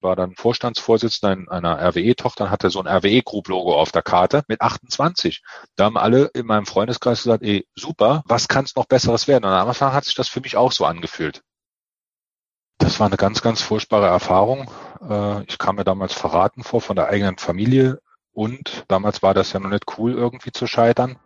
[0.00, 4.60] war dann Vorstandsvorsitzender in einer RWE-Tochter und hatte so ein RWE-Group-Logo auf der Karte mit
[4.60, 5.42] 28.
[5.76, 9.44] Da haben alle in meinem Freundeskreis gesagt, ey, super, was kann es noch Besseres werden?
[9.44, 11.42] Und am Anfang hat sich das für mich auch so angefühlt.
[12.78, 14.70] Das war eine ganz, ganz furchtbare Erfahrung.
[15.06, 18.00] Äh, ich kam mir damals verraten vor von der eigenen Familie
[18.32, 21.18] und damals war das ja noch nicht cool, irgendwie zu scheitern.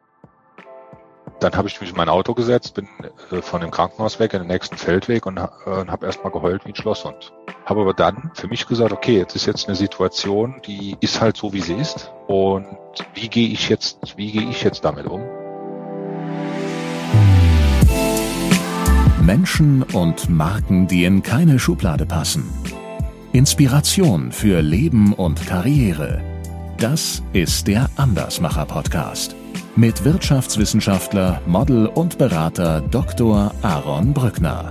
[1.45, 2.89] Dann habe ich mich in mein Auto gesetzt, bin
[3.31, 6.65] äh, von dem Krankenhaus weg in den nächsten Feldweg und, äh, und habe erstmal geheult
[6.65, 7.35] wie ein Schlosshund.
[7.67, 11.37] Habe aber dann für mich gesagt, okay, jetzt ist jetzt eine Situation, die ist halt
[11.37, 12.11] so, wie sie ist.
[12.29, 12.67] Und
[13.13, 15.21] wie gehe ich jetzt, wie gehe ich jetzt damit um?
[19.21, 22.49] Menschen und Marken, die in keine Schublade passen.
[23.33, 26.23] Inspiration für Leben und Karriere.
[26.79, 29.37] Das ist der Andersmacher Podcast
[29.77, 33.53] mit Wirtschaftswissenschaftler, Model und Berater Dr.
[33.63, 34.71] Aaron Brückner.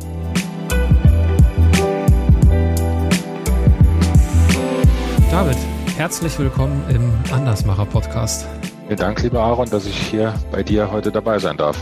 [5.30, 5.58] David,
[5.98, 8.48] herzlich willkommen im Andersmacher Podcast.
[8.88, 11.78] Vielen Dank, lieber Aaron, dass ich hier bei dir heute dabei sein darf.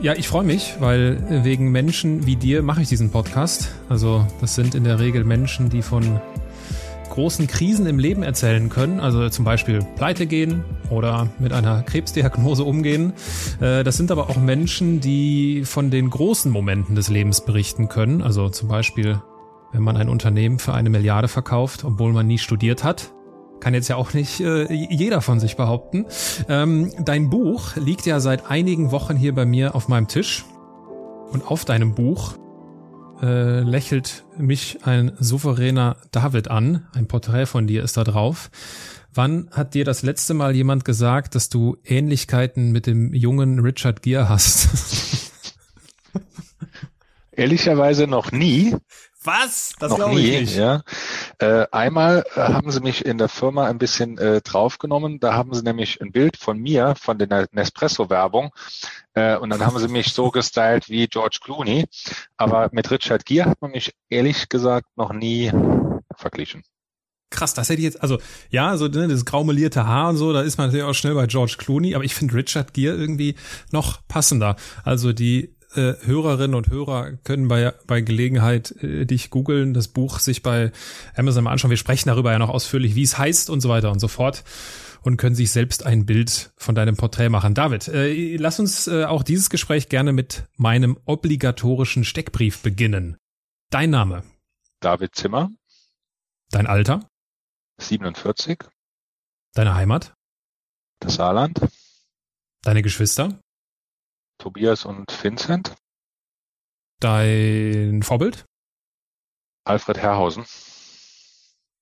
[0.00, 3.70] Ja, ich freue mich, weil wegen Menschen wie dir mache ich diesen Podcast.
[3.88, 6.20] Also das sind in der Regel Menschen, die von
[7.16, 12.62] großen Krisen im Leben erzählen können, also zum Beispiel pleite gehen oder mit einer Krebsdiagnose
[12.62, 13.14] umgehen.
[13.58, 18.20] Äh, das sind aber auch Menschen, die von den großen Momenten des Lebens berichten können,
[18.20, 19.22] also zum Beispiel,
[19.72, 23.12] wenn man ein Unternehmen für eine Milliarde verkauft, obwohl man nie studiert hat.
[23.60, 26.04] Kann jetzt ja auch nicht äh, jeder von sich behaupten.
[26.50, 30.44] Ähm, dein Buch liegt ja seit einigen Wochen hier bei mir auf meinem Tisch.
[31.32, 32.34] Und auf deinem Buch
[33.22, 36.86] äh, lächelt mich ein souveräner David an.
[36.94, 38.50] Ein Porträt von dir ist da drauf.
[39.14, 44.02] Wann hat dir das letzte Mal jemand gesagt, dass du Ähnlichkeiten mit dem jungen Richard
[44.02, 44.68] Gere hast?
[47.32, 48.74] Ehrlicherweise noch nie.
[49.26, 49.74] Was?
[49.80, 50.56] Das noch nie, ich nicht.
[50.56, 50.82] Ja.
[51.38, 55.18] Äh, einmal äh, haben sie mich in der Firma ein bisschen äh, draufgenommen.
[55.18, 58.52] Da haben sie nämlich ein Bild von mir, von der Nespresso-Werbung.
[59.14, 61.86] Äh, und dann haben sie mich so gestylt wie George Clooney.
[62.36, 65.50] Aber mit Richard Gere hat man mich ehrlich gesagt noch nie
[66.14, 66.62] verglichen.
[67.30, 68.18] Krass, das hätte ich jetzt, also
[68.50, 71.26] ja, so ne, das graumelierte Haar und so, da ist man natürlich auch schnell bei
[71.26, 73.34] George Clooney, aber ich finde Richard Gere irgendwie
[73.72, 74.54] noch passender.
[74.84, 80.18] Also die äh, Hörerinnen und Hörer können bei, bei Gelegenheit äh, dich googeln, das Buch
[80.18, 80.72] sich bei
[81.16, 81.70] Amazon mal anschauen.
[81.70, 84.44] Wir sprechen darüber ja noch ausführlich, wie es heißt und so weiter und so fort
[85.02, 87.54] und können sich selbst ein Bild von deinem Porträt machen.
[87.54, 93.16] David, äh, lass uns äh, auch dieses Gespräch gerne mit meinem obligatorischen Steckbrief beginnen.
[93.70, 94.24] Dein Name?
[94.80, 95.50] David Zimmer.
[96.50, 97.08] Dein Alter?
[97.78, 98.64] 47.
[99.54, 100.14] Deine Heimat?
[101.00, 101.60] Das Saarland.
[102.62, 103.38] Deine Geschwister?
[104.38, 105.74] Tobias und Vincent.
[107.00, 108.46] Dein Vorbild?
[109.64, 110.44] Alfred Herrhausen.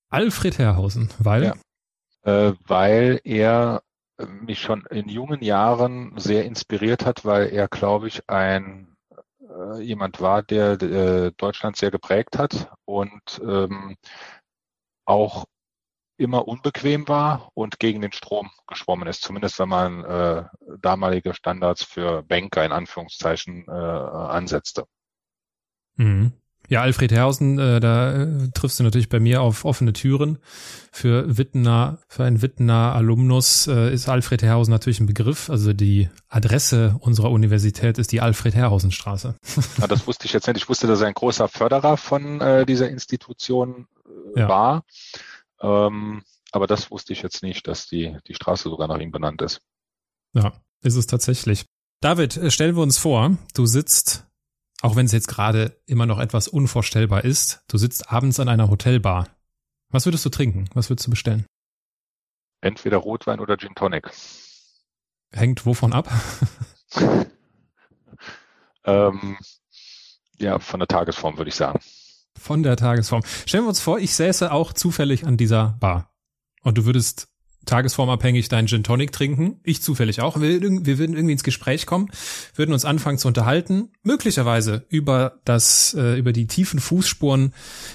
[0.09, 1.43] Alfred Herrhausen, weil?
[1.43, 2.49] Ja.
[2.49, 3.83] Äh, weil er
[4.17, 8.95] mich schon in jungen Jahren sehr inspiriert hat, weil er, glaube ich, ein
[9.41, 13.97] äh, jemand war, der äh, Deutschland sehr geprägt hat und ähm,
[15.05, 15.45] auch
[16.17, 20.43] immer unbequem war und gegen den Strom geschwommen ist, zumindest wenn man äh,
[20.79, 24.85] damalige Standards für Banker in Anführungszeichen äh, ansetzte.
[25.95, 26.33] Mhm.
[26.67, 30.39] Ja, Alfred Herrhausen, äh, da äh, triffst du natürlich bei mir auf offene Türen.
[30.91, 35.49] Für Wittener, für einen Wittener Alumnus äh, ist Alfred Herrhausen natürlich ein Begriff.
[35.49, 39.35] Also die Adresse unserer Universität ist die Alfred Herrhausen Straße.
[39.79, 40.57] Ja, das wusste ich jetzt nicht.
[40.57, 43.87] Ich wusste, dass er ein großer Förderer von äh, dieser Institution
[44.35, 44.49] äh, ja.
[44.49, 44.83] war.
[45.61, 49.41] Ähm, aber das wusste ich jetzt nicht, dass die, die Straße sogar nach ihm benannt
[49.41, 49.61] ist.
[50.33, 51.65] Ja, ist es tatsächlich.
[52.01, 54.25] David, äh, stellen wir uns vor, du sitzt,
[54.81, 58.69] auch wenn es jetzt gerade immer noch etwas unvorstellbar ist, du sitzt abends an einer
[58.69, 59.29] Hotelbar.
[59.89, 60.69] Was würdest du trinken?
[60.73, 61.45] Was würdest du bestellen?
[62.61, 64.11] Entweder Rotwein oder Gin Tonic.
[65.31, 66.09] Hängt wovon ab?
[68.83, 69.37] ähm,
[70.37, 71.79] ja, von der Tagesform würde ich sagen
[72.39, 73.21] von der Tagesform.
[73.45, 76.11] Stellen wir uns vor, ich säße auch zufällig an dieser Bar.
[76.61, 77.27] Und du würdest
[77.65, 79.59] tagesformabhängig deinen Gin Tonic trinken.
[79.63, 80.39] Ich zufällig auch.
[80.39, 82.09] Wir, wir würden irgendwie ins Gespräch kommen,
[82.55, 87.53] würden uns anfangen zu unterhalten, möglicherweise über das, äh, über die tiefen Fußspuren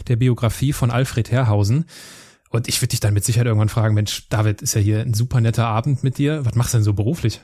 [0.09, 1.87] der Biografie von Alfred Herrhausen.
[2.51, 5.15] Und ich würde dich dann mit Sicherheit irgendwann fragen, Mensch, David, ist ja hier ein
[5.15, 6.45] super netter Abend mit dir.
[6.45, 7.41] Was machst du denn so beruflich?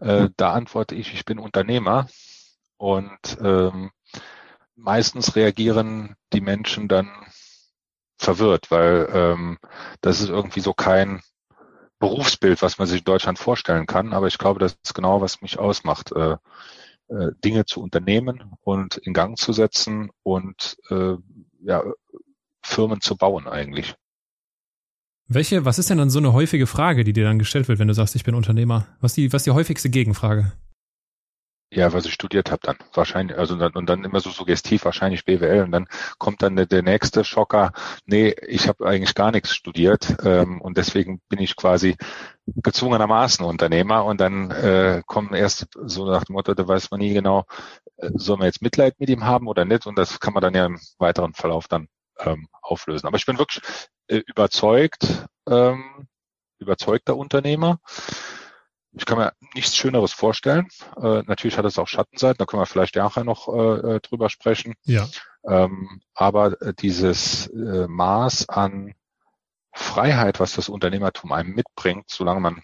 [0.00, 2.08] Äh, da antworte ich, ich bin Unternehmer
[2.76, 3.90] und ähm,
[4.76, 7.10] meistens reagieren die Menschen dann
[8.18, 9.58] verwirrt, weil ähm,
[10.00, 11.20] das ist irgendwie so kein
[11.98, 14.12] Berufsbild, was man sich in Deutschland vorstellen kann.
[14.12, 16.36] Aber ich glaube, das ist genau, was mich ausmacht, äh,
[17.08, 21.14] äh, Dinge zu unternehmen und in Gang zu setzen und äh,
[21.62, 21.82] ja,
[22.62, 23.94] Firmen zu bauen eigentlich.
[25.26, 27.88] Welche, was ist denn dann so eine häufige Frage, die dir dann gestellt wird, wenn
[27.88, 28.86] du sagst, ich bin Unternehmer?
[29.00, 30.52] Was die, was die häufigste Gegenfrage?
[31.74, 32.76] Ja, was ich studiert habe dann.
[32.92, 35.88] Wahrscheinlich, also dann, und dann immer so suggestiv wahrscheinlich BWL und dann
[36.18, 37.72] kommt dann der, nächste Schocker,
[38.06, 40.16] nee, ich habe eigentlich gar nichts studiert.
[40.24, 41.96] Ähm, und deswegen bin ich quasi
[42.46, 44.04] gezwungenermaßen Unternehmer.
[44.04, 47.44] Und dann äh, kommen erst so nach dem Motto, da weiß man nie genau,
[47.96, 49.86] äh, soll man jetzt Mitleid mit ihm haben oder nicht?
[49.86, 51.88] Und das kann man dann ja im weiteren Verlauf dann
[52.20, 53.08] ähm, auflösen.
[53.08, 53.64] Aber ich bin wirklich
[54.06, 56.06] äh, überzeugt, ähm,
[56.60, 57.80] überzeugter Unternehmer
[58.96, 60.68] ich kann mir nichts Schöneres vorstellen.
[61.00, 64.30] Äh, natürlich hat es auch Schattenseiten, da können wir vielleicht nachher noch äh, äh drüber
[64.30, 64.74] sprechen.
[64.84, 65.06] Ja.
[65.44, 68.94] Ähm, aber äh, dieses äh, Maß an
[69.72, 72.62] Freiheit, was das Unternehmertum einem mitbringt, solange man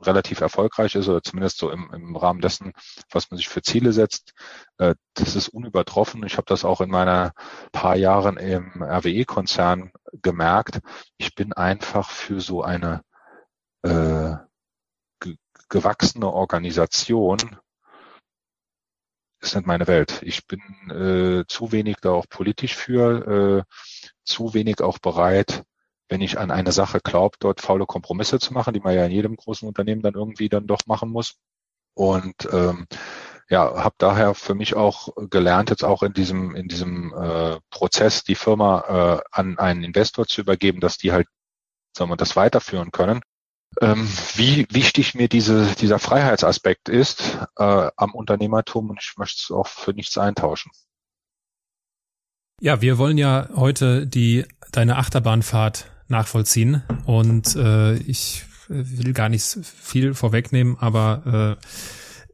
[0.00, 2.72] relativ erfolgreich ist oder zumindest so im, im Rahmen dessen,
[3.10, 4.34] was man sich für Ziele setzt,
[4.78, 6.24] äh, das ist unübertroffen.
[6.24, 7.32] Ich habe das auch in meiner
[7.70, 9.92] paar Jahren im RWE-Konzern
[10.22, 10.80] gemerkt.
[11.16, 13.02] Ich bin einfach für so eine
[13.82, 14.34] äh,
[15.68, 17.38] gewachsene Organisation
[19.40, 20.20] ist nicht meine Welt.
[20.22, 20.60] Ich bin
[20.90, 23.74] äh, zu wenig da auch politisch für, äh,
[24.24, 25.64] zu wenig auch bereit,
[26.08, 29.12] wenn ich an eine Sache glaube, dort faule Kompromisse zu machen, die man ja in
[29.12, 31.36] jedem großen Unternehmen dann irgendwie dann doch machen muss.
[31.94, 32.86] Und ähm,
[33.48, 38.24] ja, habe daher für mich auch gelernt, jetzt auch in diesem in diesem äh, Prozess
[38.24, 41.26] die Firma äh, an einen Investor zu übergeben, dass die halt,
[41.96, 43.22] sagen wir, das weiterführen können
[43.80, 49.50] ähm, wie wichtig mir diese, dieser Freiheitsaspekt ist äh, am Unternehmertum und ich möchte es
[49.50, 50.70] auch für nichts eintauschen.
[52.60, 59.58] Ja, wir wollen ja heute die deine Achterbahnfahrt nachvollziehen und äh, ich will gar nicht
[59.64, 61.66] viel vorwegnehmen, aber äh,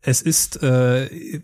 [0.02, 1.40] es ist äh, äh,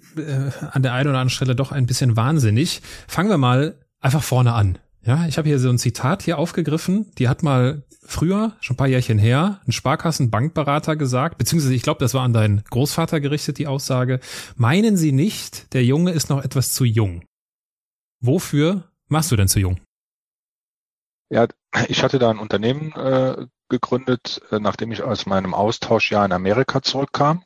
[0.70, 2.82] an der einen oder anderen Stelle doch ein bisschen wahnsinnig.
[3.08, 4.78] Fangen wir mal einfach vorne an.
[5.06, 7.10] Ja, ich habe hier so ein Zitat hier aufgegriffen.
[7.18, 12.00] Die hat mal früher, schon ein paar Jährchen her, ein Sparkassenbankberater gesagt, beziehungsweise ich glaube,
[12.00, 14.20] das war an deinen Großvater gerichtet, die Aussage.
[14.56, 17.22] Meinen Sie nicht, der Junge ist noch etwas zu jung?
[18.20, 19.78] Wofür machst du denn zu jung?
[21.28, 21.48] Ja,
[21.88, 26.80] ich hatte da ein Unternehmen äh, gegründet, äh, nachdem ich aus meinem Austauschjahr in Amerika
[26.80, 27.42] zurückkam.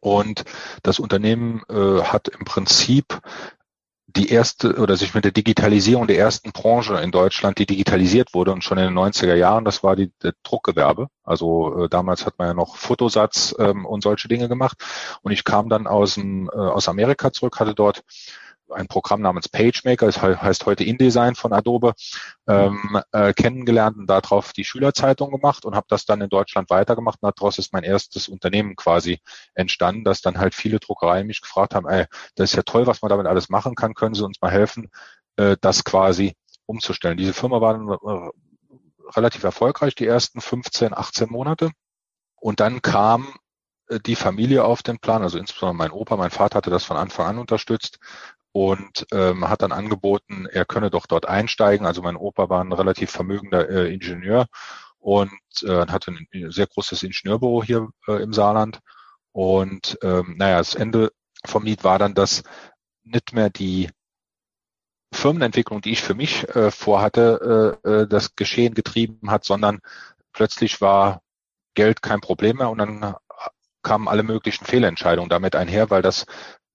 [0.00, 0.44] Und
[0.82, 3.20] das Unternehmen äh, hat im Prinzip
[4.08, 8.52] die erste oder sich mit der Digitalisierung der ersten Branche in Deutschland, die digitalisiert wurde
[8.52, 11.08] und schon in den 90er Jahren, das war die, der Druckgewerbe.
[11.24, 14.78] Also äh, damals hat man ja noch Fotosatz ähm, und solche Dinge gemacht.
[15.20, 18.02] Und ich kam dann aus, dem, äh, aus Amerika zurück, hatte dort
[18.70, 21.94] ein Programm namens PageMaker, das heißt heute InDesign von Adobe,
[22.46, 27.18] ähm, äh, kennengelernt und darauf die Schülerzeitung gemacht und habe das dann in Deutschland weitergemacht
[27.22, 29.20] und daraus ist mein erstes Unternehmen quasi
[29.54, 33.02] entstanden, dass dann halt viele Druckereien mich gefragt haben, ey, das ist ja toll, was
[33.02, 34.90] man damit alles machen kann, können Sie uns mal helfen,
[35.36, 36.34] äh, das quasi
[36.66, 37.16] umzustellen.
[37.16, 38.30] Diese Firma war dann äh,
[39.16, 41.70] relativ erfolgreich, die ersten 15, 18 Monate.
[42.36, 43.34] Und dann kam
[44.04, 47.26] die Familie auf den Plan, also insbesondere mein Opa, mein Vater hatte das von Anfang
[47.26, 47.98] an unterstützt,
[48.52, 51.86] und ähm, hat dann angeboten, er könne doch dort einsteigen.
[51.86, 54.46] Also mein Opa war ein relativ vermögender äh, Ingenieur
[54.98, 55.30] und
[55.62, 58.80] äh, hatte ein sehr großes Ingenieurbüro hier äh, im Saarland.
[59.32, 61.12] Und ähm, naja, das Ende
[61.44, 62.42] vom Lied war dann, dass
[63.04, 63.90] nicht mehr die
[65.12, 69.80] Firmenentwicklung, die ich für mich äh, vorhatte, äh, äh, das Geschehen getrieben hat, sondern
[70.32, 71.22] plötzlich war
[71.74, 73.14] Geld kein Problem mehr und dann
[73.82, 76.26] kamen alle möglichen Fehlentscheidungen damit einher, weil das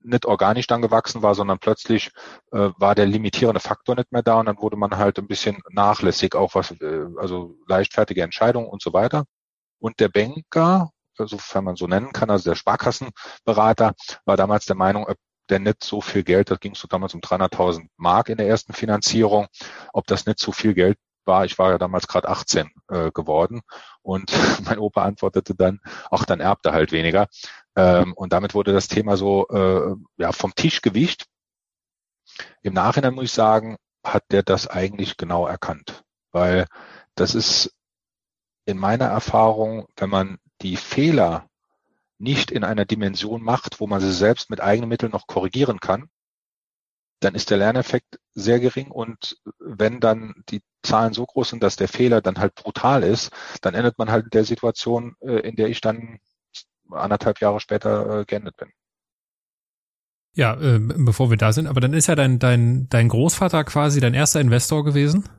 [0.04, 2.12] nicht organisch dann gewachsen war, sondern plötzlich
[2.52, 5.62] äh, war der limitierende Faktor nicht mehr da und dann wurde man halt ein bisschen
[5.70, 9.26] nachlässig, auch was, äh, also leichtfertige Entscheidungen und so weiter.
[9.80, 13.94] Und der Banker, sofern man so nennen kann, also der Sparkassenberater,
[14.26, 15.18] war damals der Meinung, ob
[15.50, 18.74] der nicht so viel Geld, das ging so damals um 300.000 Mark in der ersten
[18.74, 19.48] Finanzierung,
[19.92, 23.62] ob das nicht so viel Geld war, ich war ja damals gerade 18 äh, geworden
[24.02, 24.32] und
[24.66, 25.80] mein Opa antwortete dann,
[26.12, 27.28] ach, dann erbt er halt weniger.
[27.76, 31.26] Ähm, und damit wurde das Thema so äh, ja, vom Tisch gewicht.
[32.62, 36.68] Im Nachhinein muss ich sagen, hat der das eigentlich genau erkannt, weil
[37.16, 37.74] das ist
[38.66, 41.48] in meiner Erfahrung, wenn man die Fehler
[42.18, 46.10] nicht in einer Dimension macht, wo man sie selbst mit eigenen Mitteln noch korrigieren kann,
[47.24, 51.76] dann ist der Lerneffekt sehr gering und wenn dann die Zahlen so groß sind, dass
[51.76, 55.56] der Fehler dann halt brutal ist, dann endet man halt in der Situation, äh, in
[55.56, 56.20] der ich dann
[56.90, 58.70] anderthalb Jahre später äh, geendet bin.
[60.36, 64.00] Ja, äh, bevor wir da sind, aber dann ist ja dein, dein, dein Großvater quasi
[64.00, 65.30] dein erster Investor gewesen?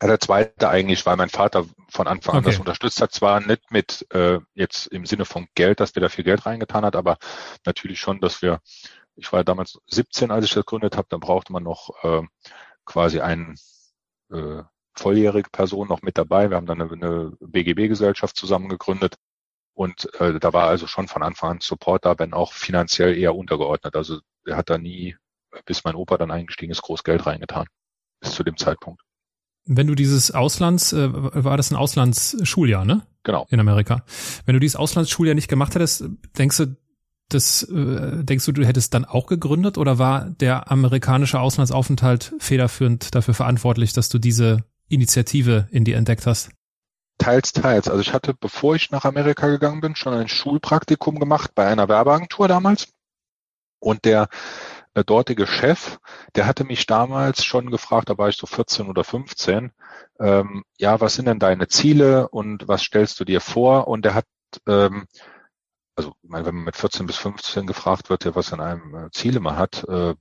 [0.00, 2.50] Ja, der zweite eigentlich, weil mein Vater von Anfang an okay.
[2.50, 6.08] das unterstützt hat, zwar nicht mit äh, jetzt im Sinne von Geld, dass der da
[6.08, 7.18] viel Geld reingetan hat, aber
[7.66, 8.60] natürlich schon, dass wir,
[9.18, 12.22] ich war damals 17, als ich das gegründet habe, dann brauchte man noch äh,
[12.84, 13.56] quasi einen
[14.30, 14.62] äh,
[14.94, 16.50] volljährige Person noch mit dabei.
[16.50, 19.16] Wir haben dann eine, eine BGB-Gesellschaft zusammen gegründet.
[19.74, 23.34] Und äh, da war also schon von Anfang an Support da, wenn auch finanziell eher
[23.34, 23.94] untergeordnet.
[23.94, 25.16] Also er hat da nie,
[25.66, 27.66] bis mein Opa dann eingestiegen ist, groß Geld reingetan.
[28.20, 29.02] Bis zu dem Zeitpunkt.
[29.64, 33.06] Wenn du dieses Auslands, äh, war das ein Auslandsschuljahr, ne?
[33.22, 33.46] Genau.
[33.50, 34.04] In Amerika.
[34.46, 36.04] Wenn du dieses Auslandsschuljahr nicht gemacht hättest,
[36.38, 36.76] denkst du,
[37.28, 43.14] das, äh, denkst du, du hättest dann auch gegründet oder war der amerikanische Auslandsaufenthalt federführend
[43.14, 46.50] dafür verantwortlich, dass du diese Initiative in dir entdeckt hast?
[47.18, 47.88] Teils, teils.
[47.88, 51.88] Also ich hatte, bevor ich nach Amerika gegangen bin, schon ein Schulpraktikum gemacht bei einer
[51.88, 52.88] Werbeagentur damals.
[53.80, 54.28] Und der
[54.94, 55.98] äh, dortige Chef,
[56.34, 59.72] der hatte mich damals schon gefragt, da war ich so 14 oder 15,
[60.20, 63.88] ähm, ja, was sind denn deine Ziele und was stellst du dir vor?
[63.88, 64.26] Und er hat
[64.66, 65.06] ähm,
[65.98, 68.94] also ich meine, wenn man mit 14 bis 15 gefragt wird, ja, was an einem
[68.94, 70.14] äh, Ziele man hat, äh,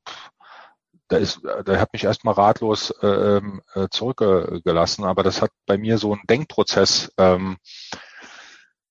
[1.07, 5.77] da ist, da hat mich erstmal ratlos äh, ähm, äh, zurückgelassen, aber das hat bei
[5.77, 7.57] mir so einen Denkprozess ähm,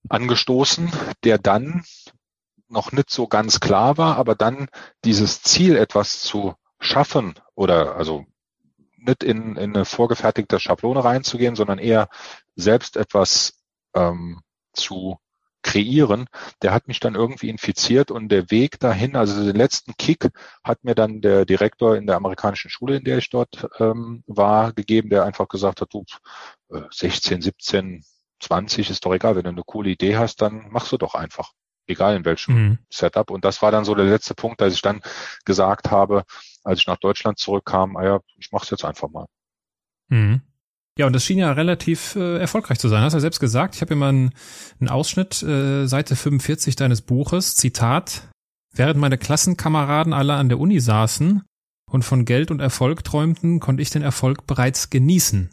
[0.09, 0.91] angestoßen,
[1.25, 1.85] der dann
[2.69, 4.69] noch nicht so ganz klar war, aber dann
[5.05, 8.25] dieses Ziel, etwas zu schaffen oder also
[8.97, 12.09] nicht in, in eine vorgefertigte Schablone reinzugehen, sondern eher
[12.55, 13.61] selbst etwas
[13.95, 14.41] ähm,
[14.73, 15.19] zu
[15.67, 16.27] kreieren,
[16.63, 20.31] der hat mich dann irgendwie infiziert und der Weg dahin, also den letzten Kick
[20.63, 24.73] hat mir dann der Direktor in der amerikanischen Schule, in der ich dort ähm, war,
[24.73, 26.05] gegeben, der einfach gesagt hat, du
[26.91, 28.05] 16, 17,
[28.41, 31.53] 20 ist doch egal, wenn du eine coole Idee hast, dann machst du doch einfach.
[31.89, 32.79] Egal in welchem mhm.
[32.89, 33.31] Setup.
[33.31, 35.01] Und das war dann so der letzte Punkt, dass ich dann
[35.45, 36.25] gesagt habe,
[36.65, 39.27] als ich nach Deutschland zurückkam, ah ja, ich mach's jetzt einfach mal.
[40.09, 40.43] Mhm.
[40.99, 43.03] Ja, und das schien ja relativ äh, erfolgreich zu sein.
[43.03, 43.75] Hast du ja selbst gesagt.
[43.75, 44.31] Ich habe hier mal einen,
[44.81, 48.29] einen Ausschnitt, äh, Seite 45 deines Buches, Zitat.
[48.75, 51.43] Während meine Klassenkameraden alle an der Uni saßen
[51.91, 55.51] und von Geld und Erfolg träumten, konnte ich den Erfolg bereits genießen.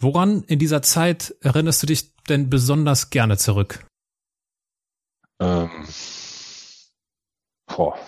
[0.00, 3.86] Woran in dieser Zeit erinnerst du dich denn besonders gerne zurück?
[5.40, 5.70] Ähm,
[7.66, 7.98] boah.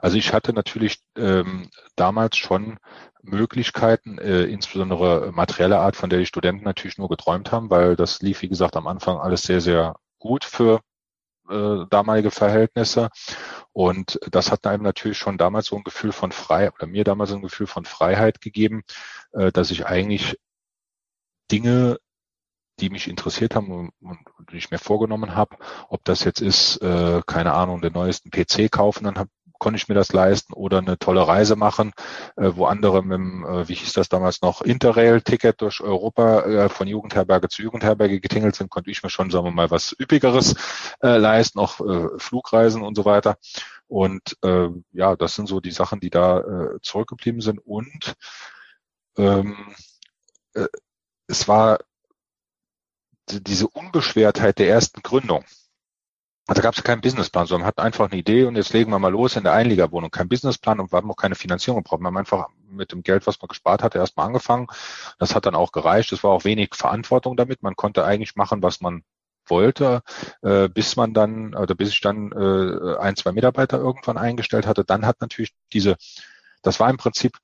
[0.00, 2.78] Also ich hatte natürlich ähm, damals schon
[3.22, 8.22] Möglichkeiten, äh, insbesondere materielle Art, von der die Studenten natürlich nur geträumt haben, weil das
[8.22, 10.80] lief, wie gesagt, am Anfang alles sehr, sehr gut für
[11.50, 13.10] äh, damalige Verhältnisse.
[13.72, 17.32] Und das hat einem natürlich schon damals so ein Gefühl von Freiheit, oder mir damals
[17.32, 18.82] ein Gefühl von Freiheit gegeben,
[19.32, 20.38] äh, dass ich eigentlich
[21.50, 21.98] Dinge,
[22.80, 25.56] die mich interessiert haben und, und, die ich mir vorgenommen habe,
[25.88, 29.28] ob das jetzt ist, äh, keine Ahnung, den neuesten PC kaufen, dann hab,
[29.60, 31.92] konnte ich mir das leisten oder eine tolle Reise machen,
[32.36, 36.68] äh, wo andere mit dem, äh, wie hieß das damals noch, Interrail-Ticket durch Europa äh,
[36.68, 40.56] von Jugendherberge zu Jugendherberge getingelt sind, konnte ich mir schon, sagen wir mal, was Üppigeres
[41.02, 43.36] äh, leisten, auch äh, Flugreisen und so weiter.
[43.86, 47.58] Und äh, ja, das sind so die Sachen, die da äh, zurückgeblieben sind.
[47.58, 48.14] Und
[49.16, 49.74] ähm,
[50.54, 50.66] äh,
[51.26, 51.78] es war
[53.28, 55.44] diese Unbeschwertheit der ersten Gründung.
[56.50, 58.98] Also gab es keinen Businessplan, sondern man hat einfach eine Idee und jetzt legen wir
[58.98, 60.10] mal los in der Einliegerwohnung.
[60.10, 62.00] Kein Businessplan und wir haben auch keine Finanzierung gebraucht.
[62.00, 64.66] Wir haben einfach mit dem Geld, was man gespart hatte, erstmal angefangen.
[65.20, 66.10] Das hat dann auch gereicht.
[66.10, 67.62] Es war auch wenig Verantwortung damit.
[67.62, 69.04] Man konnte eigentlich machen, was man
[69.46, 70.02] wollte,
[70.42, 74.84] äh, bis man dann, oder bis ich dann äh, ein, zwei Mitarbeiter irgendwann eingestellt hatte.
[74.84, 75.98] Dann hat natürlich diese,
[76.62, 77.38] das war im Prinzip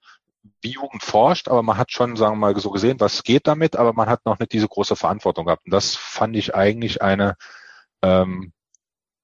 [0.62, 3.76] wie Jugend forscht, aber man hat schon, sagen wir mal, so gesehen, was geht damit,
[3.76, 5.64] aber man hat noch nicht diese große Verantwortung gehabt.
[5.64, 7.36] Und das fand ich eigentlich eine
[8.02, 8.52] ähm,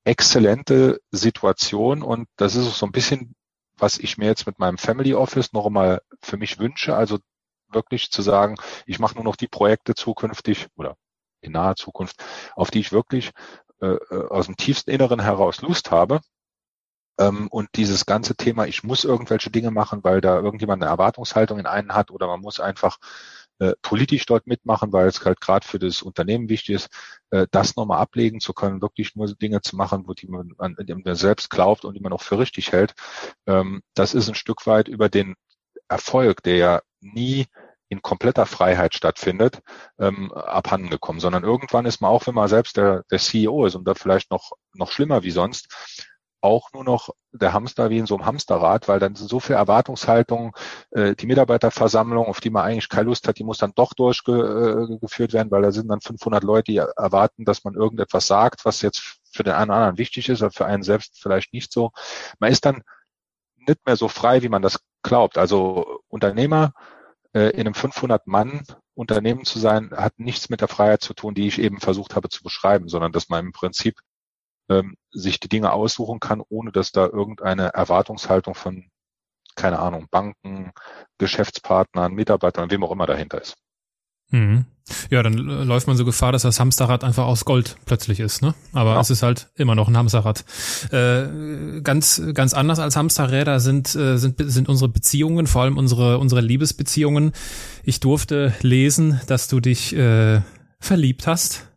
[0.04, 3.34] exzellente Situation und das ist so ein bisschen,
[3.76, 6.96] was ich mir jetzt mit meinem Family Office noch einmal für mich wünsche.
[6.96, 7.18] Also
[7.68, 8.56] wirklich zu sagen,
[8.86, 10.96] ich mache nur noch die Projekte zukünftig oder
[11.40, 13.32] in naher Zukunft, auf die ich wirklich
[13.80, 16.20] äh, äh aus dem tiefsten Inneren heraus Lust habe.
[17.18, 21.58] Ähm, und dieses ganze Thema, ich muss irgendwelche Dinge machen, weil da irgendjemand eine Erwartungshaltung
[21.58, 22.98] in einen hat oder man muss einfach
[23.58, 26.88] äh, politisch dort mitmachen, weil es halt gerade für das Unternehmen wichtig ist,
[27.30, 30.76] äh, das nochmal ablegen zu können, wirklich nur Dinge zu machen, wo die man, an
[30.78, 32.94] die man selbst glaubt und die man auch für richtig hält.
[33.46, 35.34] Ähm, das ist ein Stück weit über den
[35.88, 37.46] Erfolg, der ja nie
[37.88, 39.60] in kompletter Freiheit stattfindet,
[39.98, 43.74] ähm, abhanden gekommen, sondern irgendwann ist man auch, wenn man selbst der, der CEO ist
[43.74, 45.68] und da vielleicht noch, noch schlimmer wie sonst,
[46.42, 49.56] auch nur noch der Hamster wie in so einem Hamsterrad, weil dann sind so viel
[49.56, 50.54] Erwartungshaltung,
[50.90, 55.30] äh, die Mitarbeiterversammlung, auf die man eigentlich keine Lust hat, die muss dann doch durchgeführt
[55.30, 58.82] äh, werden, weil da sind dann 500 Leute, die erwarten, dass man irgendetwas sagt, was
[58.82, 61.92] jetzt für den einen oder anderen wichtig ist, aber für einen selbst vielleicht nicht so.
[62.38, 62.82] Man ist dann
[63.66, 65.38] nicht mehr so frei, wie man das glaubt.
[65.38, 66.74] Also Unternehmer
[67.34, 71.34] äh, in einem 500 Mann Unternehmen zu sein, hat nichts mit der Freiheit zu tun,
[71.34, 74.00] die ich eben versucht habe zu beschreiben, sondern dass man im Prinzip
[74.68, 78.84] ähm, sich die Dinge aussuchen kann, ohne dass da irgendeine Erwartungshaltung von
[79.54, 80.72] keine Ahnung, Banken,
[81.18, 83.56] Geschäftspartnern, Mitarbeitern, wem auch immer dahinter ist.
[84.30, 84.64] Mhm.
[85.10, 88.54] Ja, dann läuft man so Gefahr, dass das Hamsterrad einfach aus Gold plötzlich ist, ne?
[88.72, 89.00] Aber ja.
[89.00, 90.44] es ist halt immer noch ein Hamsterrad.
[90.90, 96.18] Äh, ganz, ganz anders als Hamsterräder sind, äh, sind, sind unsere Beziehungen, vor allem unsere,
[96.18, 97.32] unsere Liebesbeziehungen.
[97.84, 100.40] Ich durfte lesen, dass du dich äh,
[100.80, 101.68] verliebt hast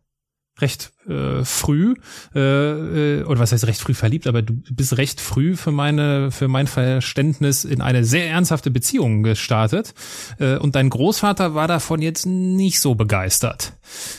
[0.58, 1.94] recht äh, früh
[2.34, 6.30] äh, äh, oder was heißt recht früh verliebt, aber du bist recht früh für meine
[6.30, 9.94] für mein Verständnis in eine sehr ernsthafte Beziehung gestartet
[10.38, 13.74] äh, und dein Großvater war davon jetzt nicht so begeistert.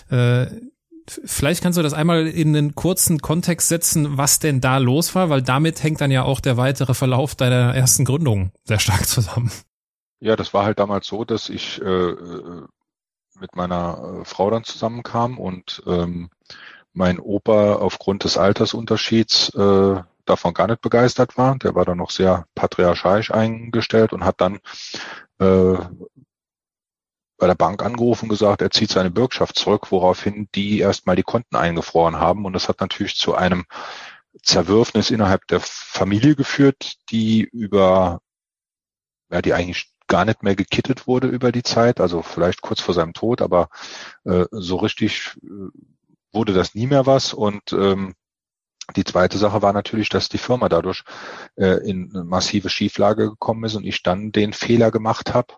[0.09, 0.47] Äh,
[1.23, 5.29] Vielleicht kannst du das einmal in einen kurzen Kontext setzen, was denn da los war,
[5.29, 9.49] weil damit hängt dann ja auch der weitere Verlauf deiner ersten Gründung sehr stark zusammen.
[10.19, 12.13] Ja, das war halt damals so, dass ich äh,
[13.39, 16.29] mit meiner äh, Frau dann zusammenkam und ähm,
[16.93, 21.57] mein Opa aufgrund des Altersunterschieds äh, davon gar nicht begeistert war.
[21.57, 24.59] Der war dann noch sehr patriarchalisch eingestellt und hat dann
[25.39, 25.77] äh,
[27.37, 31.23] bei der Bank angerufen und gesagt, er zieht seine Bürgschaft zurück, woraufhin die erstmal die
[31.23, 32.45] Konten eingefroren haben.
[32.45, 33.65] Und das hat natürlich zu einem
[34.41, 38.21] Zerwürfnis innerhalb der Familie geführt, die über,
[39.29, 42.93] ja, die eigentlich gar nicht mehr gekittet wurde über die Zeit, also vielleicht kurz vor
[42.93, 43.69] seinem Tod, aber
[44.25, 45.69] äh, so richtig äh,
[46.31, 47.33] wurde das nie mehr was.
[47.33, 48.15] Und ähm,
[48.95, 51.03] die zweite Sache war natürlich, dass die Firma dadurch
[51.55, 55.55] äh, in massive Schieflage gekommen ist und ich dann den Fehler gemacht habe,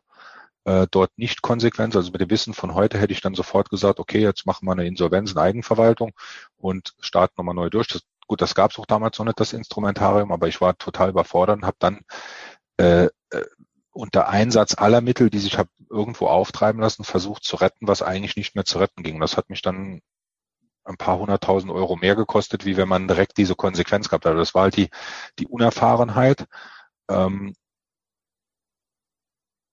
[0.65, 3.99] äh, dort nicht konsequent, also mit dem Wissen von heute hätte ich dann sofort gesagt,
[3.99, 6.11] okay, jetzt machen wir eine Insolvenz in Eigenverwaltung
[6.57, 7.87] und starten nochmal neu durch.
[7.87, 11.09] Das, gut, das gab es auch damals noch nicht, das Instrumentarium, aber ich war total
[11.09, 12.01] überfordert und habe dann
[12.77, 13.45] äh, äh
[13.99, 18.37] unter Einsatz aller Mittel, die sich habe irgendwo auftreiben lassen, versucht zu retten, was eigentlich
[18.37, 19.19] nicht mehr zu retten ging.
[19.19, 20.01] Das hat mich dann
[20.85, 24.37] ein paar hunderttausend Euro mehr gekostet, wie wenn man direkt diese Konsequenz gehabt hat.
[24.37, 24.89] Das war halt die,
[25.37, 26.45] die Unerfahrenheit,
[27.09, 27.53] ähm,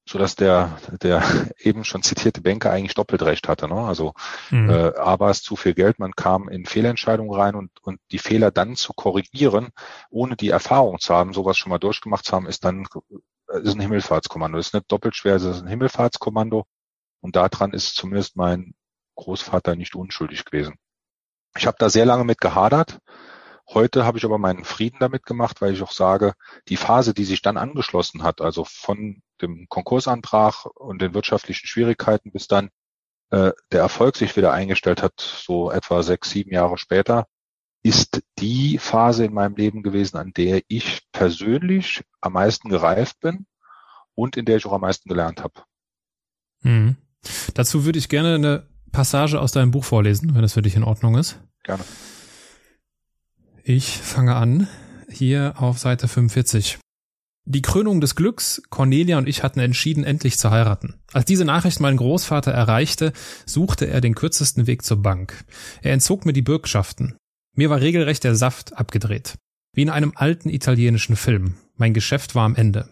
[0.09, 1.23] so dass der, der
[1.59, 3.69] eben schon zitierte Banker eigentlich doppelt recht hatte.
[3.69, 3.77] Ne?
[3.77, 4.13] Also
[4.51, 4.71] mhm.
[4.71, 8.19] äh, A war es zu viel Geld, man kam in Fehlentscheidungen rein und, und die
[8.19, 9.71] Fehler dann zu korrigieren,
[10.11, 12.87] ohne die Erfahrung zu haben, sowas schon mal durchgemacht zu haben, ist dann
[13.49, 14.59] ist ein Himmelfahrtskommando.
[14.59, 16.65] Das ist nicht doppelt schwer, es ist ein Himmelfahrtskommando.
[17.21, 18.75] Und daran ist zumindest mein
[19.17, 20.77] Großvater nicht unschuldig gewesen.
[21.57, 22.99] Ich habe da sehr lange mit gehadert.
[23.69, 26.35] Heute habe ich aber meinen Frieden damit gemacht, weil ich auch sage,
[26.69, 32.31] die Phase, die sich dann angeschlossen hat, also von dem Konkursantrag und den wirtschaftlichen Schwierigkeiten
[32.31, 32.71] bis dann
[33.31, 37.27] äh, der Erfolg sich wieder eingestellt hat, so etwa sechs, sieben Jahre später,
[37.87, 43.47] ist die Phase in meinem Leben gewesen, an der ich persönlich am meisten gereift bin
[44.17, 45.63] und in der ich auch am meisten gelernt habe.
[46.63, 46.97] Mhm.
[47.55, 50.83] Dazu würde ich gerne eine Passage aus deinem Buch vorlesen, wenn das für dich in
[50.83, 51.41] Ordnung ist.
[51.63, 51.85] Gerne.
[53.63, 54.67] Ich fange an,
[55.09, 56.81] hier auf Seite 45.
[57.45, 60.95] Die Krönung des Glücks, Cornelia und ich hatten entschieden, endlich zu heiraten.
[61.13, 63.13] Als diese Nachricht meinen Großvater erreichte,
[63.45, 65.45] suchte er den kürzesten Weg zur Bank.
[65.83, 67.17] Er entzog mir die Bürgschaften.
[67.57, 69.39] Mir war regelrecht der Saft abgedreht.
[69.75, 71.55] Wie in einem alten italienischen Film.
[71.77, 72.91] Mein Geschäft war am Ende.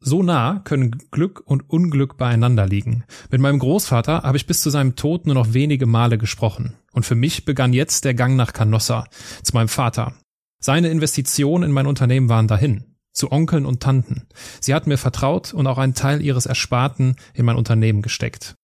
[0.00, 3.04] So nah können Glück und Unglück beieinander liegen.
[3.30, 6.74] Mit meinem Großvater habe ich bis zu seinem Tod nur noch wenige Male gesprochen.
[6.92, 9.04] Und für mich begann jetzt der Gang nach Canossa,
[9.42, 10.14] zu meinem Vater.
[10.58, 12.96] Seine Investitionen in mein Unternehmen waren dahin.
[13.12, 14.26] Zu Onkeln und Tanten.
[14.60, 18.54] Sie hatten mir vertraut und auch einen Teil ihres Ersparten in mein Unternehmen gesteckt.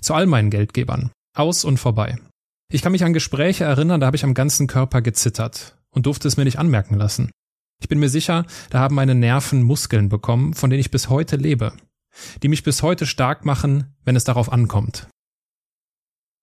[0.00, 1.10] Zu all meinen Geldgebern.
[1.36, 2.18] Aus und vorbei.
[2.72, 6.28] Ich kann mich an Gespräche erinnern, da habe ich am ganzen Körper gezittert und durfte
[6.28, 7.32] es mir nicht anmerken lassen.
[7.82, 11.34] Ich bin mir sicher, da haben meine Nerven Muskeln bekommen, von denen ich bis heute
[11.34, 11.72] lebe,
[12.44, 15.08] die mich bis heute stark machen, wenn es darauf ankommt.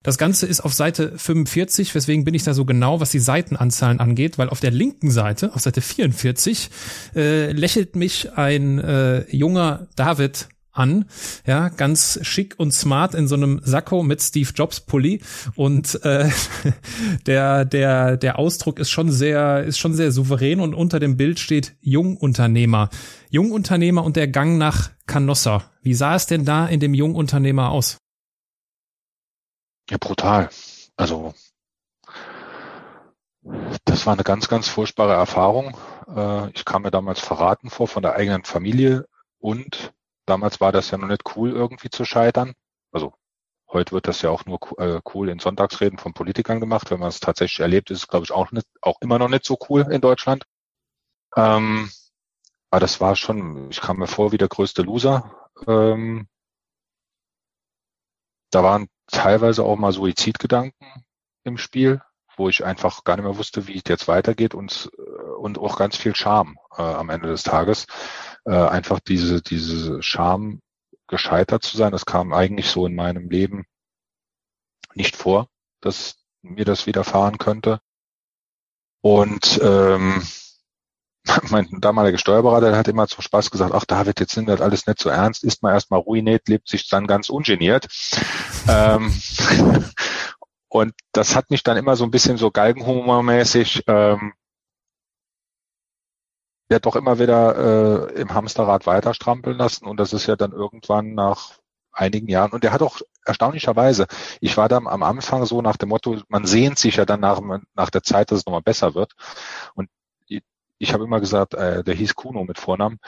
[0.04, 3.98] Das Ganze ist auf Seite 45, weswegen bin ich da so genau, was die Seitenanzahlen
[3.98, 6.70] angeht, weil auf der linken Seite, auf Seite 44,
[7.16, 11.06] äh, lächelt mich ein äh, junger David an,
[11.46, 15.20] ja, ganz schick und smart in so einem Sakko mit Steve Jobs Pulli
[15.56, 16.30] und äh,
[17.26, 21.40] der der der Ausdruck ist schon sehr ist schon sehr souverän und unter dem Bild
[21.40, 22.90] steht Jungunternehmer.
[23.30, 25.64] Jungunternehmer und der Gang nach Canossa.
[25.82, 27.98] Wie sah es denn da in dem Jungunternehmer aus?
[29.90, 30.50] Ja, brutal.
[30.96, 31.34] Also
[33.84, 35.76] das war eine ganz, ganz furchtbare Erfahrung.
[36.14, 39.06] Äh, ich kam mir damals verraten vor von der eigenen Familie
[39.38, 39.92] und
[40.28, 42.52] Damals war das ja noch nicht cool, irgendwie zu scheitern.
[42.92, 43.14] Also
[43.72, 46.90] heute wird das ja auch nur äh, cool in Sonntagsreden von Politikern gemacht.
[46.90, 49.46] Wenn man es tatsächlich erlebt, ist es, glaube ich, auch, nicht, auch immer noch nicht
[49.46, 50.44] so cool in Deutschland.
[51.34, 51.90] Ähm,
[52.70, 55.48] aber das war schon, ich kam mir vor wie der größte Loser.
[55.66, 56.28] Ähm,
[58.50, 61.04] da waren teilweise auch mal Suizidgedanken
[61.44, 62.02] im Spiel,
[62.38, 64.90] wo ich einfach gar nicht mehr wusste, wie es jetzt weitergeht und,
[65.38, 67.86] und auch ganz viel Scham äh, am Ende des Tages.
[68.44, 70.60] Äh, einfach diese, diese Scham,
[71.08, 71.90] gescheitert zu sein.
[71.90, 73.64] Das kam eigentlich so in meinem Leben
[74.94, 75.48] nicht vor,
[75.80, 77.80] dass mir das widerfahren könnte.
[79.00, 80.22] Und ähm,
[81.50, 85.00] mein damaliger Steuerberater hat immer zum Spaß gesagt, ach David, jetzt sind das alles nicht
[85.00, 87.88] so ernst, ist man erstmal ruiniert, lebt sich dann ganz ungeniert.
[88.68, 89.12] ähm,
[90.68, 94.34] und das hat mich dann immer so ein bisschen so galgenhumormäßig ähm,
[96.70, 99.86] ja doch immer wieder äh, im Hamsterrad weiter strampeln lassen.
[99.86, 101.58] Und das ist ja dann irgendwann nach
[101.92, 102.52] einigen Jahren.
[102.52, 104.06] Und der hat auch erstaunlicherweise,
[104.40, 107.40] ich war dann am Anfang so nach dem Motto, man sehnt sich ja dann nach,
[107.74, 109.12] nach der Zeit, dass es nochmal besser wird.
[109.74, 109.88] Und
[110.78, 112.98] ich habe immer gesagt, äh, der hieß Kuno mit Vornamen,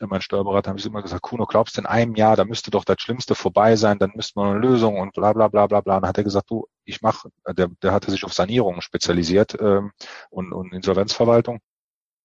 [0.00, 2.70] äh, mein Steuerberater habe ich immer gesagt, Kuno, glaubst du in einem Jahr, da müsste
[2.70, 5.80] doch das Schlimmste vorbei sein, dann müsste man eine Lösung und bla bla bla bla
[5.80, 5.96] bla.
[5.96, 8.80] Und dann hat er gesagt, du, ich mache, äh, der, der hatte sich auf Sanierung
[8.80, 9.92] spezialisiert ähm,
[10.30, 11.60] und, und Insolvenzverwaltung.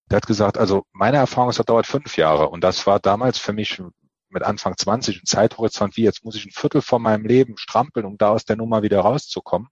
[0.09, 3.39] Der hat gesagt, also meine Erfahrung ist, das dauert fünf Jahre und das war damals
[3.39, 3.81] für mich
[4.29, 8.05] mit Anfang 20 ein Zeithorizont wie, jetzt muss ich ein Viertel von meinem Leben strampeln,
[8.05, 9.69] um da aus der Nummer wieder rauszukommen.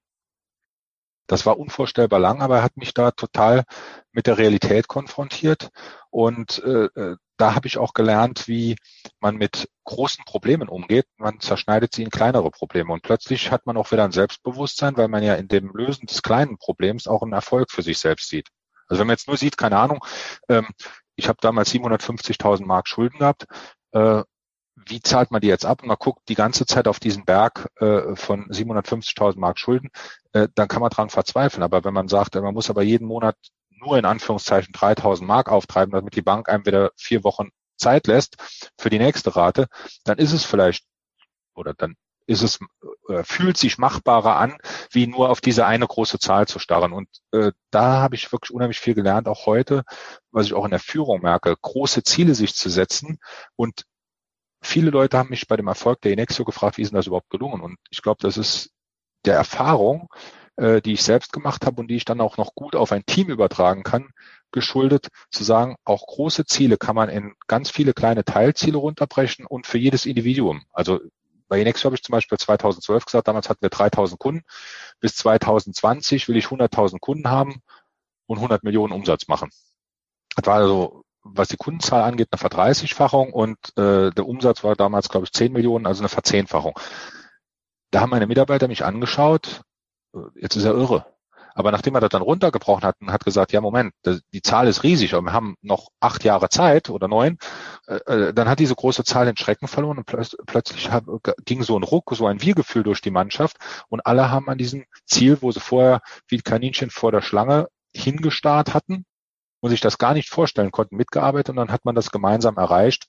[1.27, 3.63] Das war unvorstellbar lang, aber er hat mich da total
[4.11, 5.69] mit der Realität konfrontiert.
[6.09, 8.75] Und äh, äh, da habe ich auch gelernt, wie
[9.19, 11.05] man mit großen Problemen umgeht.
[11.17, 12.93] Man zerschneidet sie in kleinere Probleme.
[12.93, 16.21] Und plötzlich hat man auch wieder ein Selbstbewusstsein, weil man ja in dem Lösen des
[16.21, 18.49] kleinen Problems auch einen Erfolg für sich selbst sieht.
[18.87, 20.03] Also wenn man jetzt nur sieht, keine Ahnung,
[20.49, 20.67] ähm,
[21.15, 23.45] ich habe damals 750.000 Mark Schulden gehabt.
[23.91, 24.23] Äh,
[24.75, 25.81] wie zahlt man die jetzt ab?
[25.81, 29.89] Und man guckt die ganze Zeit auf diesen Berg äh, von 750.000 Mark Schulden,
[30.33, 31.63] äh, dann kann man dran verzweifeln.
[31.63, 33.37] Aber wenn man sagt, man muss aber jeden Monat
[33.83, 38.37] nur in Anführungszeichen 3.000 Mark auftreiben, damit die Bank einem wieder vier Wochen Zeit lässt
[38.77, 39.67] für die nächste Rate,
[40.03, 40.85] dann ist es vielleicht
[41.55, 42.59] oder dann ist es
[43.09, 44.57] äh, fühlt sich machbarer an,
[44.91, 46.93] wie nur auf diese eine große Zahl zu starren.
[46.93, 49.83] Und äh, da habe ich wirklich unheimlich viel gelernt, auch heute,
[50.31, 53.19] was ich auch in der Führung merke, große Ziele sich zu setzen
[53.57, 53.83] und
[54.61, 57.29] viele Leute haben mich bei dem Erfolg der Inexio gefragt, wie ist denn das überhaupt
[57.29, 57.61] gelungen?
[57.61, 58.71] Und ich glaube, das ist
[59.25, 60.07] der Erfahrung,
[60.57, 63.05] äh, die ich selbst gemacht habe und die ich dann auch noch gut auf ein
[63.05, 64.11] Team übertragen kann,
[64.51, 69.67] geschuldet, zu sagen, auch große Ziele kann man in ganz viele kleine Teilziele runterbrechen und
[69.67, 70.63] für jedes Individuum.
[70.71, 70.99] Also
[71.47, 74.43] bei Inexio habe ich zum Beispiel 2012 gesagt, damals hatten wir 3000 Kunden.
[74.99, 77.61] Bis 2020 will ich 100.000 Kunden haben
[78.27, 79.49] und 100 Millionen Umsatz machen.
[80.35, 85.09] Das war also was die Kundenzahl angeht, eine Verdreißigfachung und äh, der Umsatz war damals,
[85.09, 86.77] glaube ich, 10 Millionen, also eine Verzehnfachung.
[87.91, 89.61] Da haben meine Mitarbeiter mich angeschaut,
[90.35, 91.05] jetzt ist er irre.
[91.55, 93.93] Aber nachdem er das dann runtergebrochen hat und hat gesagt, ja Moment,
[94.33, 97.37] die Zahl ist riesig, aber wir haben noch acht Jahre Zeit oder neun,
[97.85, 100.89] äh, äh, dann hat diese große Zahl den Schrecken verloren und plötzlich, plötzlich
[101.45, 104.85] ging so ein Ruck, so ein Wir-Gefühl durch die Mannschaft und alle haben an diesem
[105.05, 109.05] Ziel, wo sie vorher wie Kaninchen vor der Schlange hingestarrt hatten,
[109.63, 113.07] und sich das gar nicht vorstellen konnten, mitgearbeitet und dann hat man das gemeinsam erreicht.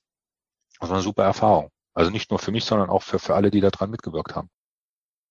[0.78, 1.70] Das war eine super Erfahrung.
[1.94, 4.50] Also nicht nur für mich, sondern auch für, für alle, die daran mitgewirkt haben.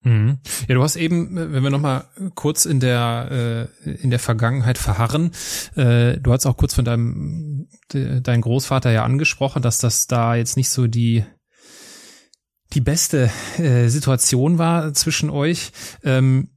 [0.03, 0.39] Mhm.
[0.67, 5.31] Ja, du hast eben, wenn wir nochmal kurz in der äh, in der Vergangenheit verharren,
[5.75, 10.35] äh, du hast auch kurz von deinem de, dein Großvater ja angesprochen, dass das da
[10.35, 11.23] jetzt nicht so die
[12.73, 15.71] die beste äh, Situation war zwischen euch.
[16.03, 16.49] Ähm,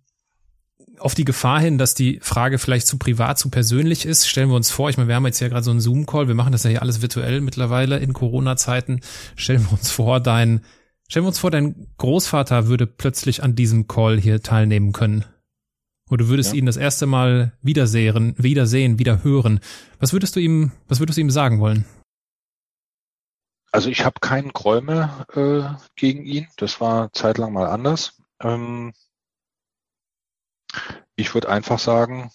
[0.98, 4.56] auf die Gefahr hin, dass die Frage vielleicht zu privat, zu persönlich ist, stellen wir
[4.56, 6.64] uns vor, ich meine, wir haben jetzt ja gerade so einen Zoom-Call, wir machen das
[6.64, 9.00] ja hier alles virtuell mittlerweile in Corona-Zeiten.
[9.36, 10.62] Stellen wir uns vor, dein,
[11.08, 15.24] stellen wir uns vor, dein Großvater würde plötzlich an diesem Call hier teilnehmen können.
[16.08, 16.58] Oder du würdest ja.
[16.58, 19.60] ihn das erste Mal wiedersehen, wiedersehen, wieder hören.
[19.98, 21.84] Was würdest du ihm, was würdest du ihm sagen wollen?
[23.72, 24.52] Also ich habe keinen
[24.84, 26.46] mehr äh, gegen ihn.
[26.56, 28.22] Das war zeitlang mal anders.
[28.40, 28.92] Ähm,
[31.16, 32.30] ich würde einfach sagen,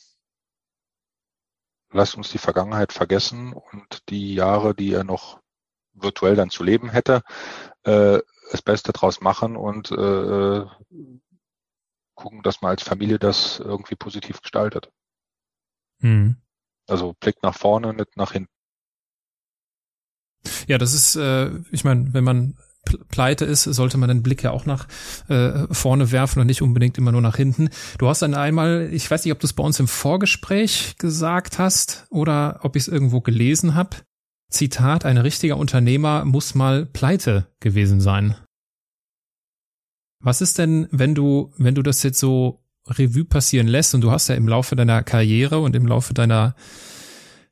[1.92, 5.40] lasst uns die Vergangenheit vergessen und die Jahre, die er noch
[5.94, 7.22] virtuell dann zu leben hätte,
[7.84, 8.20] äh,
[8.52, 10.66] das Beste draus machen und äh,
[12.16, 14.92] gucken, dass man als Familie das irgendwie positiv gestaltet.
[16.00, 16.38] Mhm.
[16.88, 18.52] Also Blick nach vorne, nicht nach hinten.
[20.68, 22.58] Ja, das ist, äh, ich meine, wenn man
[23.10, 24.88] pleite ist, sollte man den Blick ja auch nach
[25.30, 27.70] äh, vorne werfen und nicht unbedingt immer nur nach hinten.
[28.00, 31.60] Du hast dann einmal, ich weiß nicht, ob du es bei uns im Vorgespräch gesagt
[31.60, 33.98] hast oder ob ich es irgendwo gelesen habe.
[34.52, 38.36] Zitat, ein richtiger Unternehmer muss mal pleite gewesen sein.
[40.20, 44.12] Was ist denn, wenn du, wenn du das jetzt so Revue passieren lässt und du
[44.12, 46.56] hast ja im Laufe deiner Karriere und im Laufe deiner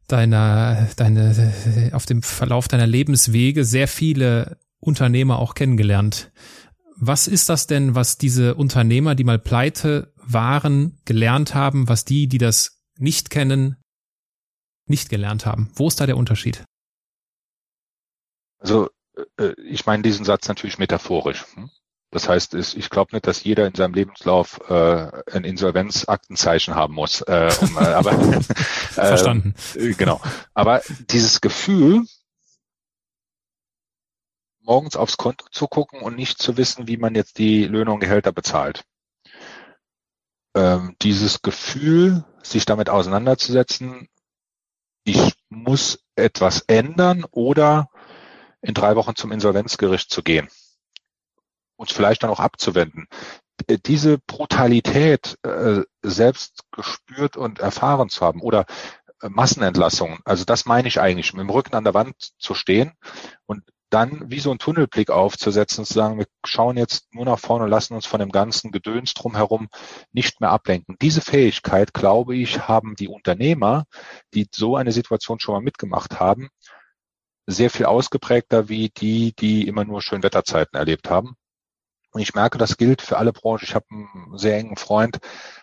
[0.07, 6.31] deiner deine auf dem Verlauf deiner Lebenswege sehr viele Unternehmer auch kennengelernt.
[6.95, 12.27] Was ist das denn, was diese Unternehmer, die mal pleite waren, gelernt haben, was die,
[12.27, 13.77] die das nicht kennen,
[14.85, 15.69] nicht gelernt haben?
[15.75, 16.63] Wo ist da der Unterschied?
[18.59, 18.89] Also
[19.37, 21.45] äh, ich meine diesen Satz natürlich metaphorisch.
[21.55, 21.69] Hm?
[22.11, 27.21] Das heißt, ich glaube nicht, dass jeder in seinem Lebenslauf äh, ein Insolvenzaktenzeichen haben muss.
[27.21, 28.41] Äh, um, äh, aber äh,
[28.91, 29.53] verstanden.
[29.75, 30.19] Äh, genau.
[30.55, 32.03] Aber dieses Gefühl,
[34.61, 37.99] morgens aufs Konto zu gucken und nicht zu wissen, wie man jetzt die Löhne und
[37.99, 38.83] Gehälter bezahlt.
[40.55, 44.09] Ähm, dieses Gefühl, sich damit auseinanderzusetzen,
[45.03, 47.89] ich muss etwas ändern oder
[48.61, 50.49] in drei Wochen zum Insolvenzgericht zu gehen
[51.79, 53.07] uns vielleicht dann auch abzuwenden.
[53.67, 58.65] Äh, diese Brutalität äh, selbst gespürt und erfahren zu haben oder
[59.21, 62.93] äh, Massenentlassungen, also das meine ich eigentlich, mit dem Rücken an der Wand zu stehen
[63.45, 67.39] und dann wie so ein Tunnelblick aufzusetzen und zu sagen, wir schauen jetzt nur nach
[67.39, 69.67] vorne und lassen uns von dem ganzen Gedöns drumherum
[70.11, 70.95] nicht mehr ablenken.
[71.01, 73.85] Diese Fähigkeit, glaube ich, haben die Unternehmer,
[74.35, 76.49] die so eine Situation schon mal mitgemacht haben,
[77.49, 81.35] sehr viel ausgeprägter wie die, die immer nur Schönwetterzeiten erlebt haben.
[82.11, 83.63] Und ich merke, das gilt für alle Branchen.
[83.63, 85.19] Ich habe einen sehr engen Freund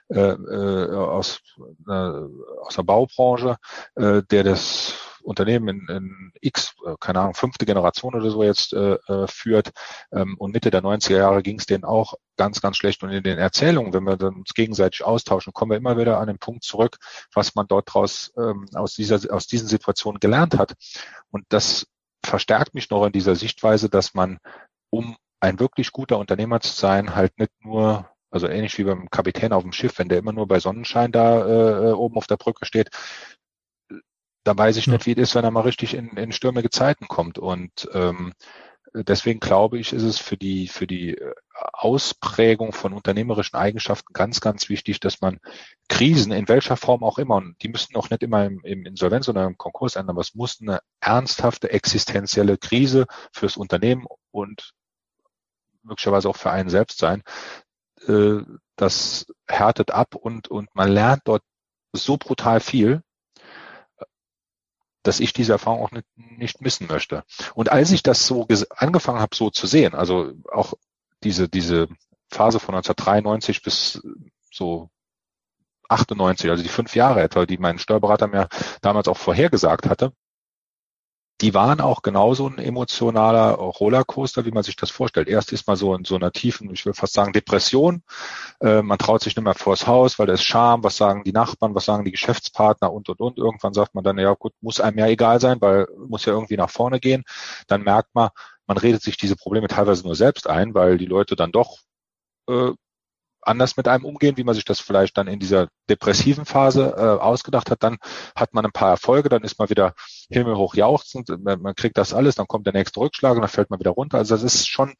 [0.09, 1.41] äh, äh, aus,
[1.89, 3.57] äh, aus der Baubranche,
[3.97, 4.95] äh, der das
[5.27, 9.71] Unternehmen in, in X, äh, keine Ahnung, fünfte Generation oder so jetzt äh, äh führt.
[10.13, 13.03] Ähm, und Mitte der 90er Jahre ging es denen auch ganz, ganz schlecht.
[13.03, 16.39] Und in den Erzählungen, wenn wir uns gegenseitig austauschen, kommen wir immer wieder an den
[16.39, 16.99] Punkt zurück,
[17.35, 20.75] was man dort draus ähm, aus, dieser, aus diesen Situationen gelernt hat.
[21.31, 21.87] Und das
[22.25, 24.39] verstärkt mich noch in dieser Sichtweise, dass man,
[24.91, 29.53] um ein wirklich guter Unternehmer zu sein, halt nicht nur, also ähnlich wie beim Kapitän
[29.53, 32.65] auf dem Schiff, wenn der immer nur bei Sonnenschein da äh, oben auf der Brücke
[32.65, 32.91] steht,
[34.47, 37.09] da weiß ich nicht, wie es ist, wenn er mal richtig in, in stürmige Zeiten
[37.09, 37.37] kommt.
[37.39, 38.33] Und ähm,
[38.95, 41.19] deswegen glaube ich, ist es für die, für die
[41.73, 45.41] Ausprägung von unternehmerischen Eigenschaften ganz, ganz wichtig, dass man
[45.89, 49.29] Krisen in welcher Form auch immer, und die müssen auch nicht immer im, im Insolvenz
[49.29, 54.75] oder im Konkurs enden, aber es muss eine ernsthafte existenzielle Krise fürs Unternehmen und
[55.83, 57.25] möglicherweise auch für einen selbst sein.
[58.07, 58.43] Äh,
[58.77, 61.43] das härtet ab und, und man lernt dort
[61.93, 63.03] so brutal viel,
[65.07, 67.25] dass ich diese Erfahrung auch nicht, nicht missen möchte.
[67.55, 70.75] Und als ich das so angefangen habe, so zu sehen, also auch
[71.23, 71.89] diese, diese
[72.29, 74.03] Phase von 1993 bis
[74.51, 74.91] so
[75.89, 78.49] 98, also die fünf Jahre etwa, die mein Steuerberater mir
[78.83, 80.13] damals auch vorhergesagt hatte,
[81.43, 85.29] die waren auch genauso ein emotionaler Rollercoaster, wie man sich das vorstellt.
[85.29, 88.03] Erst ist man so in so einer tiefen, ich will fast sagen, Depression.
[88.61, 90.83] Äh, man traut sich nicht mehr vors Haus, weil da ist Scham.
[90.83, 91.75] Was sagen die Nachbarn?
[91.75, 92.91] Was sagen die Geschäftspartner?
[92.91, 93.39] Und, und, und.
[93.39, 96.57] Irgendwann sagt man dann, ja gut, muss einem ja egal sein, weil muss ja irgendwie
[96.57, 97.25] nach vorne gehen.
[97.67, 98.31] Dann merkt man,
[98.67, 101.79] man redet sich diese Probleme teilweise nur selbst ein, weil die Leute dann doch
[102.49, 102.73] äh,
[103.43, 107.23] anders mit einem umgehen, wie man sich das vielleicht dann in dieser depressiven Phase äh,
[107.23, 107.83] ausgedacht hat.
[107.83, 107.99] Dann
[108.35, 109.95] hat man ein paar Erfolge, dann ist man wieder
[110.29, 113.71] himmelhoch jauchzend, man, man kriegt das alles, dann kommt der nächste Rückschlag und dann fällt
[113.71, 114.19] man wieder runter.
[114.19, 114.95] Also das ist schon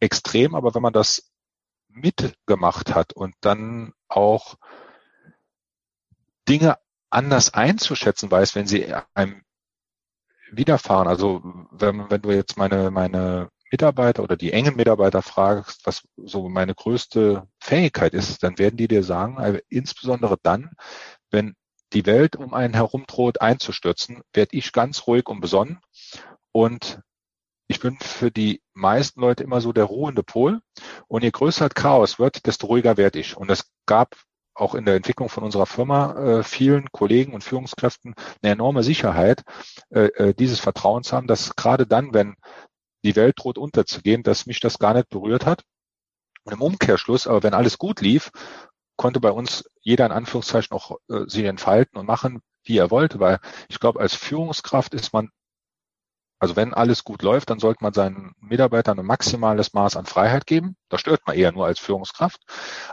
[0.00, 1.30] extrem, aber wenn man das
[1.88, 4.56] mitgemacht hat und dann auch
[6.48, 6.78] Dinge
[7.10, 9.42] anders einzuschätzen weiß, wenn sie einem
[10.50, 11.08] widerfahren.
[11.08, 16.48] Also wenn, wenn du jetzt meine, meine Mitarbeiter oder die engen Mitarbeiter fragst, was so
[16.48, 20.70] meine größte Fähigkeit ist, dann werden die dir sagen, also insbesondere dann,
[21.30, 21.54] wenn
[21.92, 25.80] die Welt um einen herum droht einzustürzen, werde ich ganz ruhig und besonnen
[26.52, 27.00] und
[27.72, 30.60] ich bin für die meisten Leute immer so der ruhende Pol.
[31.08, 33.34] Und je größer das Chaos wird, desto ruhiger werde ich.
[33.36, 34.14] Und es gab
[34.54, 39.42] auch in der Entwicklung von unserer Firma äh, vielen Kollegen und Führungskräften eine enorme Sicherheit,
[39.88, 42.36] äh, äh dieses Vertrauen zu haben, dass gerade dann, wenn
[43.04, 45.62] die Welt droht unterzugehen, dass mich das gar nicht berührt hat.
[46.44, 48.30] Und im Umkehrschluss, aber wenn alles gut lief,
[48.96, 53.20] konnte bei uns jeder in Anführungszeichen auch äh, sich entfalten und machen, wie er wollte,
[53.20, 55.30] weil ich glaube, als Führungskraft ist man,
[56.38, 60.46] also wenn alles gut läuft, dann sollte man seinen Mitarbeitern ein maximales Maß an Freiheit
[60.46, 60.76] geben.
[60.88, 62.40] Da stört man eher nur als Führungskraft.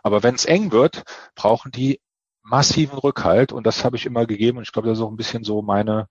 [0.03, 1.03] Aber wenn es eng wird,
[1.35, 1.99] brauchen die
[2.41, 5.17] massiven Rückhalt und das habe ich immer gegeben und ich glaube, das ist auch ein
[5.17, 6.07] bisschen so meine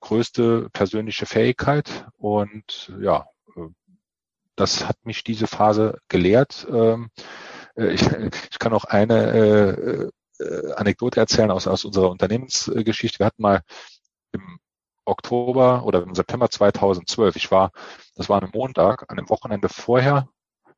[0.00, 3.68] größte persönliche Fähigkeit und ja, äh,
[4.54, 6.66] das hat mich diese Phase gelehrt.
[6.70, 7.22] Ähm, äh,
[7.76, 8.02] ich,
[8.50, 10.10] ich kann auch eine
[10.40, 13.18] äh, Anekdote erzählen aus, aus unserer Unternehmensgeschichte.
[13.20, 13.62] Wir hatten mal
[14.32, 14.58] im
[15.04, 17.70] Oktober oder im September 2012, ich war,
[18.16, 20.28] das war ein Montag, an dem Wochenende vorher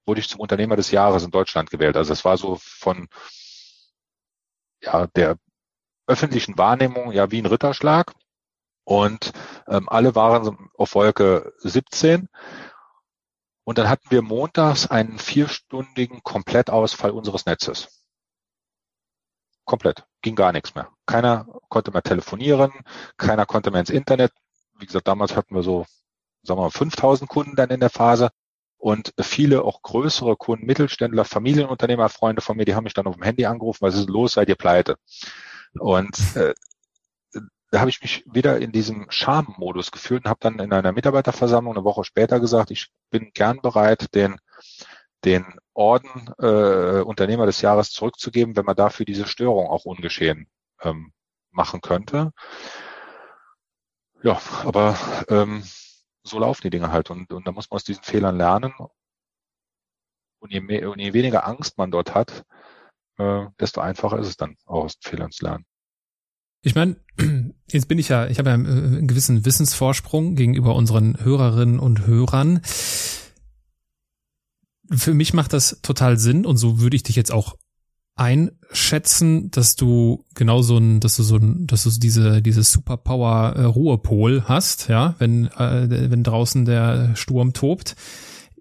[0.08, 1.96] wurde ich zum Unternehmer des Jahres in Deutschland gewählt.
[1.96, 3.08] Also es war so von
[4.82, 5.36] ja, der
[6.06, 8.12] öffentlichen Wahrnehmung ja wie ein Ritterschlag.
[8.84, 9.32] Und
[9.68, 12.28] ähm, alle waren auf Wolke 17.
[13.68, 18.02] Und dann hatten wir montags einen vierstündigen Komplettausfall unseres Netzes.
[19.66, 20.06] komplett.
[20.22, 20.88] Ging gar nichts mehr.
[21.04, 22.72] Keiner konnte mehr telefonieren,
[23.18, 24.32] keiner konnte mehr ins Internet.
[24.78, 25.84] Wie gesagt, damals hatten wir so,
[26.42, 28.30] sagen wir mal, 5000 Kunden dann in der Phase.
[28.78, 33.16] Und viele auch größere Kunden, Mittelständler, Familienunternehmer, Freunde von mir, die haben mich dann auf
[33.16, 34.96] dem Handy angerufen, was ist los, seid ihr pleite?
[35.78, 36.54] Und äh,
[37.70, 41.74] da habe ich mich wieder in diesem Scham-Modus gefühlt und habe dann in einer Mitarbeiterversammlung
[41.74, 44.40] eine Woche später gesagt, ich bin gern bereit, den,
[45.24, 50.48] den Orden äh, Unternehmer des Jahres zurückzugeben, wenn man dafür diese Störung auch ungeschehen
[50.82, 51.12] ähm,
[51.50, 52.32] machen könnte.
[54.22, 55.62] Ja, aber ähm,
[56.22, 58.72] so laufen die Dinge halt und, und da muss man aus diesen Fehlern lernen.
[60.40, 62.44] Und je, mehr, und je weniger Angst man dort hat,
[63.18, 65.66] äh, desto einfacher ist es dann, auch aus den Fehlern zu lernen.
[66.62, 66.96] Ich meine,
[67.70, 72.60] jetzt bin ich ja, ich habe ja einen gewissen Wissensvorsprung gegenüber unseren Hörerinnen und Hörern.
[74.90, 77.56] Für mich macht das total Sinn und so würde ich dich jetzt auch
[78.18, 83.54] einschätzen, dass du genau so ein, dass du so ein, dass du diese diese Superpower
[83.56, 87.94] äh, hast, ja, wenn äh, wenn draußen der Sturm tobt.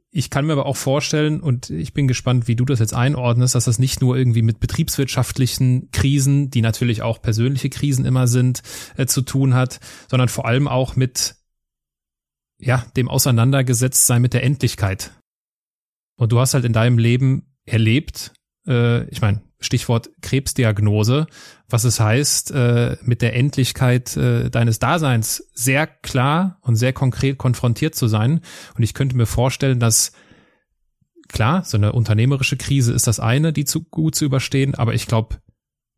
[0.09, 3.55] Ich kann mir aber auch vorstellen und ich bin gespannt, wie du das jetzt einordnest,
[3.55, 8.61] dass das nicht nur irgendwie mit betriebswirtschaftlichen Krisen, die natürlich auch persönliche Krisen immer sind,
[8.95, 11.35] äh, zu tun hat, sondern vor allem auch mit
[12.59, 15.11] ja dem Auseinandergesetztsein mit der Endlichkeit.
[16.17, 18.33] Und du hast halt in deinem Leben erlebt,
[18.65, 21.27] äh, ich meine, Stichwort Krebsdiagnose,
[21.67, 27.37] was es heißt, äh, mit der Endlichkeit äh, deines Daseins sehr klar und sehr konkret
[27.37, 28.41] konfrontiert zu sein.
[28.75, 30.11] Und ich könnte mir vorstellen, dass
[31.27, 35.07] klar, so eine unternehmerische Krise ist das eine, die zu gut zu überstehen, aber ich
[35.07, 35.37] glaube,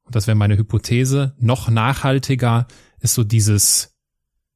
[0.04, 2.68] und das wäre meine Hypothese, noch nachhaltiger
[3.00, 3.96] ist so dieses,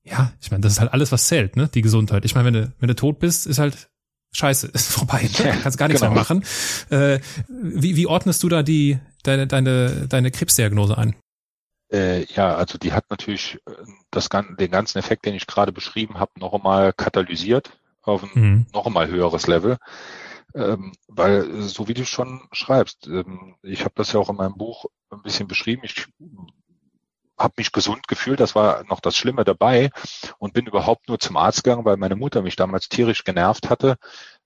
[0.03, 1.69] ja, ich meine, das ist halt alles, was zählt, ne?
[1.73, 2.25] Die Gesundheit.
[2.25, 3.89] Ich meine, wenn du, wenn du tot bist, ist halt
[4.33, 5.29] Scheiße, ist vorbei.
[5.39, 5.57] Ne?
[5.61, 6.13] Kannst gar nichts genau.
[6.13, 6.43] mehr machen.
[6.89, 11.15] Äh, wie, wie ordnest du da die deine deine deine Krebsdiagnose ein?
[11.91, 13.71] Äh, ja, also die hat natürlich äh,
[14.09, 18.65] das, den ganzen Effekt, den ich gerade beschrieben habe, noch einmal katalysiert auf ein mhm.
[18.73, 19.77] noch einmal höheres Level.
[20.55, 24.57] Ähm, weil, so wie du schon schreibst, ähm, ich habe das ja auch in meinem
[24.57, 26.07] Buch ein bisschen beschrieben, ich
[27.43, 29.91] habe mich gesund gefühlt, das war noch das Schlimme dabei
[30.39, 33.97] und bin überhaupt nur zum Arzt gegangen, weil meine Mutter mich damals tierisch genervt hatte.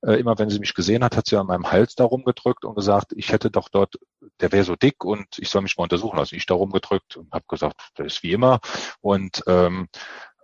[0.02, 2.76] Äh, immer wenn sie mich gesehen hat, hat sie an meinem Hals darum gedrückt und
[2.76, 4.00] gesagt, ich hätte doch dort,
[4.42, 6.36] der wäre so dick und ich soll mich mal untersuchen lassen.
[6.36, 8.60] Ich darum gedrückt und habe gesagt, das ist wie immer
[9.02, 9.88] und ähm,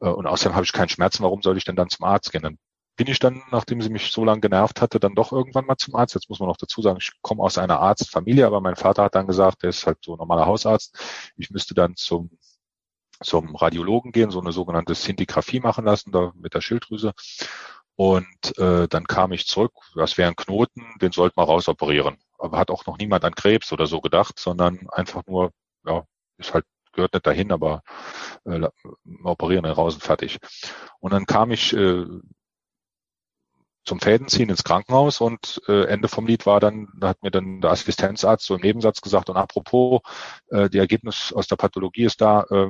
[0.02, 2.44] äh, und außerdem habe ich keinen Schmerzen, warum soll ich denn dann zum Arzt gehen?
[2.44, 2.58] Dann
[2.96, 5.96] bin ich dann, nachdem sie mich so lange genervt hatte, dann doch irgendwann mal zum
[5.96, 6.16] Arzt.
[6.16, 9.16] Jetzt muss man noch dazu sagen, ich komme aus einer Arztfamilie, aber mein Vater hat
[9.16, 10.98] dann gesagt, der ist halt so normaler Hausarzt.
[11.36, 12.30] Ich müsste dann zum
[13.22, 17.14] zum Radiologen gehen, so eine sogenannte Szintigraphie machen lassen, da mit der Schilddrüse.
[17.96, 22.18] Und äh, dann kam ich zurück, das wäre ein Knoten, den sollte man rausoperieren.
[22.38, 25.52] Aber hat auch noch niemand an Krebs oder so gedacht, sondern einfach nur,
[25.86, 26.04] ja,
[26.38, 27.84] ist halt, gehört nicht dahin, aber
[28.46, 28.68] äh,
[29.24, 30.40] operieren den raus und fertig.
[31.00, 32.06] Und dann kam ich äh,
[33.86, 37.62] zum Fädenziehen ins Krankenhaus und äh, Ende vom Lied war dann, da hat mir dann
[37.62, 40.02] der Assistenzarzt so im Nebensatz gesagt, und apropos,
[40.50, 42.70] äh, die Ergebnis aus der Pathologie ist da, äh,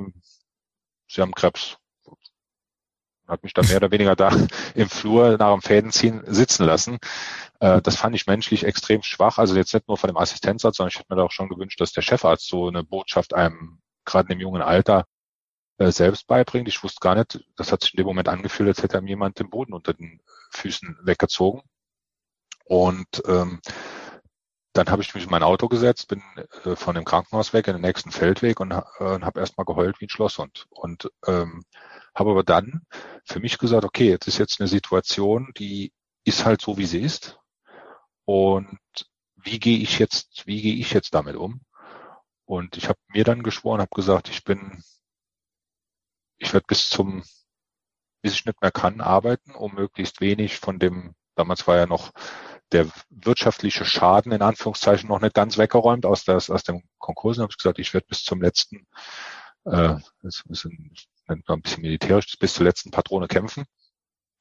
[1.08, 1.76] Sie haben Krebs.
[3.26, 4.30] Hat mich dann mehr oder weniger da
[4.74, 6.98] im Flur nach dem Fädenziehen sitzen lassen.
[7.60, 9.38] Äh, das fand ich menschlich extrem schwach.
[9.38, 11.80] Also jetzt nicht nur von dem Assistenzarzt, sondern ich hätte mir da auch schon gewünscht,
[11.80, 15.06] dass der Chefarzt so eine Botschaft einem gerade im jungen Alter
[15.78, 16.68] äh, selbst beibringt.
[16.68, 19.38] Ich wusste gar nicht, das hat sich in dem Moment angefühlt, als hätte ihm jemand
[19.38, 21.62] den Boden unter den Füßen weggezogen.
[22.64, 23.60] Und ähm,
[24.72, 26.22] dann habe ich mich in mein Auto gesetzt, bin
[26.64, 30.00] äh, von dem Krankenhaus weg in den nächsten Feldweg und, äh, und habe erstmal geheult
[30.00, 30.66] wie ein Schlosshund.
[30.70, 31.64] Und ähm,
[32.14, 32.82] habe aber dann
[33.24, 35.92] für mich gesagt, okay, jetzt ist jetzt eine Situation, die
[36.24, 37.38] ist halt so, wie sie ist.
[38.24, 38.78] Und
[39.36, 41.60] wie gehe ich jetzt, wie gehe ich jetzt damit um?
[42.46, 44.82] Und ich habe mir dann geschworen, habe gesagt, ich bin,
[46.38, 47.22] ich werde bis zum,
[48.22, 52.12] bis ich nicht mehr kann, arbeiten, um möglichst wenig von dem, damals war ja noch
[52.72, 57.38] der wirtschaftliche Schaden in Anführungszeichen noch nicht ganz weggeräumt aus, das, aus dem Konkurs.
[57.38, 58.86] habe ich gesagt, ich werde bis zum letzten,
[59.64, 63.64] äh, das ist ein, ein bisschen militärisch, bis zur letzten Patrone kämpfen.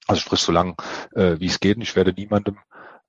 [0.08, 0.82] Also sprich so lang,
[1.16, 1.78] äh, wie es geht.
[1.78, 2.58] Und ich werde niemandem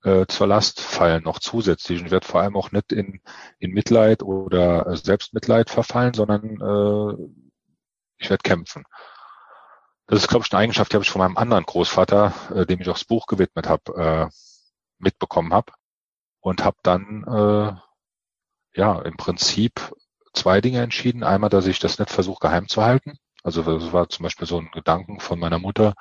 [0.05, 2.01] äh, zur Last fallen, noch zusätzlich.
[2.01, 3.21] Und ich werde vor allem auch nicht in,
[3.59, 7.17] in Mitleid oder äh, Selbstmitleid verfallen, sondern äh,
[8.25, 8.85] ich werde kämpfen.
[10.07, 12.81] Das ist, glaube ich, eine Eigenschaft, die habe ich von meinem anderen Großvater, äh, dem
[12.81, 14.35] ich auch das Buch gewidmet habe, äh,
[14.99, 15.73] mitbekommen habe
[16.41, 19.93] und habe dann äh, ja im Prinzip
[20.35, 21.23] zwei Dinge entschieden.
[21.23, 24.59] Einmal, dass ich das nicht versuche geheim zu halten, Also das war zum Beispiel so
[24.59, 25.95] ein Gedanken von meiner Mutter,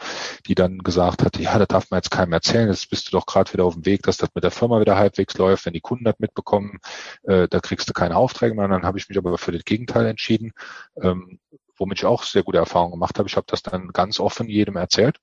[0.47, 3.25] die dann gesagt hat, ja, das darf man jetzt keinem erzählen, jetzt bist du doch
[3.25, 5.81] gerade wieder auf dem Weg, dass das mit der Firma wieder halbwegs läuft, wenn die
[5.81, 6.79] Kunden das mitbekommen,
[7.23, 8.65] äh, da kriegst du keine Aufträge mehr.
[8.65, 10.53] Und dann habe ich mich aber für das Gegenteil entschieden,
[11.01, 11.39] ähm,
[11.83, 13.27] womit ich auch sehr gute Erfahrungen gemacht habe.
[13.27, 15.19] Ich habe das dann ganz offen jedem erzählt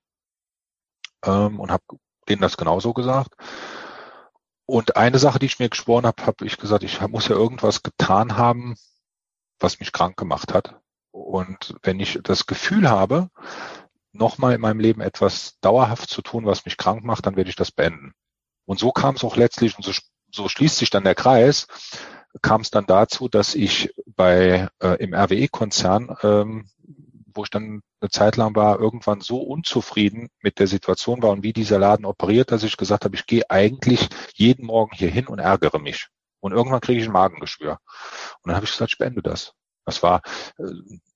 [1.25, 1.83] ähm, und habe
[2.29, 3.35] denen das genauso gesagt.
[4.67, 7.83] Und eine Sache, die ich mir geschworen habe, habe ich gesagt, ich muss ja irgendwas
[7.83, 8.77] getan haben,
[9.59, 10.79] was mich krank gemacht hat.
[11.13, 13.31] Und wenn ich das Gefühl habe,
[14.13, 17.57] nochmal in meinem Leben etwas dauerhaft zu tun, was mich krank macht, dann werde ich
[17.57, 18.13] das beenden.
[18.67, 19.93] Und so kam es auch letztlich, und so,
[20.31, 21.67] so schließt sich dann der Kreis,
[22.43, 26.69] kam es dann dazu, dass ich bei äh, im RWE-Konzern, ähm,
[27.35, 31.43] wo ich dann eine Zeit lang war, irgendwann so unzufrieden mit der Situation war und
[31.43, 35.27] wie dieser Laden operiert, dass ich gesagt habe, ich gehe eigentlich jeden Morgen hier hin
[35.27, 36.09] und ärgere mich.
[36.41, 37.79] Und irgendwann kriege ich ein Magengeschwür.
[38.43, 39.53] Und dann habe ich gesagt, ich beende das.
[39.85, 40.23] Das war,
[40.59, 40.65] äh,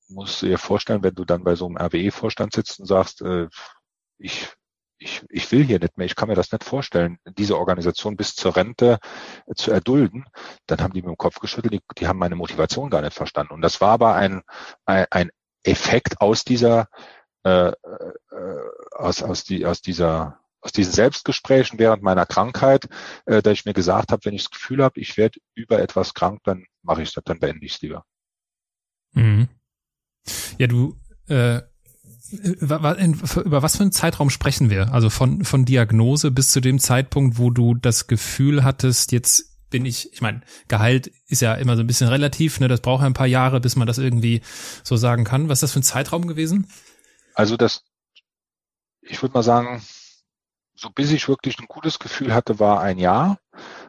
[0.09, 3.49] musst du dir vorstellen, wenn du dann bei so einem RWE-Vorstand sitzt und sagst, äh,
[4.19, 4.49] ich,
[5.35, 8.57] ich, will hier nicht mehr, ich kann mir das nicht vorstellen, diese Organisation bis zur
[8.57, 8.99] Rente
[9.57, 10.27] zu erdulden,
[10.67, 13.55] dann haben die mit dem Kopf geschüttelt, die, die haben meine Motivation gar nicht verstanden.
[13.55, 14.43] Und das war aber ein,
[14.85, 15.31] ein,
[15.67, 16.89] Effekt aus dieser,
[17.43, 17.75] äh, äh,
[18.93, 22.89] aus, aus, die, aus dieser aus diesen Selbstgesprächen während meiner Krankheit,
[23.27, 26.15] äh, da ich mir gesagt habe, wenn ich das Gefühl habe, ich werde über etwas
[26.15, 28.05] krank, dann mache ich das, dann beende ich es lieber.
[29.13, 29.49] Mhm.
[30.59, 30.97] Ja, du,
[31.29, 31.61] äh,
[32.31, 34.93] über was für einen Zeitraum sprechen wir?
[34.93, 39.85] Also von, von Diagnose bis zu dem Zeitpunkt, wo du das Gefühl hattest, jetzt bin
[39.85, 42.69] ich, ich meine, Gehalt ist ja immer so ein bisschen relativ, ne?
[42.69, 44.41] Das braucht ja ein paar Jahre, bis man das irgendwie
[44.85, 45.49] so sagen kann.
[45.49, 46.69] Was ist das für ein Zeitraum gewesen?
[47.35, 47.83] Also das,
[49.03, 49.83] ich würde mal sagen,
[50.75, 53.39] so bis ich wirklich ein gutes Gefühl hatte, war ein Jahr.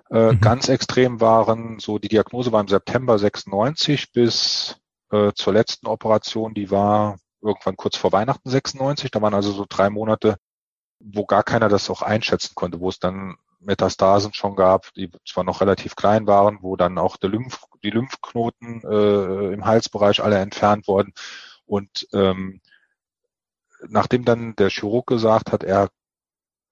[0.10, 0.42] Äh, mhm.
[0.42, 4.78] Ganz extrem waren so, die Diagnose war im September 96 bis
[5.12, 9.12] äh, zur letzten Operation, die war irgendwann kurz vor Weihnachten 96.
[9.12, 10.38] Da waren also so drei Monate,
[11.00, 15.43] wo gar keiner das auch einschätzen konnte, wo es dann Metastasen schon gab, die zwar
[15.43, 20.38] noch relativ klein waren, wo dann auch der Lymph, die Lymphknoten äh, im Halsbereich alle
[20.38, 21.14] entfernt wurden.
[21.66, 22.62] Und ähm,
[23.88, 25.89] nachdem dann der Chirurg gesagt hat, er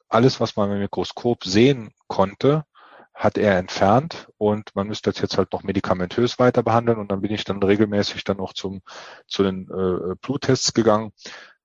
[0.10, 2.66] alles, was man mit dem Mikroskop sehen konnte,
[3.14, 6.98] hat er entfernt und man müsste das jetzt halt noch medikamentös weiter behandeln.
[6.98, 8.82] Und dann bin ich dann regelmäßig dann auch zum
[9.28, 11.12] zu den äh, Bluttests gegangen,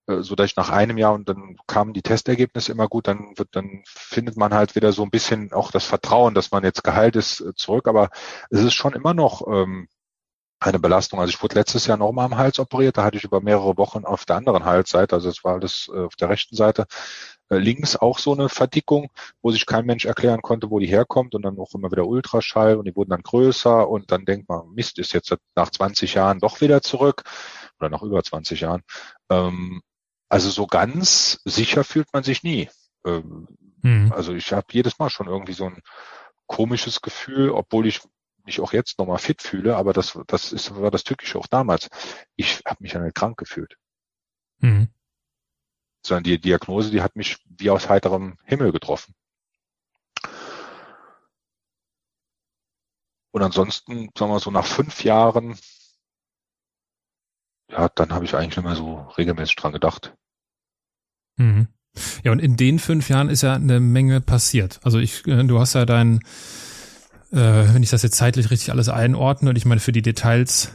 [0.07, 3.33] äh, so dass ich nach einem Jahr und dann kamen die Testergebnisse immer gut, dann
[3.37, 6.83] wird dann findet man halt wieder so ein bisschen auch das Vertrauen, dass man jetzt
[6.83, 8.09] geheilt ist äh, zurück, aber
[8.49, 9.87] es ist schon immer noch ähm,
[10.59, 11.19] eine Belastung.
[11.19, 14.05] Also ich wurde letztes Jahr nochmal am Hals operiert, da hatte ich über mehrere Wochen
[14.05, 16.85] auf der anderen Halsseite, also es war alles äh, auf der rechten Seite,
[17.49, 19.09] äh, links auch so eine Verdickung,
[19.41, 22.75] wo sich kein Mensch erklären konnte, wo die herkommt und dann auch immer wieder Ultraschall
[22.75, 26.39] und die wurden dann größer und dann denkt man, Mist, ist jetzt nach 20 Jahren
[26.39, 27.23] doch wieder zurück
[27.79, 28.81] oder nach über 20 Jahren.
[29.29, 29.81] Ähm,
[30.27, 32.69] also so ganz sicher fühlt man sich nie.
[33.05, 33.47] Ähm,
[33.81, 34.11] mhm.
[34.13, 35.81] Also ich habe jedes Mal schon irgendwie so ein
[36.45, 38.01] komisches Gefühl, obwohl ich
[38.49, 41.89] mich auch jetzt nochmal fit fühle, aber das, das ist, war das Tückische auch damals.
[42.35, 43.77] Ich habe mich ja nicht krank gefühlt.
[44.59, 44.89] Mhm
[46.05, 49.13] sondern die Diagnose, die hat mich wie aus heiterem Himmel getroffen.
[53.31, 55.57] Und ansonsten, sagen wir so, nach fünf Jahren,
[57.69, 60.15] ja, dann habe ich eigentlich nicht mehr so regelmäßig dran gedacht.
[61.37, 61.67] Mhm.
[62.23, 64.79] Ja, und in den fünf Jahren ist ja eine Menge passiert.
[64.83, 66.21] Also ich, äh, du hast ja dein,
[67.31, 70.71] äh, wenn ich das jetzt zeitlich richtig alles einordne, und ich meine, für die Details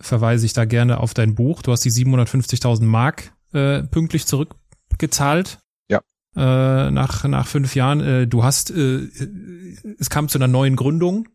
[0.00, 1.62] verweise ich da gerne auf dein Buch.
[1.62, 5.58] Du hast die 750.000 Mark äh, pünktlich zurückgezahlt.
[5.88, 6.00] Ja.
[6.36, 8.00] Äh, nach, nach fünf Jahren.
[8.00, 9.08] Äh, du hast, äh,
[9.98, 11.28] es kam zu einer neuen Gründung.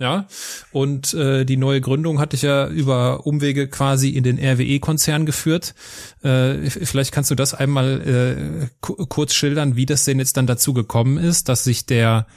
[0.00, 0.28] Ja,
[0.70, 5.74] und äh, die neue Gründung hatte ich ja über Umwege quasi in den RWE-Konzern geführt.
[6.22, 10.72] Äh, vielleicht kannst du das einmal äh, kurz schildern, wie das denn jetzt dann dazu
[10.72, 12.28] gekommen ist, dass sich der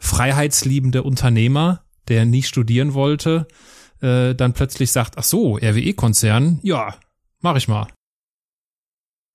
[0.00, 3.46] freiheitsliebende Unternehmer, der nie studieren wollte,
[4.00, 6.96] äh, dann plötzlich sagt, ach so, RWE-Konzern, ja,
[7.40, 7.86] mach ich mal.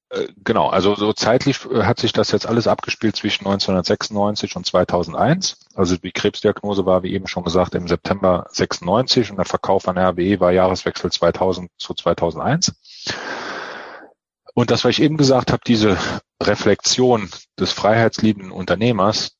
[0.09, 4.65] Äh, genau, also so zeitlich äh, hat sich das jetzt alles abgespielt zwischen 1996 und
[4.65, 5.59] 2001.
[5.75, 9.97] Also die Krebsdiagnose war, wie eben schon gesagt, im September 96 und der Verkauf an
[9.97, 12.73] RWE war Jahreswechsel 2000 zu 2001.
[14.53, 15.97] Und das, was ich eben gesagt habe, diese
[16.41, 19.34] Reflexion des freiheitsliebenden Unternehmers,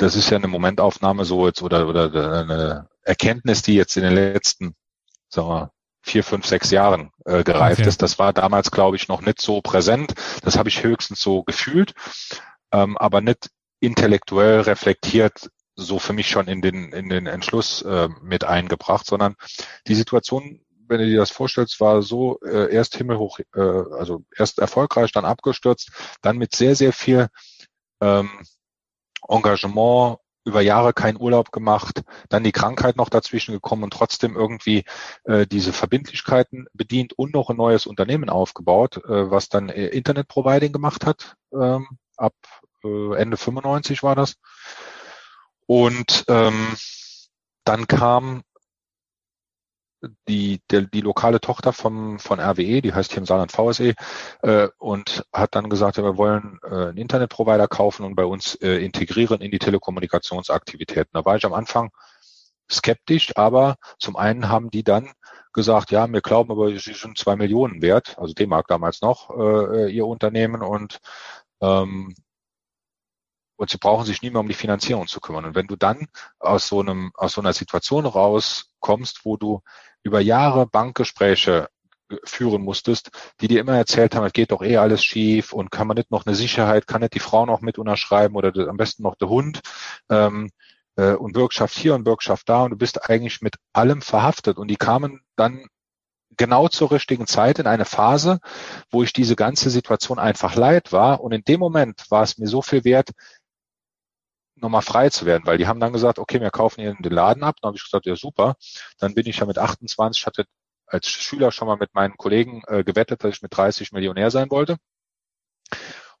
[0.00, 4.14] das ist ja eine Momentaufnahme so jetzt oder, oder eine Erkenntnis, die jetzt in den
[4.14, 4.74] letzten,
[5.28, 5.72] sagen wir,
[6.02, 7.88] vier, fünf, sechs Jahren äh, gereift okay.
[7.88, 8.00] ist.
[8.00, 10.14] Das war damals, glaube ich, noch nicht so präsent.
[10.42, 11.92] Das habe ich höchstens so gefühlt,
[12.72, 18.08] ähm, aber nicht intellektuell reflektiert so für mich schon in den in den Entschluss äh,
[18.22, 19.36] mit eingebracht, sondern
[19.86, 24.58] die Situation wenn du dir das vorstellst, war so äh, erst himmelhoch, äh, also erst
[24.58, 27.28] erfolgreich, dann abgestürzt, dann mit sehr, sehr viel
[28.00, 28.28] ähm,
[29.30, 34.84] Engagement über Jahre keinen Urlaub gemacht, dann die Krankheit noch dazwischen gekommen und trotzdem irgendwie
[35.24, 40.72] äh, diese Verbindlichkeiten bedient und noch ein neues Unternehmen aufgebaut, äh, was dann äh, Internet-Providing
[40.72, 41.34] gemacht hat.
[41.52, 42.34] Ähm, ab
[42.84, 44.36] äh, Ende 95 war das.
[45.66, 46.74] Und ähm,
[47.64, 48.42] dann kam
[50.28, 53.94] die, der, die lokale Tochter vom, von RWE, die heißt hier im Saarland VSE,
[54.42, 58.84] äh, und hat dann gesagt, wir wollen äh, einen Internetprovider kaufen und bei uns äh,
[58.84, 61.10] integrieren in die Telekommunikationsaktivitäten.
[61.12, 61.90] Da war ich am Anfang
[62.70, 65.10] skeptisch, aber zum einen haben die dann
[65.52, 69.90] gesagt, ja, wir glauben aber, sie sind zwei Millionen wert, also D-Mark damals noch, äh,
[69.90, 71.00] ihr Unternehmen und
[71.60, 72.14] ähm,
[73.60, 75.44] und sie brauchen sich nie mehr um die Finanzierung zu kümmern.
[75.44, 76.08] Und wenn du dann
[76.38, 79.60] aus so einem, aus so einer Situation rauskommst, wo du
[80.02, 81.68] über Jahre Bankgespräche
[82.24, 83.10] führen musstest,
[83.42, 86.10] die dir immer erzählt haben, es geht doch eh alles schief und kann man nicht
[86.10, 89.28] noch eine Sicherheit, kann nicht die Frau noch mit unterschreiben oder am besten noch der
[89.28, 89.60] Hund
[90.08, 90.48] ähm,
[90.96, 94.68] äh, und Bürgschaft hier und Bürgschaft da und du bist eigentlich mit allem verhaftet und
[94.68, 95.66] die kamen dann
[96.36, 98.40] genau zur richtigen Zeit in eine Phase,
[98.90, 102.46] wo ich diese ganze Situation einfach leid war und in dem Moment war es mir
[102.46, 103.10] so viel wert,
[104.62, 107.42] nochmal frei zu werden, weil die haben dann gesagt, okay, wir kaufen Ihnen den Laden
[107.42, 107.56] ab.
[107.60, 108.56] Dann habe ich gesagt, ja super.
[108.98, 110.44] Dann bin ich ja mit 28, hatte
[110.86, 114.50] als Schüler schon mal mit meinen Kollegen äh, gewettet, dass ich mit 30 Millionär sein
[114.50, 114.76] wollte.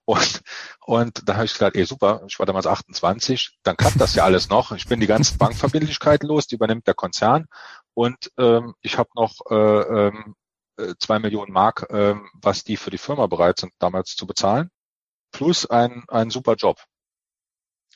[0.04, 0.42] Und,
[0.80, 4.24] und dann habe ich gesagt, ey super, ich war damals 28, dann klappt das ja
[4.24, 4.72] alles noch.
[4.72, 7.46] Ich bin die ganzen Bankverbindlichkeiten los, die übernimmt der Konzern
[7.94, 10.34] und ähm, ich habe noch äh, ähm,
[10.78, 14.70] äh, zwei Millionen Mark, äh, was die für die Firma bereit sind, damals zu bezahlen,
[15.32, 16.82] plus ein, ein super Job.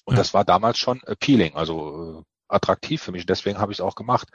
[0.04, 0.18] Und ja.
[0.18, 3.26] das war damals schon appealing, also äh, attraktiv für mich.
[3.26, 4.28] Deswegen habe ich es auch gemacht.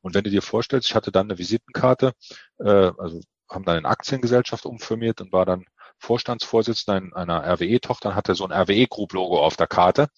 [0.00, 2.12] Und wenn du dir vorstellst, ich hatte dann eine Visitenkarte,
[2.58, 3.20] äh, also
[3.50, 5.64] haben dann eine Aktiengesellschaft umfirmiert und war dann
[5.98, 10.08] Vorstandsvorsitzender in einer RWE-Tochter und hatte so ein RWE-Group-Logo auf der Karte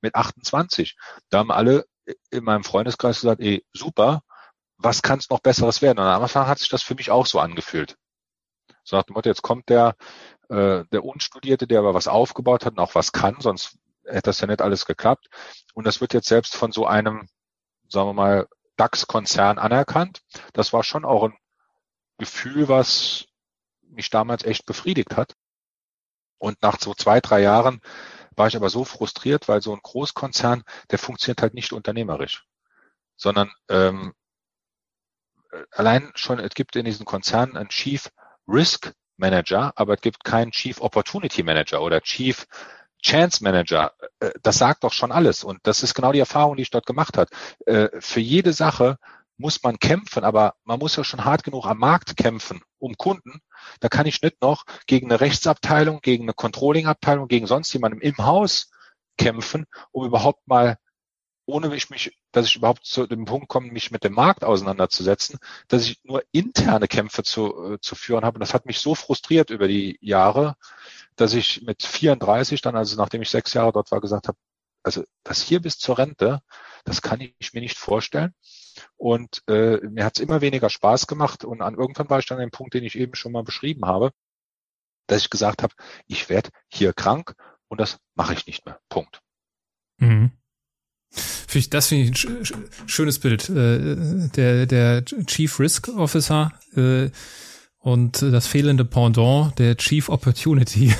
[0.00, 0.96] mit 28.
[1.30, 1.84] Da haben alle
[2.30, 4.22] in meinem Freundeskreis gesagt, ey, super,
[4.78, 5.98] was kann es noch Besseres werden?
[5.98, 7.96] Und am Anfang hat sich das für mich auch so angefühlt.
[8.84, 9.96] So nach dem Motto, jetzt kommt der,
[10.48, 14.40] äh, der Unstudierte, der aber was aufgebaut hat und auch was kann, sonst hätte das
[14.40, 15.28] ja nicht alles geklappt.
[15.74, 17.28] Und das wird jetzt selbst von so einem,
[17.88, 20.22] sagen wir mal, DAX-Konzern anerkannt.
[20.52, 21.36] Das war schon auch ein
[22.18, 23.26] Gefühl, was
[23.82, 25.34] mich damals echt befriedigt hat.
[26.38, 27.80] Und nach so zwei, drei Jahren
[28.36, 32.44] war ich aber so frustriert, weil so ein Großkonzern, der funktioniert halt nicht unternehmerisch,
[33.16, 34.14] sondern ähm,
[35.70, 38.10] allein schon, es gibt in diesen Konzernen einen Chief
[38.46, 42.46] Risk Manager, aber es gibt keinen Chief Opportunity Manager oder Chief
[43.06, 45.44] Chance Manager, äh, das sagt doch schon alles.
[45.44, 47.30] Und das ist genau die Erfahrung, die ich dort gemacht habe.
[47.64, 48.98] Äh, für jede Sache
[49.38, 53.40] muss man kämpfen, aber man muss ja schon hart genug am Markt kämpfen, um Kunden.
[53.80, 58.16] Da kann ich nicht noch gegen eine Rechtsabteilung, gegen eine Controlling-Abteilung, gegen sonst jemandem im
[58.18, 58.70] Haus
[59.18, 60.78] kämpfen, um überhaupt mal,
[61.44, 65.38] ohne ich mich, dass ich überhaupt zu dem Punkt komme, mich mit dem Markt auseinanderzusetzen,
[65.68, 68.36] dass ich nur interne Kämpfe zu, äh, zu führen habe.
[68.36, 70.56] Und das hat mich so frustriert über die Jahre,
[71.16, 74.38] dass ich mit 34 dann, also nachdem ich sechs Jahre dort war, gesagt habe,
[74.82, 76.40] also das hier bis zur Rente,
[76.84, 78.32] das kann ich mir nicht vorstellen.
[78.96, 82.38] Und äh, mir hat es immer weniger Spaß gemacht und an irgendwann war ich dann
[82.38, 84.12] an dem Punkt, den ich eben schon mal beschrieben habe,
[85.08, 85.74] dass ich gesagt habe,
[86.06, 87.34] ich werde hier krank
[87.68, 88.78] und das mache ich nicht mehr.
[88.88, 89.20] Punkt.
[89.98, 90.30] Mhm.
[91.70, 93.48] das finde ich ein schönes Bild.
[93.48, 97.10] Äh, der, der Chief Risk Officer äh,
[97.86, 100.92] und das fehlende Pendant, der Chief Opportunity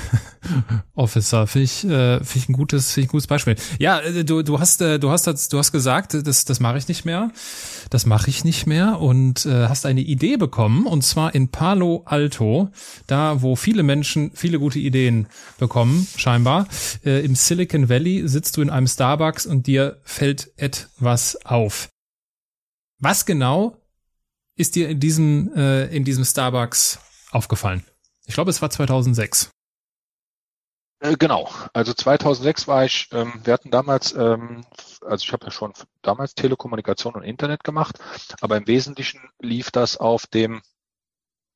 [0.95, 3.57] Officer, finde ich, äh, find ich ein gutes, find ich ein gutes Beispiel.
[3.77, 6.87] Ja, äh, du, du hast, äh, du hast, du hast gesagt, das, das mache ich
[6.87, 7.31] nicht mehr,
[7.89, 12.03] das mache ich nicht mehr und äh, hast eine Idee bekommen und zwar in Palo
[12.05, 12.69] Alto,
[13.05, 15.27] da wo viele Menschen viele gute Ideen
[15.59, 16.69] bekommen, scheinbar.
[17.03, 21.89] Äh, Im Silicon Valley sitzt du in einem Starbucks und dir fällt etwas auf.
[22.99, 23.75] Was genau
[24.57, 26.99] ist dir in diesem, äh, in diesem Starbucks
[27.31, 27.85] aufgefallen?
[28.25, 29.51] Ich glaube, es war 2006.
[30.99, 34.65] Äh, genau, also 2006 war ich, ähm, wir hatten damals, ähm,
[35.05, 37.99] also ich habe ja schon damals Telekommunikation und Internet gemacht,
[38.41, 40.61] aber im Wesentlichen lief das auf dem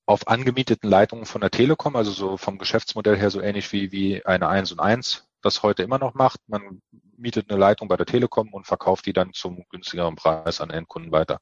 [0.05, 4.25] auf angemieteten Leitungen von der Telekom, also so vom Geschäftsmodell her so ähnlich wie, wie
[4.25, 6.39] eine 1 und 1 das heute immer noch macht.
[6.47, 6.81] Man
[7.17, 11.11] mietet eine Leitung bei der Telekom und verkauft die dann zum günstigeren Preis an Endkunden
[11.11, 11.39] weiter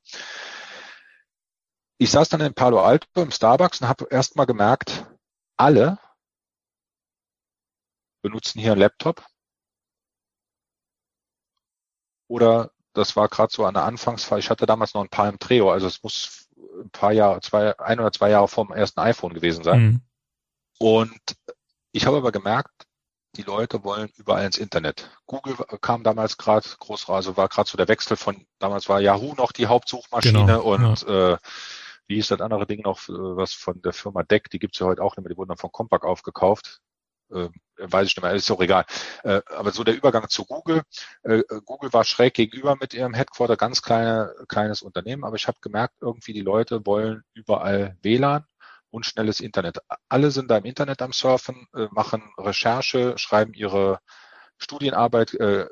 [2.00, 5.06] ich saß dann in Palo Alto im Starbucks und habe erstmal gemerkt,
[5.58, 6.00] alle
[8.22, 9.24] benutzen hier einen Laptop.
[12.30, 14.40] Oder das war gerade so an der Anfangsphase.
[14.40, 16.48] Ich hatte damals noch ein Palm Treo, also es muss
[16.82, 19.82] ein paar Jahre, zwei, ein oder zwei Jahre vom ersten iPhone gewesen sein.
[19.82, 20.02] Mhm.
[20.80, 21.22] Und
[21.92, 22.88] ich habe aber gemerkt,
[23.36, 25.10] die Leute wollen überall ins Internet.
[25.26, 29.34] Google kam damals gerade groß, also war gerade so der Wechsel von, damals war Yahoo
[29.36, 31.34] noch die Hauptsuchmaschine genau, und ja.
[31.34, 31.38] äh,
[32.10, 35.04] wie ist das andere Ding noch, was von der Firma Deck, die gibt's ja heute
[35.04, 36.82] auch nicht mehr, die wurden dann von Compaq aufgekauft.
[37.32, 38.86] Äh, weiß ich nicht mehr, ist auch egal.
[39.24, 40.82] Äh, aber so der Übergang zu Google.
[41.22, 45.60] Äh, Google war schräg gegenüber mit ihrem Headquarter, ganz kleine, kleines Unternehmen, aber ich habe
[45.62, 48.46] gemerkt, irgendwie die Leute wollen überall WLAN
[48.90, 49.78] und schnelles Internet.
[50.10, 54.00] Alle sind da im Internet am Surfen, äh, machen Recherche, schreiben ihre
[54.58, 55.68] Studienarbeit, äh,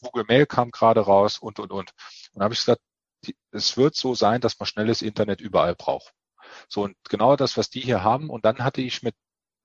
[0.00, 1.90] Google Mail kam gerade raus und, und, und.
[2.32, 2.80] Und da habe ich gesagt,
[3.50, 6.12] es wird so sein, dass man schnelles Internet überall braucht.
[6.68, 8.30] So, und genau das, was die hier haben.
[8.30, 9.14] Und dann hatte ich mit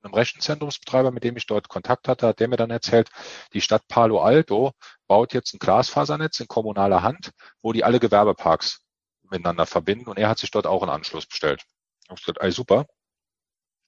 [0.04, 3.10] einem Rechenzentrumsbetreiber, mit dem ich dort Kontakt hatte, hat der mir dann erzählt,
[3.54, 4.74] die Stadt Palo Alto
[5.08, 7.32] baut jetzt ein Glasfasernetz in kommunaler Hand,
[7.62, 8.82] wo die alle Gewerbeparks
[9.24, 10.10] miteinander verbinden.
[10.10, 11.64] Und er hat sich dort auch einen Anschluss bestellt.
[12.10, 12.86] Ich gesagt, ey, super.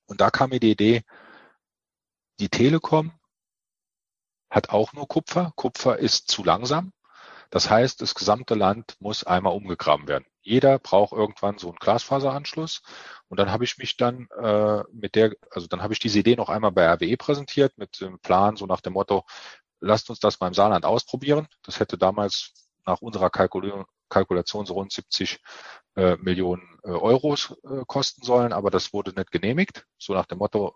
[0.07, 1.03] Und da kam mir die Idee,
[2.39, 3.11] die Telekom
[4.49, 5.53] hat auch nur Kupfer.
[5.55, 6.91] Kupfer ist zu langsam.
[7.49, 10.25] Das heißt, das gesamte Land muss einmal umgegraben werden.
[10.41, 12.81] Jeder braucht irgendwann so einen Glasfaseranschluss.
[13.27, 16.35] Und dann habe ich mich dann äh, mit der, also dann habe ich diese Idee
[16.35, 19.25] noch einmal bei RWE präsentiert mit dem Plan, so nach dem Motto,
[19.79, 21.47] lasst uns das mal im Saarland ausprobieren.
[21.63, 22.53] Das hätte damals
[22.85, 25.39] nach unserer Kalkulation Kalkulation so rund 70
[25.95, 29.85] äh, Millionen äh, Euros äh, kosten sollen, aber das wurde nicht genehmigt.
[29.99, 30.75] So nach dem Motto,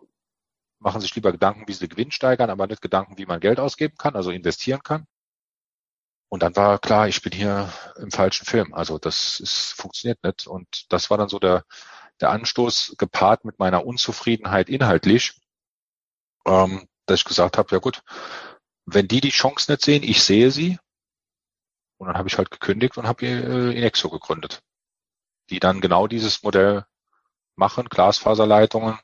[0.84, 3.96] machen sich lieber Gedanken, wie sie Gewinn steigern, aber nicht Gedanken, wie man Geld ausgeben
[3.98, 5.08] kann, also investieren kann.
[6.34, 8.74] Und dann war klar, ich bin hier im falschen Film.
[8.74, 10.48] Also das ist, funktioniert nicht.
[10.48, 11.64] Und das war dann so der,
[12.22, 15.40] der Anstoß gepaart mit meiner Unzufriedenheit inhaltlich,
[16.48, 18.02] ähm, dass ich gesagt habe, ja gut,
[18.88, 20.80] wenn die die Chance nicht sehen, ich sehe sie,
[21.98, 24.64] und dann habe ich halt gekündigt und habe äh, Inexo gegründet,
[25.52, 26.84] die dann genau dieses Modell
[27.56, 28.98] machen, Glasfaserleitungen.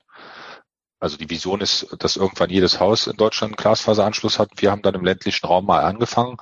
[1.00, 4.50] Also die Vision ist, dass irgendwann jedes Haus in Deutschland einen Glasfaseranschluss hat.
[4.58, 6.38] Wir haben dann im ländlichen Raum mal angefangen,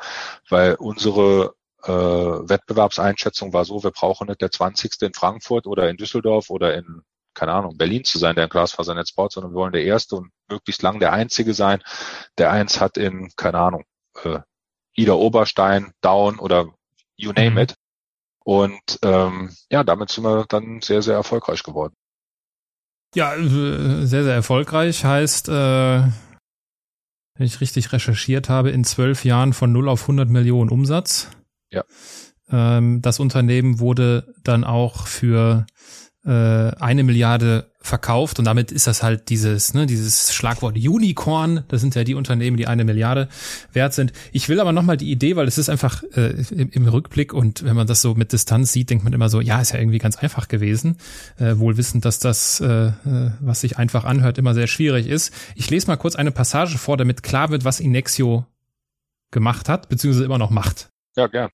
[0.50, 1.54] weil unsere
[1.84, 5.02] äh, Wettbewerbseinschätzung war so, wir brauchen nicht der 20.
[5.02, 7.04] in Frankfurt oder in Düsseldorf oder in,
[7.36, 10.32] keine Ahnung, Berlin zu sein, der ein Glasfasernetz baut, sondern wir wollen der Erste und
[10.50, 11.84] möglichst lang der Einzige sein,
[12.40, 13.84] der eins hat in, keine Ahnung,
[14.24, 14.40] äh,
[14.96, 16.74] Ida Oberstein, Down oder
[17.16, 17.58] you name mhm.
[17.60, 17.76] it.
[18.44, 21.94] Und ähm, ja, damit sind wir dann sehr, sehr erfolgreich geworden.
[23.18, 26.12] Ja, äh, sehr, sehr erfolgreich heißt, äh, wenn
[27.40, 31.32] ich richtig recherchiert habe, in zwölf Jahren von 0 auf 100 Millionen Umsatz.
[31.72, 31.84] Ja.
[32.52, 35.66] Ähm, das Unternehmen wurde dann auch für
[36.28, 41.64] äh, eine Milliarde verkauft und damit ist das halt dieses, ne, dieses Schlagwort Unicorn.
[41.70, 43.30] Das sind ja die Unternehmen, die eine Milliarde
[43.72, 44.12] wert sind.
[44.34, 47.78] Ich will aber nochmal die Idee, weil es ist einfach äh, im, Rückblick und wenn
[47.78, 50.18] man das so mit Distanz sieht, denkt man immer so, ja, ist ja irgendwie ganz
[50.18, 50.98] einfach gewesen.
[51.38, 52.92] Äh, wohl wissend, dass das, äh, äh
[53.40, 55.34] was sich einfach anhört, immer sehr schwierig ist.
[55.56, 58.46] Ich lese mal kurz eine Passage vor, damit klar wird, was Inexio
[59.32, 60.90] gemacht hat, beziehungsweise immer noch macht.
[61.16, 61.50] Ja, gern.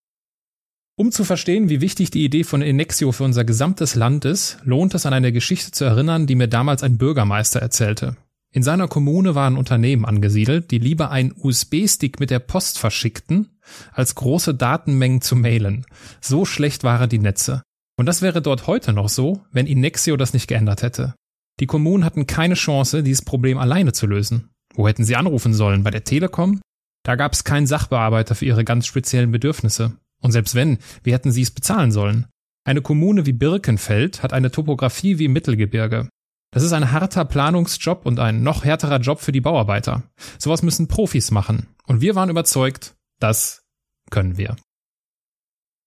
[0.95, 4.93] Um zu verstehen, wie wichtig die Idee von Enexio für unser gesamtes Land ist, lohnt
[4.93, 8.15] es an eine Geschichte zu erinnern, die mir damals ein Bürgermeister erzählte.
[8.51, 13.57] In seiner Kommune waren Unternehmen angesiedelt, die lieber einen USB-Stick mit der Post verschickten,
[13.91, 15.87] als große Datenmengen zu mailen.
[16.21, 17.63] So schlecht waren die Netze.
[17.97, 21.15] Und das wäre dort heute noch so, wenn Inexio das nicht geändert hätte.
[21.59, 24.49] Die Kommunen hatten keine Chance, dieses Problem alleine zu lösen.
[24.75, 25.83] Wo hätten sie anrufen sollen?
[25.83, 26.61] Bei der Telekom?
[27.03, 29.93] Da gab es keinen Sachbearbeiter für ihre ganz speziellen Bedürfnisse.
[30.23, 32.27] Und selbst wenn, wie hätten sie es bezahlen sollen?
[32.63, 36.07] Eine Kommune wie Birkenfeld hat eine Topographie wie Mittelgebirge.
[36.51, 40.03] Das ist ein harter Planungsjob und ein noch härterer Job für die Bauarbeiter.
[40.39, 41.67] Sowas müssen Profis machen.
[41.87, 43.63] Und wir waren überzeugt, das
[44.11, 44.55] können wir.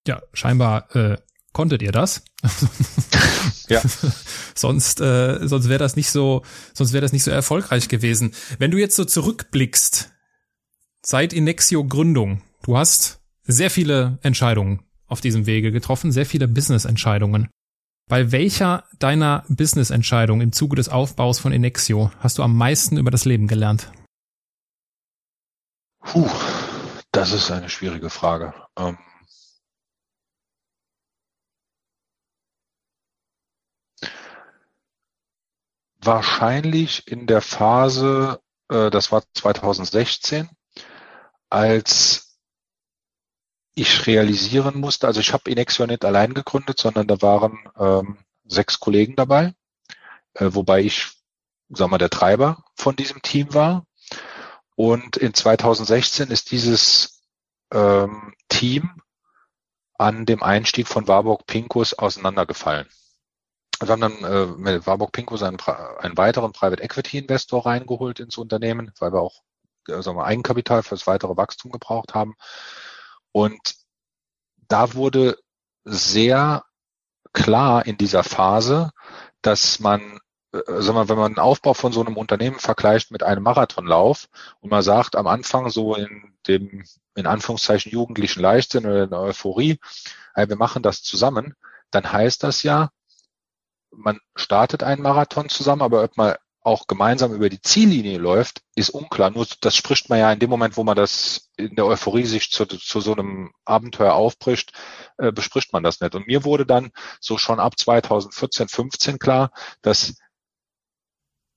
[0.06, 1.16] Ja, scheinbar äh,
[1.52, 2.24] konntet ihr das.
[3.68, 3.80] ja.
[4.54, 6.42] sonst äh, sonst wäre das nicht so
[6.74, 8.34] sonst wäre das nicht so erfolgreich gewesen.
[8.58, 10.12] Wenn du jetzt so zurückblickst,
[11.02, 17.48] seit Inexio Gründung, du hast sehr viele Entscheidungen auf diesem Wege getroffen, sehr viele Business-Entscheidungen.
[18.08, 23.10] Bei welcher deiner Business-Entscheidung im Zuge des Aufbaus von Inexio hast du am meisten über
[23.10, 23.90] das Leben gelernt?
[26.00, 26.30] Puh,
[27.10, 28.54] das ist eine schwierige Frage.
[28.78, 28.96] Ähm
[36.06, 40.48] wahrscheinlich in der Phase, äh, das war 2016,
[41.50, 42.25] als
[43.76, 48.80] ich realisieren musste, also ich habe Inexio nicht allein gegründet, sondern da waren ähm, sechs
[48.80, 49.54] Kollegen dabei,
[50.34, 51.12] äh, wobei ich,
[51.68, 53.84] sag mal, der Treiber von diesem Team war.
[54.76, 57.22] Und in 2016 ist dieses
[57.70, 58.90] ähm, Team
[59.98, 62.86] an dem Einstieg von Warburg Pinkus auseinandergefallen.
[63.80, 68.38] wir haben dann äh, mit Warburg Pinko einen, einen weiteren Private Equity Investor reingeholt ins
[68.38, 69.42] Unternehmen, weil wir auch
[69.86, 72.36] sagen wir, Eigenkapital fürs weitere Wachstum gebraucht haben.
[73.36, 73.74] Und
[74.66, 75.36] da wurde
[75.84, 76.64] sehr
[77.34, 78.92] klar in dieser Phase,
[79.42, 80.18] dass man
[80.52, 84.28] mal, wenn man den Aufbau von so einem Unternehmen vergleicht mit einem Marathonlauf
[84.60, 86.82] und man sagt am Anfang so in dem,
[87.14, 89.80] in Anführungszeichen, jugendlichen Leichtsinn oder in der Euphorie,
[90.32, 91.52] hey, wir machen das zusammen,
[91.90, 92.88] dann heißt das ja,
[93.90, 98.90] man startet einen Marathon zusammen, aber ob man auch gemeinsam über die Ziellinie läuft, ist
[98.90, 99.30] unklar.
[99.30, 102.50] Nur das spricht man ja in dem Moment, wo man das in der Euphorie sich
[102.50, 104.72] zu, zu so einem Abenteuer aufbricht,
[105.16, 106.16] äh, bespricht man das nicht.
[106.16, 106.90] Und mir wurde dann
[107.20, 110.16] so schon ab 2014, 15 klar, dass,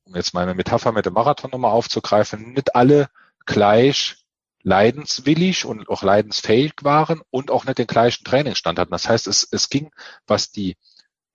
[0.05, 3.09] um jetzt meine Metapher mit dem Marathon nochmal aufzugreifen, nicht alle
[3.47, 4.23] gleich
[4.61, 8.91] leidenswillig und auch leidensfähig waren und auch nicht den gleichen Trainingsstand hatten.
[8.91, 9.89] Das heißt, es, es ging,
[10.27, 10.77] was die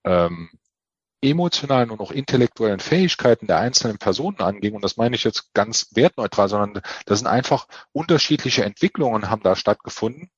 [0.05, 0.49] ähm,
[1.21, 5.87] emotionalen und auch intellektuellen Fähigkeiten der einzelnen Personen anging, und das meine ich jetzt ganz
[5.93, 10.29] wertneutral, sondern das sind einfach unterschiedliche Entwicklungen haben da stattgefunden,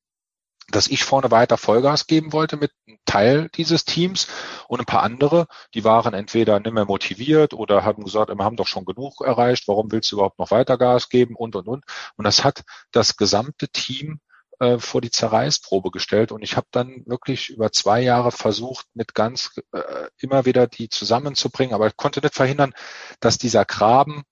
[0.69, 4.28] dass ich vorne weiter Vollgas geben wollte mit einem Teil dieses Teams
[4.67, 8.57] und ein paar andere, die waren entweder nicht mehr motiviert oder haben gesagt, wir haben
[8.57, 11.86] doch schon genug erreicht, warum willst du überhaupt noch weiter Gas geben und, und, und.
[12.17, 14.19] Und das hat das gesamte Team
[14.60, 16.32] äh, vor die Zerreißprobe gestellt.
[16.32, 20.89] Und ich habe dann wirklich über zwei Jahre versucht, mit ganz äh, immer wieder die
[20.89, 22.74] zusammenzubringen, aber ich konnte nicht verhindern,
[23.20, 24.24] dass dieser Graben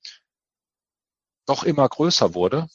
[1.48, 2.68] noch immer größer wurde.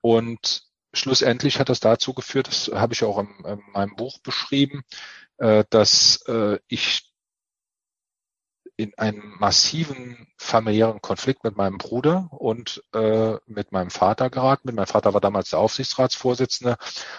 [0.00, 4.82] Und schlussendlich hat das dazu geführt, das habe ich auch in, in meinem Buch beschrieben,
[5.38, 7.12] äh, dass äh, ich
[8.76, 14.74] in einen massiven familiären Konflikt mit meinem Bruder und äh, mit meinem Vater geraten.
[14.74, 16.76] Mein Vater war damals der Aufsichtsratsvorsitzende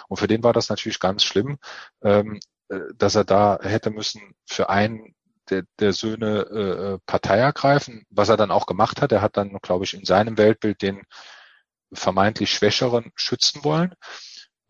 [0.08, 1.58] und für den war das natürlich ganz schlimm,
[2.02, 2.38] ähm,
[2.68, 5.14] äh, dass er da hätte müssen für einen
[5.50, 9.12] der, der Söhne äh, Partei ergreifen, was er dann auch gemacht hat.
[9.12, 11.02] Er hat dann, glaube ich, in seinem Weltbild den
[11.92, 13.94] vermeintlich Schwächeren schützen wollen.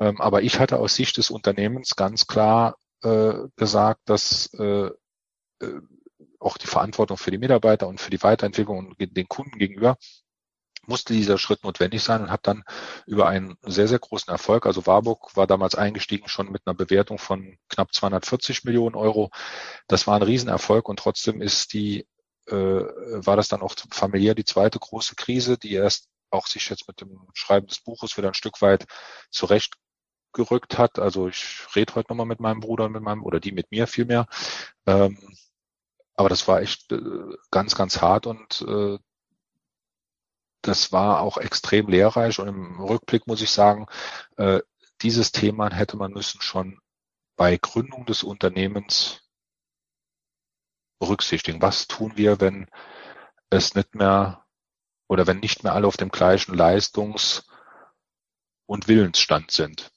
[0.00, 4.90] Ähm, aber ich hatte aus Sicht des Unternehmens ganz klar äh, gesagt, dass äh,
[5.60, 5.80] äh
[6.38, 9.96] auch die Verantwortung für die Mitarbeiter und für die Weiterentwicklung und den Kunden gegenüber
[10.88, 12.64] musste dieser Schritt notwendig sein und hat dann
[13.06, 17.18] über einen sehr, sehr großen Erfolg, also Warburg war damals eingestiegen schon mit einer Bewertung
[17.18, 19.30] von knapp 240 Millionen Euro.
[19.86, 22.06] Das war ein Riesenerfolg und trotzdem ist die,
[22.46, 26.88] äh, war das dann auch familiär die zweite große Krise, die erst auch sich jetzt
[26.88, 28.86] mit dem Schreiben des Buches wieder ein Stück weit
[29.30, 30.98] zurechtgerückt hat.
[30.98, 33.86] Also ich rede heute nochmal mit meinem Bruder und mit meinem, oder die mit mir
[33.86, 34.26] vielmehr.
[34.86, 35.18] Ähm,
[36.18, 36.98] aber das war echt äh,
[37.52, 38.98] ganz, ganz hart und äh,
[40.62, 42.40] das war auch extrem lehrreich.
[42.40, 43.86] Und im Rückblick muss ich sagen,
[44.36, 44.58] äh,
[45.00, 46.80] dieses Thema hätte man müssen schon
[47.36, 49.20] bei Gründung des Unternehmens
[50.98, 51.62] berücksichtigen.
[51.62, 52.66] Was tun wir, wenn
[53.48, 54.44] es nicht mehr
[55.06, 57.44] oder wenn nicht mehr alle auf dem gleichen Leistungs-
[58.66, 59.92] und Willensstand sind?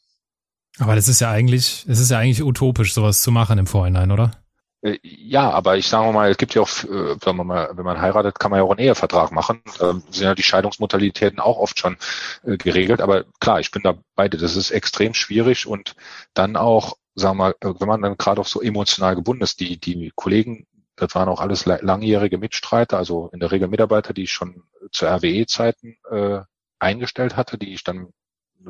[0.77, 4.11] Aber das ist ja eigentlich, es ist ja eigentlich utopisch, sowas zu machen im Vorhinein,
[4.11, 4.40] oder?
[4.81, 7.85] Äh, ja, aber ich sage mal, es gibt ja auch, äh, sagen wir mal, wenn
[7.85, 9.61] man heiratet, kann man ja auch einen Ehevertrag machen.
[9.79, 11.97] Da sind ja die Scheidungsmodalitäten auch oft schon
[12.43, 13.01] äh, geregelt.
[13.01, 14.37] Aber klar, ich bin da beide.
[14.37, 15.95] Das ist extrem schwierig und
[16.33, 19.79] dann auch, sagen wir mal, wenn man dann gerade auch so emotional gebunden ist, die,
[19.79, 20.65] die Kollegen,
[20.95, 25.05] das waren auch alles langjährige Mitstreiter, also in der Regel Mitarbeiter, die ich schon zu
[25.05, 26.41] RWE-Zeiten äh,
[26.79, 28.09] eingestellt hatte, die ich dann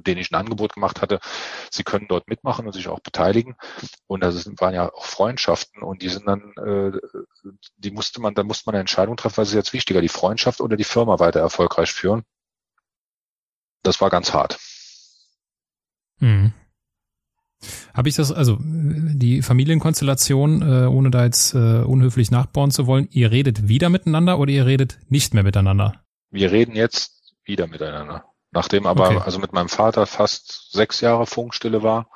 [0.06, 1.20] denen ich ein Angebot gemacht hatte,
[1.70, 3.56] sie können dort mitmachen und sich auch beteiligen.
[4.08, 6.92] Und das waren ja auch Freundschaften und die sind dann, äh,
[7.78, 10.62] die musste man, da musste man eine Entscheidung treffen, was ist jetzt wichtiger, die Freundschaft
[10.62, 12.24] oder die Firma weiter erfolgreich führen.
[13.84, 14.60] Das war ganz hart.
[16.20, 16.54] Mhm.
[17.94, 23.08] Habe ich das, also die Familienkonstellation, äh, ohne da jetzt äh, unhöflich nachbauen zu wollen,
[23.12, 26.04] ihr redet wieder miteinander oder ihr redet nicht mehr miteinander?
[26.30, 28.31] Wir reden jetzt wieder miteinander.
[28.52, 29.22] Nachdem aber okay.
[29.24, 32.10] also mit meinem Vater fast sechs Jahre Funkstille war,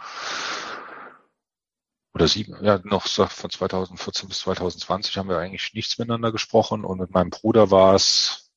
[2.13, 6.99] oder sieben, ja, noch von 2014 bis 2020 haben wir eigentlich nichts miteinander gesprochen und
[6.99, 8.51] mit meinem Bruder war es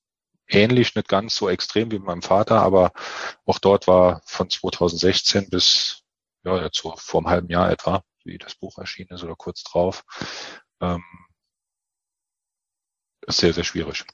[0.46, 2.92] ähnlich, nicht ganz so extrem wie mit meinem Vater, aber
[3.46, 6.04] auch dort war von 2016 bis,
[6.44, 9.64] ja, jetzt so vor einem halben Jahr etwa, wie das Buch erschienen ist oder kurz
[9.64, 10.04] drauf,
[10.80, 11.02] ähm,
[13.26, 14.04] sehr, sehr schwierig.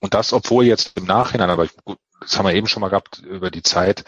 [0.00, 3.18] Und das, obwohl jetzt im Nachhinein, aber gut, das haben wir eben schon mal gehabt,
[3.20, 4.04] über die Zeit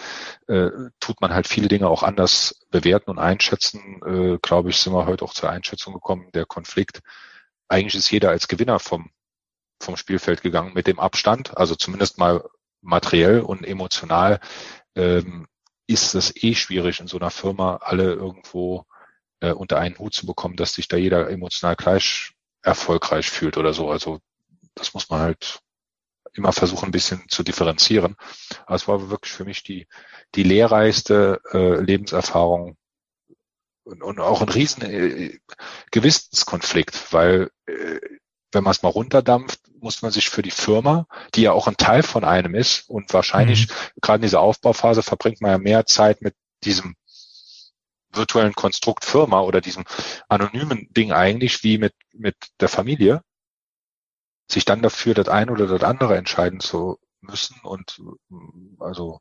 [0.49, 4.01] äh, tut man halt viele Dinge auch anders bewerten und einschätzen.
[4.05, 7.01] Äh, Glaube ich, sind wir heute auch zur Einschätzung gekommen, der Konflikt.
[7.69, 9.11] Eigentlich ist jeder als Gewinner vom,
[9.81, 12.45] vom Spielfeld gegangen mit dem Abstand, also zumindest mal
[12.83, 14.41] materiell und emotional
[14.97, 15.47] ähm,
[15.87, 18.87] ist es eh schwierig in so einer Firma alle irgendwo
[19.41, 22.33] äh, unter einen Hut zu bekommen, dass sich da jeder emotional gleich
[22.63, 23.91] erfolgreich fühlt oder so.
[23.91, 24.21] Also
[24.75, 25.61] das muss man halt
[26.33, 28.17] immer versuchen, ein bisschen zu differenzieren.
[28.67, 29.87] Aber es war wirklich für mich die,
[30.35, 32.77] die lehrreichste äh, Lebenserfahrung
[33.85, 35.39] und, und auch ein riesen äh,
[35.91, 38.01] Gewissenskonflikt, weil äh,
[38.53, 41.77] wenn man es mal runterdampft, muss man sich für die Firma, die ja auch ein
[41.77, 43.75] Teil von einem ist und wahrscheinlich mhm.
[44.01, 46.97] gerade in dieser Aufbauphase verbringt man ja mehr Zeit mit diesem
[48.13, 49.85] virtuellen Konstrukt Firma oder diesem
[50.29, 53.23] anonymen Ding eigentlich wie mit, mit der Familie,
[54.51, 58.01] sich dann dafür das eine oder das andere entscheiden zu müssen und
[58.79, 59.21] also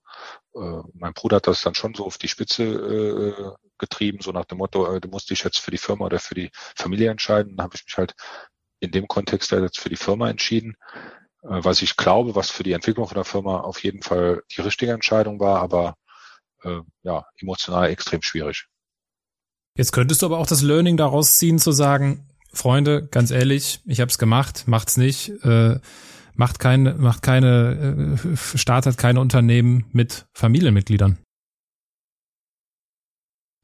[0.55, 4.45] äh, mein Bruder hat das dann schon so auf die Spitze äh, getrieben, so nach
[4.45, 7.57] dem Motto, äh, du musst dich jetzt für die Firma oder für die Familie entscheiden.
[7.57, 8.15] Dann habe ich mich halt
[8.79, 10.75] in dem Kontext jetzt für die Firma entschieden,
[11.43, 14.61] äh, was ich glaube, was für die Entwicklung von der Firma auf jeden Fall die
[14.61, 15.95] richtige Entscheidung war, aber
[16.63, 18.67] äh, ja, emotional extrem schwierig.
[19.75, 24.01] Jetzt könntest du aber auch das Learning daraus ziehen, zu sagen, Freunde, ganz ehrlich, ich
[24.01, 25.79] habe es gemacht, macht's nicht, äh,
[26.35, 31.17] macht keine, macht keine, äh, startet keine Unternehmen mit Familienmitgliedern.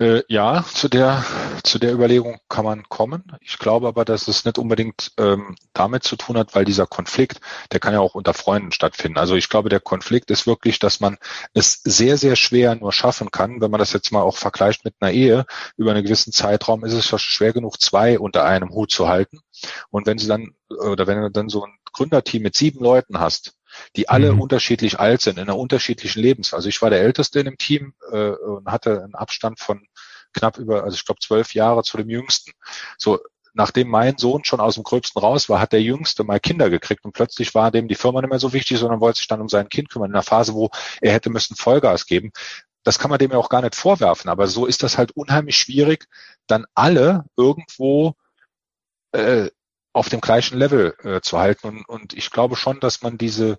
[0.01, 1.23] Äh, ja, zu der,
[1.65, 3.23] zu der Überlegung kann man kommen.
[3.41, 7.41] Ich glaube aber, dass es nicht unbedingt ähm, damit zu tun hat, weil dieser Konflikt,
[7.71, 9.17] der kann ja auch unter Freunden stattfinden.
[9.17, 11.17] Also ich glaube, der Konflikt ist wirklich, dass man
[11.53, 14.95] es sehr, sehr schwer nur schaffen kann, wenn man das jetzt mal auch vergleicht mit
[14.99, 15.45] einer Ehe,
[15.77, 19.39] über einen gewissen Zeitraum ist es schwer genug, zwei unter einem Hut zu halten.
[19.89, 23.55] Und wenn sie dann, oder wenn du dann so ein Gründerteam mit sieben Leuten hast,
[23.95, 24.41] die alle mhm.
[24.41, 26.53] unterschiedlich alt sind, in einer unterschiedlichen Lebens.
[26.53, 29.87] Also ich war der Älteste in dem Team äh, und hatte einen Abstand von
[30.35, 32.51] knapp über, also ich glaube zwölf Jahre zu dem Jüngsten.
[32.97, 33.19] So,
[33.53, 37.05] nachdem mein Sohn schon aus dem Gröbsten raus war, hat der Jüngste mal Kinder gekriegt
[37.05, 39.49] und plötzlich war dem die Firma nicht mehr so wichtig, sondern wollte sich dann um
[39.49, 40.69] sein Kind kümmern, in einer Phase, wo
[41.01, 42.31] er hätte müssen Vollgas geben.
[42.83, 45.57] Das kann man dem ja auch gar nicht vorwerfen, aber so ist das halt unheimlich
[45.57, 46.05] schwierig,
[46.47, 48.13] dann alle irgendwo
[49.13, 49.49] äh,
[49.93, 51.67] auf dem gleichen Level äh, zu halten.
[51.67, 53.57] Und, und ich glaube schon, dass man diese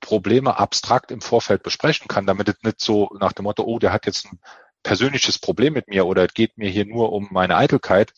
[0.00, 3.92] Probleme abstrakt im Vorfeld besprechen kann, damit es nicht so nach dem Motto, oh, der
[3.92, 4.38] hat jetzt ein
[4.86, 8.12] persönliches Problem mit mir oder es geht mir hier nur um meine Eitelkeit,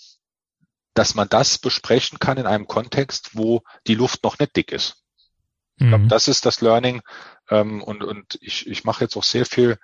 [0.92, 5.02] dass man das besprechen kann in einem Kontext, wo die Luft noch nicht dick ist.
[5.76, 6.08] Ich glaube, mhm.
[6.08, 7.00] das ist das Learning.
[7.48, 9.78] Ähm, und, und ich, ich mache jetzt auch sehr viel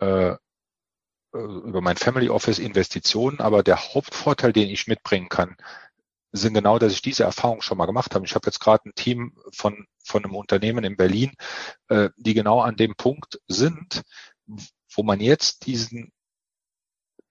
[0.00, 0.36] äh, äh,
[1.32, 5.56] über mein Family Office Investitionen, aber der Hauptvorteil, den ich mitbringen kann,
[6.32, 8.26] sind genau, dass ich diese Erfahrung schon mal gemacht habe.
[8.26, 11.32] Ich habe jetzt gerade ein Team von, von einem Unternehmen in Berlin,
[11.88, 14.02] äh, die genau an dem Punkt sind,
[14.92, 16.12] wo man jetzt diesen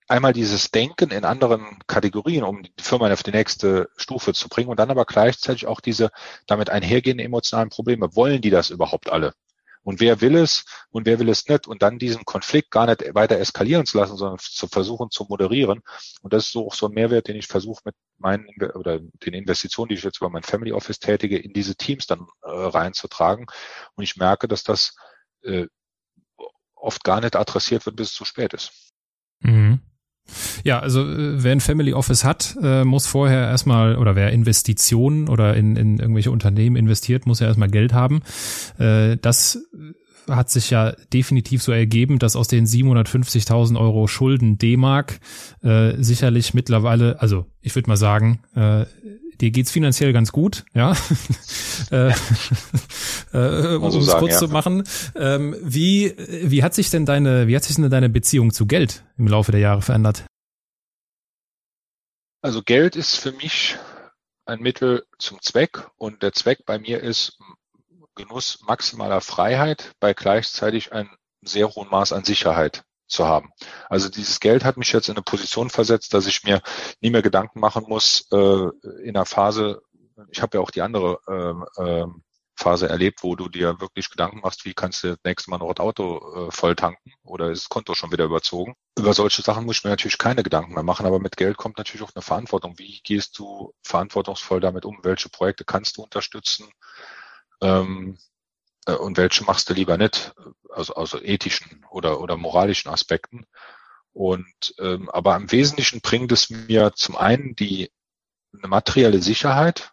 [0.08, 4.70] einmal dieses Denken in anderen Kategorien, um die Firma auf die nächste Stufe zu bringen
[4.70, 6.12] und dann aber gleichzeitig auch diese
[6.48, 8.16] damit einhergehenden emotionalen Probleme.
[8.16, 9.34] Wollen die das überhaupt alle?
[9.86, 11.68] Und wer will es und wer will es nicht?
[11.68, 15.82] Und dann diesen Konflikt gar nicht weiter eskalieren zu lassen, sondern zu versuchen zu moderieren.
[16.24, 19.34] Und das ist so auch so ein Mehrwert, den ich versuche mit meinen oder den
[19.36, 23.46] Investitionen, die ich jetzt über mein Family Office tätige, in diese Teams dann äh, reinzutragen.
[23.94, 24.96] Und ich merke, dass das
[25.44, 25.68] äh,
[26.74, 28.92] oft gar nicht adressiert wird, bis es zu spät ist.
[29.42, 29.82] Mhm.
[30.64, 35.30] Ja, also äh, wer ein Family Office hat, äh, muss vorher erstmal, oder wer Investitionen
[35.30, 38.22] oder in, in irgendwelche Unternehmen investiert, muss ja erstmal Geld haben.
[38.78, 39.60] Äh, das
[40.28, 45.20] hat sich ja definitiv so ergeben, dass aus den 750.000 Euro Schulden D-Mark
[45.62, 48.86] äh, sicherlich mittlerweile, also ich würde mal sagen, äh,
[49.42, 50.92] dir geht's finanziell ganz gut, ja.
[51.92, 52.10] äh,
[53.34, 54.40] äh, um es kurz ja.
[54.40, 54.84] zu machen.
[55.16, 59.04] Ähm, wie, wie hat sich denn deine, wie hat sich denn deine Beziehung zu Geld
[59.18, 60.26] im Laufe der Jahre verändert?
[62.42, 63.78] Also Geld ist für mich
[64.46, 67.40] ein Mittel zum Zweck und der Zweck bei mir ist
[68.16, 71.10] Genuss maximaler Freiheit bei gleichzeitig einem
[71.42, 73.50] sehr hohen Maß an Sicherheit zu haben.
[73.90, 76.62] Also dieses Geld hat mich jetzt in eine Position versetzt, dass ich mir
[77.02, 78.70] nie mehr Gedanken machen muss äh,
[79.04, 79.82] in einer Phase,
[80.30, 81.20] ich habe ja auch die andere
[81.78, 82.08] äh, äh,
[82.58, 85.74] Phase erlebt, wo du dir wirklich Gedanken machst, wie kannst du das nächste Mal noch
[85.74, 88.76] das Auto äh, voll tanken oder ist das Konto schon wieder überzogen.
[88.98, 91.78] Über solche Sachen muss ich mir natürlich keine Gedanken mehr machen, aber mit Geld kommt
[91.78, 92.80] natürlich auch eine Verantwortung.
[92.80, 95.00] Wie gehst du verantwortungsvoll damit um?
[95.04, 96.70] Welche Projekte kannst du unterstützen?
[97.62, 98.35] Ähm, äh,
[98.94, 100.34] und welche machst du lieber nicht,
[100.70, 103.46] also, also ethischen oder, oder moralischen Aspekten.
[104.14, 107.92] Und ähm, aber im Wesentlichen bringt es mir zum einen die
[108.58, 109.92] eine materielle Sicherheit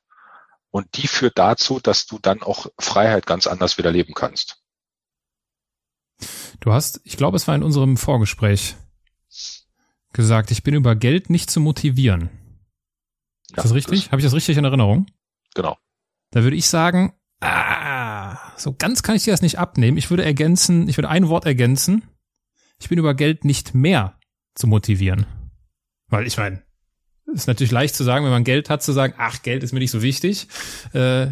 [0.71, 4.59] und die führt dazu, dass du dann auch Freiheit ganz anders wieder leben kannst.
[6.61, 8.77] Du hast, ich glaube, es war in unserem Vorgespräch
[10.13, 12.31] gesagt, ich bin über Geld nicht zu motivieren.
[13.49, 14.13] Ist ja, das richtig?
[14.13, 15.07] Habe ich das richtig in Erinnerung?
[15.55, 15.77] Genau.
[16.31, 17.92] Da würde ich sagen, Ah,
[18.57, 19.97] so ganz kann ich dir das nicht abnehmen.
[19.99, 22.03] Ich würde ergänzen, ich würde ein Wort ergänzen.
[22.81, 24.19] Ich bin über Geld nicht mehr
[24.55, 25.27] zu motivieren.
[26.09, 26.63] Weil ich meine,
[27.33, 29.79] ist natürlich leicht zu sagen, wenn man Geld hat, zu sagen, ach, Geld ist mir
[29.79, 30.49] nicht so wichtig.
[30.93, 31.29] Äh,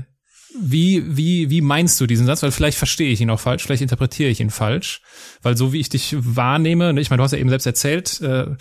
[0.59, 2.43] wie, wie, wie meinst du diesen Satz?
[2.43, 5.03] Weil vielleicht verstehe ich ihn auch falsch, vielleicht interpretiere ich ihn falsch.
[5.43, 8.21] Weil so wie ich dich wahrnehme, ne, ich meine, du hast ja eben selbst erzählt,
[8.21, 8.57] äh,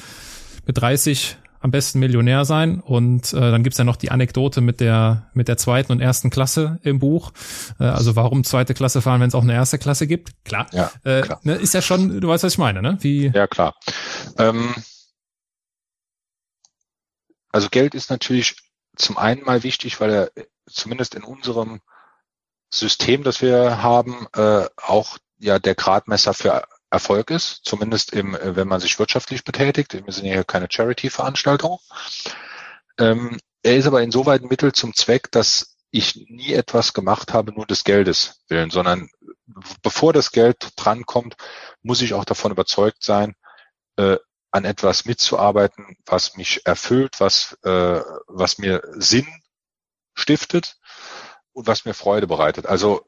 [0.66, 2.80] mit 30 am besten Millionär sein.
[2.80, 6.30] Und äh, dann gibt's ja noch die Anekdote mit der mit der zweiten und ersten
[6.30, 7.32] Klasse im Buch.
[7.80, 10.32] Äh, also warum zweite Klasse fahren, wenn es auch eine erste Klasse gibt?
[10.45, 10.68] Klar.
[10.72, 11.39] Ja, äh, klar.
[11.43, 12.97] Ne, ist ja schon, du weißt, was ich meine, ne?
[13.01, 13.32] Wie?
[13.34, 13.76] Ja, klar.
[14.38, 14.74] Ähm,
[17.51, 18.55] also Geld ist natürlich
[18.95, 20.32] zum einen mal wichtig, weil er
[20.70, 21.82] zumindest in unserem
[22.72, 28.56] System, das wir haben, äh, auch ja der Gradmesser für Erfolg ist, zumindest im, äh,
[28.56, 29.94] wenn man sich wirtschaftlich betätigt.
[29.94, 31.80] Wir sind ja hier keine Charity-Veranstaltung.
[32.98, 37.52] Ähm, er ist aber insoweit ein Mittel zum Zweck, dass ich nie etwas gemacht habe,
[37.52, 39.10] nur des Geldes willen, sondern
[39.82, 41.36] bevor das Geld drankommt,
[41.82, 43.36] muss ich auch davon überzeugt sein,
[43.98, 44.18] äh,
[44.52, 49.28] an etwas mitzuarbeiten, was mich erfüllt, was, äh, was mir Sinn
[50.16, 50.78] stiftet
[51.54, 52.66] und was mir Freude bereitet.
[52.66, 53.08] Also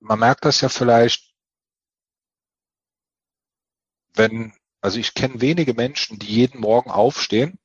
[0.00, 1.31] man merkt das ja vielleicht,
[4.14, 7.58] wenn, also ich kenne wenige Menschen, die jeden Morgen aufstehen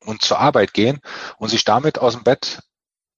[0.00, 1.00] und zur Arbeit gehen
[1.38, 2.62] und sich damit aus dem Bett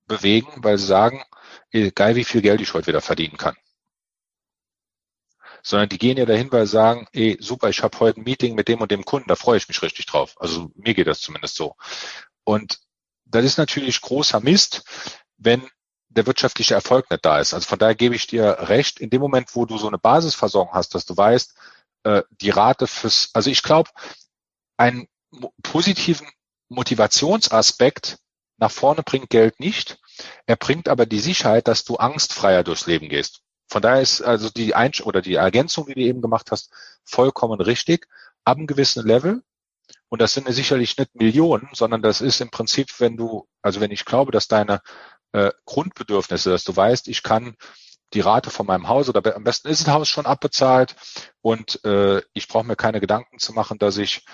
[0.06, 1.24] bewegen, weil sie sagen,
[1.70, 3.56] ey, geil, wie viel Geld ich heute wieder verdienen kann.
[5.62, 8.54] Sondern die gehen ja dahin, weil sie sagen, ey, super, ich habe heute ein Meeting
[8.54, 10.36] mit dem und dem Kunden, da freue ich mich richtig drauf.
[10.38, 11.74] Also mir geht das zumindest so.
[12.44, 12.78] Und
[13.24, 14.84] das ist natürlich großer Mist,
[15.36, 15.68] wenn
[16.08, 17.52] der wirtschaftliche Erfolg nicht da ist.
[17.52, 20.72] Also von daher gebe ich dir recht, in dem Moment, wo du so eine Basisversorgung
[20.72, 21.54] hast, dass du weißt,
[22.06, 23.90] äh, die Rate fürs, also ich glaube,
[24.76, 25.08] einen
[25.62, 26.28] positiven
[26.68, 28.18] Motivationsaspekt
[28.58, 29.98] nach vorne bringt Geld nicht.
[30.46, 33.42] Er bringt aber die Sicherheit, dass du angstfreier durchs Leben gehst.
[33.68, 36.70] Von daher ist also die Einsch oder die Ergänzung, die du eben gemacht hast,
[37.04, 38.06] vollkommen richtig.
[38.44, 39.42] Ab einem gewissen Level,
[40.08, 43.90] und das sind sicherlich nicht Millionen, sondern das ist im Prinzip, wenn du, also wenn
[43.90, 44.80] ich glaube, dass deine
[45.32, 47.56] äh, Grundbedürfnisse, dass du weißt, ich kann
[48.14, 50.96] die Rate von meinem Haus oder am besten ist das Haus schon abbezahlt
[51.40, 54.24] und äh, ich brauche mir keine Gedanken zu machen, dass ich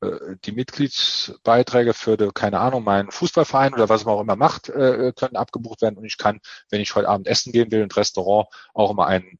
[0.00, 4.68] äh, die Mitgliedsbeiträge für, die, keine Ahnung, meinen Fußballverein oder was man auch immer macht,
[4.68, 6.40] äh, können abgebucht werden und ich kann,
[6.70, 9.38] wenn ich heute Abend essen gehen will, ins Restaurant, auch immer ein,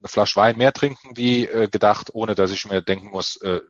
[0.00, 3.60] eine Flasche Wein mehr trinken wie äh, gedacht, ohne dass ich mir denken muss, äh,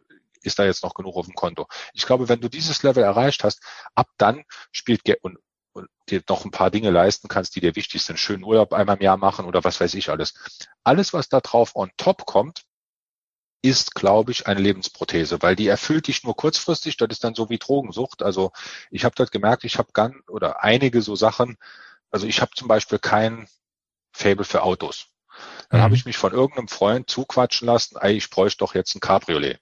[0.42, 1.66] ist da jetzt noch genug auf dem Konto.
[1.94, 3.62] Ich glaube, wenn du dieses Level erreicht hast,
[3.94, 5.38] ab dann spielt Geld und
[5.74, 8.96] und dir noch ein paar Dinge leisten kannst, die dir wichtig sind, schönen Urlaub einmal
[8.96, 10.34] im Jahr machen oder was weiß ich alles.
[10.84, 12.64] Alles, was da drauf on top kommt,
[13.60, 16.98] ist, glaube ich, eine Lebensprothese, weil die erfüllt dich nur kurzfristig.
[16.98, 18.22] Das ist dann so wie Drogensucht.
[18.22, 18.52] Also
[18.90, 21.56] ich habe dort gemerkt, ich habe ganz oder einige so Sachen.
[22.10, 23.48] Also ich habe zum Beispiel kein
[24.12, 25.06] Fable für Autos.
[25.70, 25.84] Dann mhm.
[25.84, 29.58] habe ich mich von irgendeinem Freund zuquatschen lassen, ey, ich bräuchte doch jetzt ein Cabriolet.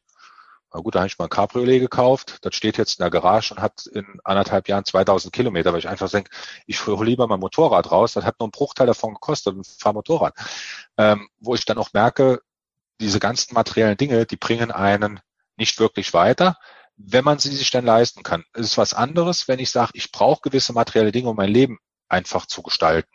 [0.73, 2.39] Na gut, da habe ich mal ein Cabriolet gekauft.
[2.43, 5.89] Das steht jetzt in der Garage und hat in anderthalb Jahren 2000 Kilometer, weil ich
[5.89, 6.31] einfach denke,
[6.67, 8.15] ich hole lieber mein Motorrad raus.
[8.15, 10.35] Das hat nur einen Bruchteil davon gekostet, ein Fahrmotorrad.
[10.97, 12.41] Ähm, wo ich dann auch merke,
[13.01, 15.21] diese ganzen materiellen Dinge, die bringen einen
[15.57, 16.57] nicht wirklich weiter,
[16.97, 18.45] wenn man sie sich dann leisten kann.
[18.53, 21.79] Es ist was anderes, wenn ich sage, ich brauche gewisse materielle Dinge, um mein Leben
[22.09, 23.11] einfach zu gestalten.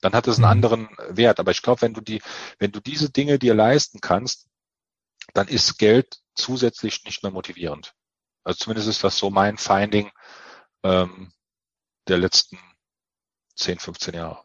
[0.00, 0.50] Dann hat es einen mhm.
[0.50, 1.40] anderen Wert.
[1.40, 2.22] Aber ich glaube, wenn du die,
[2.58, 4.46] wenn du diese Dinge dir leisten kannst,
[5.34, 7.94] dann ist Geld zusätzlich nicht mehr motivierend.
[8.44, 10.10] Also zumindest ist das so mein Finding
[10.82, 11.32] ähm,
[12.08, 12.58] der letzten
[13.56, 14.44] 10, 15 Jahre.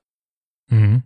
[0.68, 1.04] Mhm.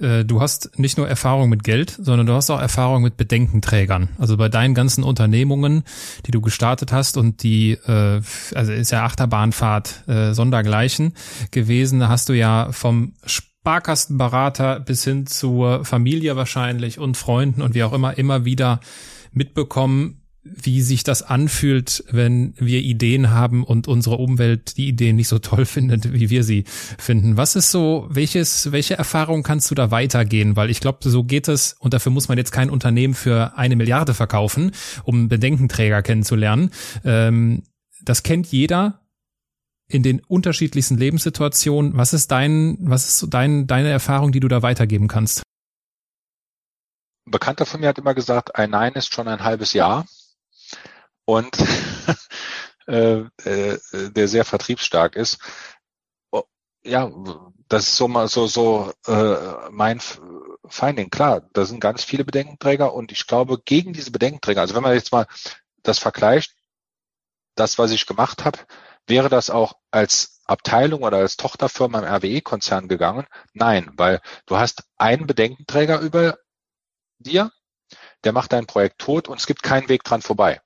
[0.00, 4.08] Äh, du hast nicht nur Erfahrung mit Geld, sondern du hast auch Erfahrung mit Bedenkenträgern.
[4.18, 5.84] Also bei deinen ganzen Unternehmungen,
[6.26, 8.20] die du gestartet hast und die, äh,
[8.54, 11.14] also ist ja Achterbahnfahrt äh, sondergleichen
[11.52, 17.84] gewesen, hast du ja vom Sparkassenberater bis hin zur Familie wahrscheinlich und Freunden und wie
[17.84, 18.80] auch immer immer wieder
[19.34, 25.28] mitbekommen, wie sich das anfühlt, wenn wir Ideen haben und unsere Umwelt die Ideen nicht
[25.28, 26.64] so toll findet, wie wir sie
[26.98, 27.36] finden.
[27.36, 30.54] Was ist so, welches, welche Erfahrung kannst du da weitergehen?
[30.54, 33.76] Weil ich glaube, so geht es und dafür muss man jetzt kein Unternehmen für eine
[33.76, 34.72] Milliarde verkaufen,
[35.04, 36.70] um Bedenkenträger kennenzulernen.
[37.04, 37.62] Ähm,
[38.02, 39.00] das kennt jeder
[39.88, 41.96] in den unterschiedlichsten Lebenssituationen.
[41.96, 45.42] Was ist dein, was ist so dein, deine Erfahrung, die du da weitergeben kannst?
[47.26, 50.06] Ein Bekannter von mir hat immer gesagt, ein Nein ist schon ein halbes Jahr.
[51.24, 51.56] Und
[52.86, 53.78] äh, äh,
[54.10, 55.38] der sehr vertriebsstark ist.
[56.30, 56.42] Oh,
[56.84, 57.10] ja,
[57.68, 60.00] das ist so mal so so äh, mein
[60.66, 61.10] Finding.
[61.10, 64.60] Klar, da sind ganz viele Bedenkenträger und ich glaube gegen diese Bedenkenträger.
[64.60, 65.26] Also wenn man jetzt mal
[65.82, 66.54] das vergleicht,
[67.54, 68.58] das was ich gemacht habe,
[69.06, 73.26] wäre das auch als Abteilung oder als Tochterfirma im RWE-Konzern gegangen?
[73.54, 76.38] Nein, weil du hast einen Bedenkenträger über
[77.24, 77.50] dir,
[78.24, 80.60] der macht dein Projekt tot und es gibt keinen Weg dran vorbei.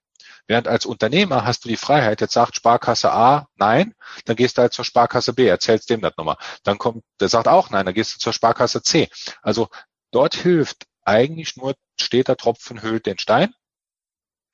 [0.46, 3.94] Während als Unternehmer hast du die Freiheit, jetzt sagt Sparkasse A nein,
[4.24, 6.38] dann gehst du halt zur Sparkasse B, erzählst dem das nochmal.
[6.62, 9.10] Dann kommt, der sagt auch nein, dann gehst du zur Sparkasse C.
[9.42, 9.68] Also
[10.10, 13.54] dort hilft eigentlich nur steter Tropfen hüllt den Stein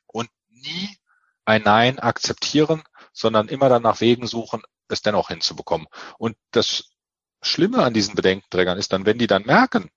[0.06, 0.96] und nie
[1.44, 2.82] ein Nein akzeptieren,
[3.12, 5.86] sondern immer dann nach Wegen suchen, es dennoch hinzubekommen.
[6.18, 6.90] Und das
[7.42, 9.90] Schlimme an diesen Bedenkenträgern ist dann, wenn die dann merken,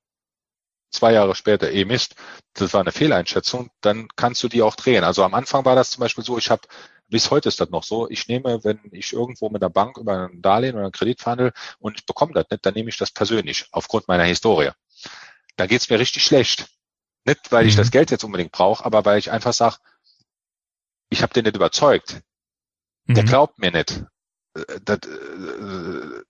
[0.89, 2.15] zwei Jahre später, eh Mist,
[2.53, 5.03] das war eine Fehleinschätzung, dann kannst du die auch drehen.
[5.03, 6.61] Also am Anfang war das zum Beispiel so, ich habe,
[7.07, 10.29] bis heute ist das noch so, ich nehme, wenn ich irgendwo mit der Bank über
[10.29, 13.11] ein Darlehen oder einen Kredit verhandle und ich bekomme das nicht, dann nehme ich das
[13.11, 14.71] persönlich, aufgrund meiner Historie.
[15.55, 16.67] Da geht's mir richtig schlecht.
[17.25, 17.79] Nicht, weil ich mhm.
[17.79, 19.77] das Geld jetzt unbedingt brauche, aber weil ich einfach sage,
[21.09, 22.21] ich habe den nicht überzeugt.
[23.07, 23.27] Der mhm.
[23.27, 24.03] glaubt mir nicht.
[24.53, 26.23] Äh, das, äh,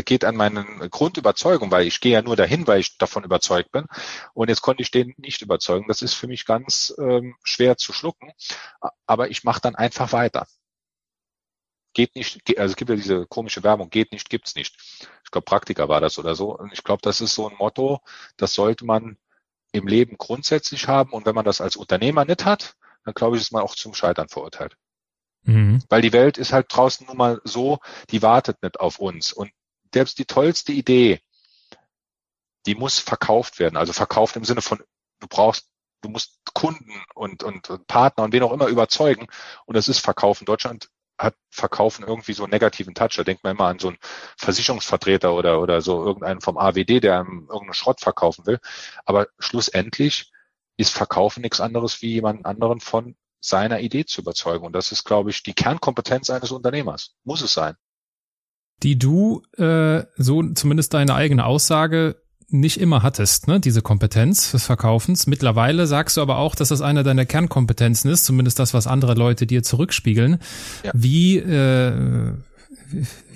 [0.00, 3.86] geht an meine Grundüberzeugung, weil ich gehe ja nur dahin, weil ich davon überzeugt bin.
[4.32, 5.88] Und jetzt konnte ich den nicht überzeugen.
[5.88, 8.32] Das ist für mich ganz ähm, schwer zu schlucken.
[9.06, 10.46] Aber ich mache dann einfach weiter.
[11.92, 14.76] Geht nicht, also es gibt ja diese komische Werbung, geht nicht, gibt's nicht.
[15.24, 16.56] Ich glaube, Praktiker war das oder so.
[16.56, 18.00] Und ich glaube, das ist so ein Motto,
[18.38, 19.18] das sollte man
[19.72, 21.12] im Leben grundsätzlich haben.
[21.12, 23.94] Und wenn man das als Unternehmer nicht hat, dann glaube ich, ist man auch zum
[23.94, 24.76] Scheitern verurteilt.
[25.44, 25.82] Mhm.
[25.88, 27.80] Weil die Welt ist halt draußen nun mal so,
[28.10, 29.32] die wartet nicht auf uns.
[29.32, 29.50] Und
[29.92, 31.20] selbst die tollste Idee,
[32.66, 33.76] die muss verkauft werden.
[33.76, 34.82] Also verkauft im Sinne von,
[35.20, 35.68] du brauchst,
[36.00, 39.26] du musst Kunden und, und, und Partner und wen auch immer überzeugen.
[39.66, 40.44] Und das ist Verkaufen.
[40.44, 40.88] Deutschland
[41.18, 43.16] hat Verkaufen irgendwie so einen negativen Touch.
[43.16, 43.98] Da denkt man immer an so einen
[44.36, 48.58] Versicherungsvertreter oder, oder so irgendeinen vom AWD, der einem irgendeinen Schrott verkaufen will.
[49.04, 50.32] Aber schlussendlich
[50.76, 54.64] ist Verkaufen nichts anderes wie jemand anderen von seiner Idee zu überzeugen.
[54.64, 57.14] Und das ist, glaube ich, die Kernkompetenz eines Unternehmers.
[57.24, 57.76] Muss es sein
[58.82, 62.16] die du, äh, so zumindest deine eigene Aussage,
[62.52, 65.26] nicht immer hattest, ne, diese Kompetenz des Verkaufens.
[65.26, 69.14] Mittlerweile sagst du aber auch, dass das eine deiner Kernkompetenzen ist, zumindest das, was andere
[69.14, 70.38] Leute dir zurückspiegeln.
[70.84, 70.90] Ja.
[70.94, 72.34] Wie, äh,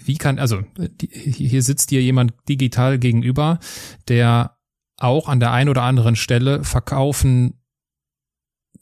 [0.05, 0.61] wie kann, also
[1.09, 3.59] hier sitzt dir jemand digital gegenüber,
[4.09, 4.59] der
[4.99, 7.55] auch an der einen oder anderen Stelle verkaufen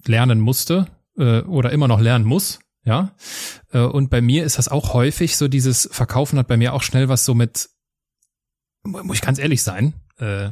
[0.05, 0.87] lernen musste
[1.17, 3.15] äh, oder immer noch lernen muss, ja.
[3.73, 6.83] Äh, und bei mir ist das auch häufig so, dieses Verkaufen hat bei mir auch
[6.83, 7.69] schnell was so mit,
[8.85, 10.51] muss ich ganz ehrlich sein, äh,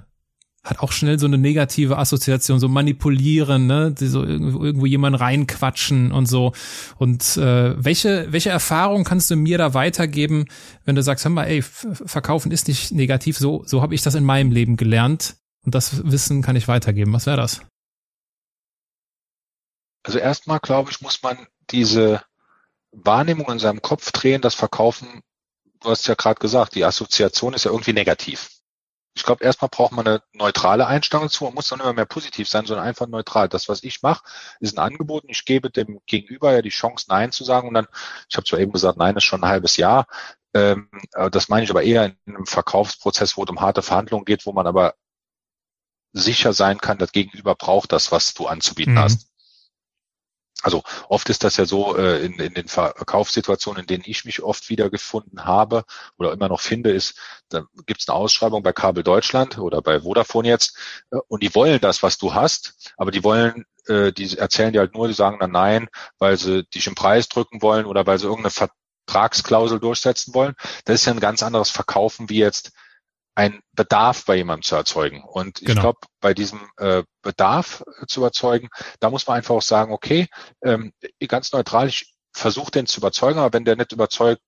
[0.64, 6.12] hat auch schnell so eine negative Assoziation, so manipulieren, ne, so irgendwo, irgendwo jemanden reinquatschen
[6.12, 6.52] und so.
[6.98, 10.46] Und äh, welche welche Erfahrung kannst du mir da weitergeben,
[10.84, 14.14] wenn du sagst, hör mal, ey, verkaufen ist nicht negativ, so so habe ich das
[14.14, 17.12] in meinem Leben gelernt und das Wissen kann ich weitergeben.
[17.12, 17.62] Was wäre das?
[20.04, 21.38] Also erstmal glaube ich, muss man
[21.70, 22.22] diese
[22.92, 25.22] Wahrnehmung in seinem Kopf drehen, das Verkaufen,
[25.80, 28.50] du hast ja gerade gesagt, die Assoziation ist ja irgendwie negativ.
[29.14, 31.44] Ich glaube, erstmal braucht man eine neutrale Einstellung dazu.
[31.44, 33.48] Man muss dann immer mehr positiv sein, sondern einfach neutral.
[33.48, 34.24] Das, was ich mache,
[34.58, 37.68] ist ein Angebot und ich gebe dem Gegenüber ja die Chance, Nein zu sagen.
[37.68, 37.88] Und dann,
[38.30, 40.06] ich habe zwar eben gesagt, Nein ist schon ein halbes Jahr.
[40.54, 40.88] Ähm,
[41.30, 44.52] das meine ich aber eher in einem Verkaufsprozess, wo es um harte Verhandlungen geht, wo
[44.52, 44.94] man aber
[46.12, 48.98] sicher sein kann, das Gegenüber braucht das, was du anzubieten mhm.
[48.98, 49.31] hast.
[50.62, 54.42] Also oft ist das ja so äh, in, in den Verkaufssituationen, in denen ich mich
[54.42, 55.84] oft wiedergefunden habe
[56.18, 60.00] oder immer noch finde, ist, da gibt es eine Ausschreibung bei Kabel Deutschland oder bei
[60.00, 60.76] Vodafone jetzt
[61.10, 64.80] äh, und die wollen das, was du hast, aber die wollen, äh, die erzählen dir
[64.80, 65.88] halt nur, die sagen dann nein,
[66.18, 68.70] weil sie dich im Preis drücken wollen oder weil sie irgendeine
[69.06, 70.54] Vertragsklausel durchsetzen wollen.
[70.84, 72.72] Das ist ja ein ganz anderes Verkaufen wie jetzt
[73.34, 75.22] ein Bedarf bei jemandem zu erzeugen.
[75.24, 75.72] Und genau.
[75.72, 78.68] ich glaube, bei diesem äh, Bedarf zu erzeugen,
[79.00, 80.28] da muss man einfach auch sagen, okay,
[80.62, 80.92] ähm,
[81.26, 84.42] ganz neutral, ich versuche den zu überzeugen, aber wenn der nicht überzeugt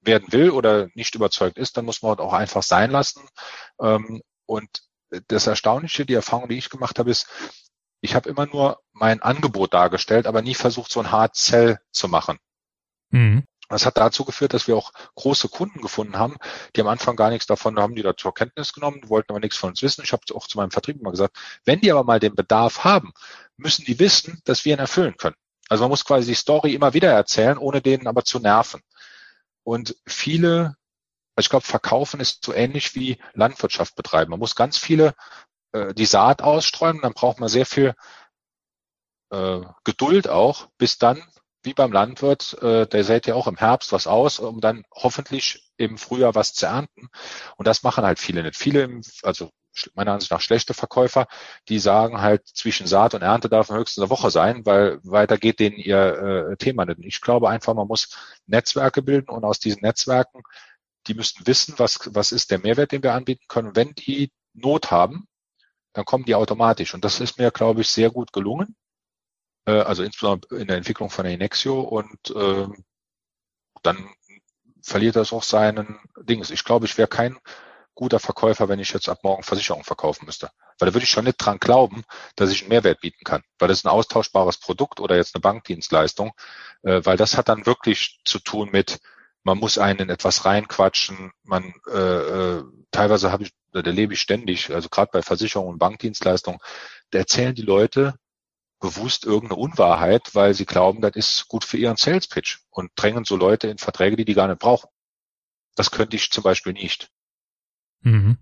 [0.00, 3.26] werden will oder nicht überzeugt ist, dann muss man auch einfach sein lassen.
[3.80, 4.68] Ähm, und
[5.28, 7.28] das Erstaunliche, die Erfahrung, die ich gemacht habe, ist,
[8.00, 12.08] ich habe immer nur mein Angebot dargestellt, aber nie versucht, so ein Hard Sell zu
[12.08, 12.38] machen.
[13.10, 13.44] Mhm.
[13.68, 16.36] Das hat dazu geführt, dass wir auch große Kunden gefunden haben,
[16.76, 19.56] die am Anfang gar nichts davon haben, die da zur Kenntnis genommen, wollten aber nichts
[19.56, 20.02] von uns wissen.
[20.04, 23.12] Ich habe auch zu meinem Vertrieb mal gesagt, wenn die aber mal den Bedarf haben,
[23.56, 25.36] müssen die wissen, dass wir ihn erfüllen können.
[25.68, 28.82] Also man muss quasi die Story immer wieder erzählen, ohne denen aber zu nerven.
[29.62, 30.76] Und viele,
[31.36, 34.30] also ich glaube, verkaufen ist so ähnlich wie Landwirtschaft betreiben.
[34.30, 35.14] Man muss ganz viele
[35.72, 37.94] äh, die Saat ausstreuen, dann braucht man sehr viel
[39.30, 41.22] äh, Geduld auch, bis dann
[41.64, 45.72] wie beim Landwirt, äh, der sät ja auch im Herbst was aus, um dann hoffentlich
[45.76, 47.08] im Frühjahr was zu ernten.
[47.56, 48.56] Und das machen halt viele nicht.
[48.56, 49.50] Viele, also
[49.94, 51.26] meiner Ansicht nach schlechte Verkäufer,
[51.68, 55.60] die sagen halt, zwischen Saat und Ernte darf höchstens eine Woche sein, weil weiter geht
[55.60, 57.00] denen ihr äh, Thema nicht.
[57.02, 58.16] Ich glaube einfach, man muss
[58.46, 60.42] Netzwerke bilden und aus diesen Netzwerken,
[61.06, 63.68] die müssen wissen, was, was ist der Mehrwert, den wir anbieten können.
[63.68, 65.26] Und wenn die Not haben,
[65.92, 66.94] dann kommen die automatisch.
[66.94, 68.76] Und das ist mir, glaube ich, sehr gut gelungen.
[69.66, 72.66] Äh, also insbesondere in der Entwicklung von Inexio und äh,
[73.82, 74.08] dann
[74.82, 76.50] verliert das auch seinen Dings.
[76.50, 77.38] Ich glaube, ich wäre kein
[77.94, 80.50] guter Verkäufer, wenn ich jetzt ab morgen Versicherungen verkaufen müsste.
[80.78, 82.02] Weil da würde ich schon nicht dran glauben,
[82.34, 83.42] dass ich einen Mehrwert bieten kann.
[83.58, 86.32] Weil das ist ein austauschbares Produkt oder jetzt eine Bankdienstleistung.
[86.82, 88.98] Äh, weil das hat dann wirklich zu tun mit,
[89.44, 91.32] man muss einen in etwas reinquatschen.
[91.44, 95.78] Man äh, äh, teilweise habe ich, da lebe ich ständig, also gerade bei Versicherungen und
[95.78, 96.60] Bankdienstleistungen,
[97.10, 98.14] da erzählen die Leute
[98.84, 103.24] bewusst irgendeine Unwahrheit, weil sie glauben, das ist gut für ihren Sales Pitch und drängen
[103.24, 104.90] so Leute in Verträge, die die gar nicht brauchen.
[105.74, 107.08] Das könnte ich zum Beispiel nicht.
[108.02, 108.36] Mhm.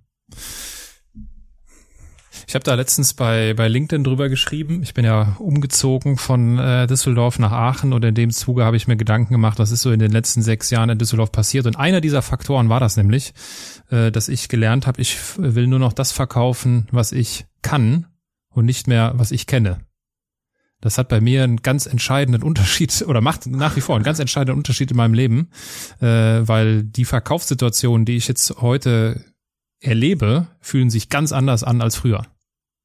[2.49, 4.83] Ich habe da letztens bei, bei LinkedIn drüber geschrieben.
[4.83, 8.89] Ich bin ja umgezogen von äh, Düsseldorf nach Aachen und in dem Zuge habe ich
[8.89, 11.67] mir Gedanken gemacht, was ist so in den letzten sechs Jahren in Düsseldorf passiert.
[11.67, 13.33] Und einer dieser Faktoren war das nämlich,
[13.91, 18.07] äh, dass ich gelernt habe, ich will nur noch das verkaufen, was ich kann
[18.49, 19.79] und nicht mehr, was ich kenne.
[20.83, 24.19] Das hat bei mir einen ganz entscheidenden Unterschied oder macht nach wie vor einen ganz
[24.19, 25.51] entscheidenden Unterschied in meinem Leben,
[26.01, 29.25] äh, weil die Verkaufssituationen, die ich jetzt heute
[29.81, 32.27] erlebe, fühlen sich ganz anders an als früher.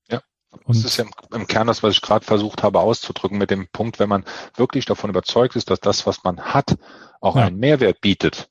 [0.09, 0.21] Ja,
[0.63, 1.11] und das ist ja im,
[1.41, 4.23] im Kern das, was ich gerade versucht habe auszudrücken mit dem Punkt, wenn man
[4.55, 6.77] wirklich davon überzeugt ist, dass das, was man hat,
[7.19, 7.45] auch ja.
[7.45, 8.49] einen Mehrwert bietet.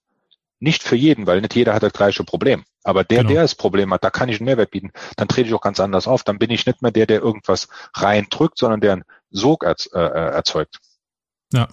[0.59, 2.65] Nicht für jeden, weil nicht jeder hat das gleiche Problem.
[2.83, 3.31] Aber der, genau.
[3.31, 4.93] der das Problem hat, da kann ich einen Mehrwert bieten.
[5.17, 6.23] Dann trete ich auch ganz anders auf.
[6.23, 9.99] Dann bin ich nicht mehr der, der irgendwas reindrückt, sondern der einen Sog äh, äh,
[9.99, 10.79] erzeugt.
[11.53, 11.69] Ja.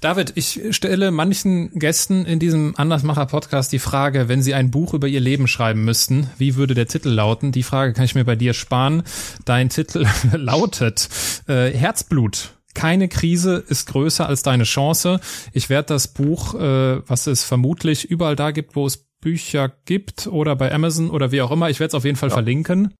[0.00, 5.06] David, ich stelle manchen Gästen in diesem Andersmacher-Podcast die Frage, wenn sie ein Buch über
[5.06, 7.52] ihr Leben schreiben müssten, wie würde der Titel lauten?
[7.52, 9.02] Die Frage kann ich mir bei dir sparen.
[9.44, 11.08] Dein Titel lautet
[11.48, 12.54] äh, Herzblut.
[12.72, 15.20] Keine Krise ist größer als deine Chance.
[15.52, 20.28] Ich werde das Buch, äh, was es vermutlich überall da gibt, wo es Bücher gibt
[20.28, 22.34] oder bei Amazon oder wie auch immer, ich werde es auf jeden Fall ja.
[22.34, 22.94] verlinken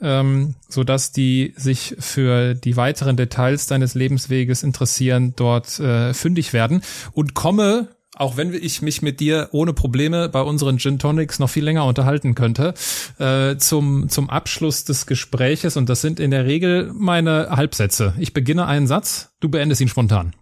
[0.00, 6.52] ähm, so dass die sich für die weiteren Details deines Lebensweges interessieren, dort äh, fündig
[6.52, 11.38] werden und komme auch wenn ich mich mit dir ohne Probleme bei unseren Gin Tonics
[11.38, 12.74] noch viel länger unterhalten könnte,
[13.18, 18.14] äh, zum, zum Abschluss des Gespräches, und das sind in der Regel meine Halbsätze.
[18.18, 20.34] Ich beginne einen Satz, du beendest ihn spontan.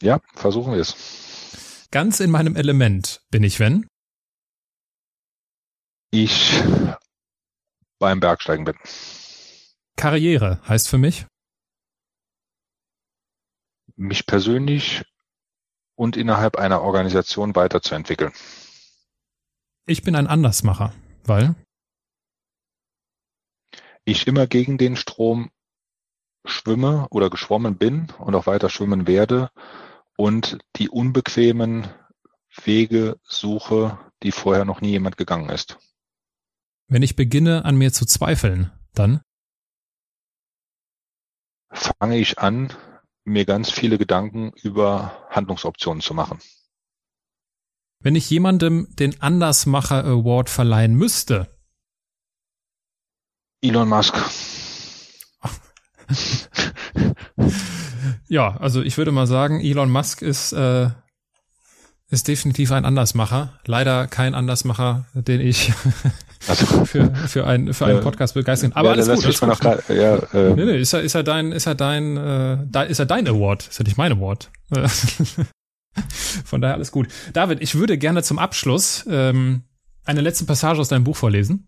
[0.00, 0.96] Ja, versuchen wir es.
[1.90, 3.86] Ganz in meinem Element bin ich, wenn?
[6.10, 6.62] Ich
[7.98, 8.76] beim Bergsteigen bin.
[9.96, 11.26] Karriere heißt für mich?
[13.96, 15.02] Mich persönlich
[15.96, 18.32] und innerhalb einer Organisation weiterzuentwickeln.
[19.86, 20.92] Ich bin ein Andersmacher,
[21.24, 21.54] weil?
[24.04, 25.50] Ich immer gegen den Strom
[26.44, 29.50] schwimme oder geschwommen bin und auch weiter schwimmen werde
[30.16, 31.88] und die unbequemen
[32.64, 35.78] Wege suche, die vorher noch nie jemand gegangen ist.
[36.88, 39.20] Wenn ich beginne, an mir zu zweifeln, dann?
[41.70, 42.72] Fange ich an,
[43.24, 46.38] mir ganz viele Gedanken über Handlungsoptionen zu machen.
[48.00, 51.54] Wenn ich jemandem den Andersmacher Award verleihen müsste?
[53.60, 54.14] Elon Musk.
[58.28, 60.90] ja, also ich würde mal sagen, Elon Musk ist äh,
[62.08, 63.58] ist definitiv ein Andersmacher.
[63.66, 65.72] Leider kein Andersmacher, den ich
[66.46, 68.72] also, für, für, ein, für einen Podcast begeistern.
[68.72, 69.24] Aber ja, alles gut.
[69.24, 69.60] Alles gut.
[69.60, 72.82] Grad, ja, äh, nee, nee, ist er, ist er dein, ist er dein, äh, da,
[72.82, 73.68] ist er dein Award?
[73.68, 74.50] Ist er nicht mein Award?
[76.44, 77.08] Von daher alles gut.
[77.32, 79.62] David, ich würde gerne zum Abschluss ähm,
[80.04, 81.67] eine letzte Passage aus deinem Buch vorlesen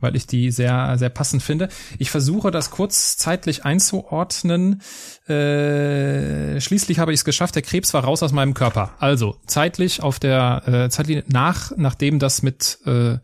[0.00, 1.68] weil ich die sehr, sehr passend finde.
[1.98, 4.82] Ich versuche das kurz zeitlich einzuordnen.
[5.26, 8.94] Äh, schließlich habe ich es geschafft, der Krebs war raus aus meinem Körper.
[8.98, 13.18] Also zeitlich auf der äh, Zeitlinie nach, nachdem das mit äh,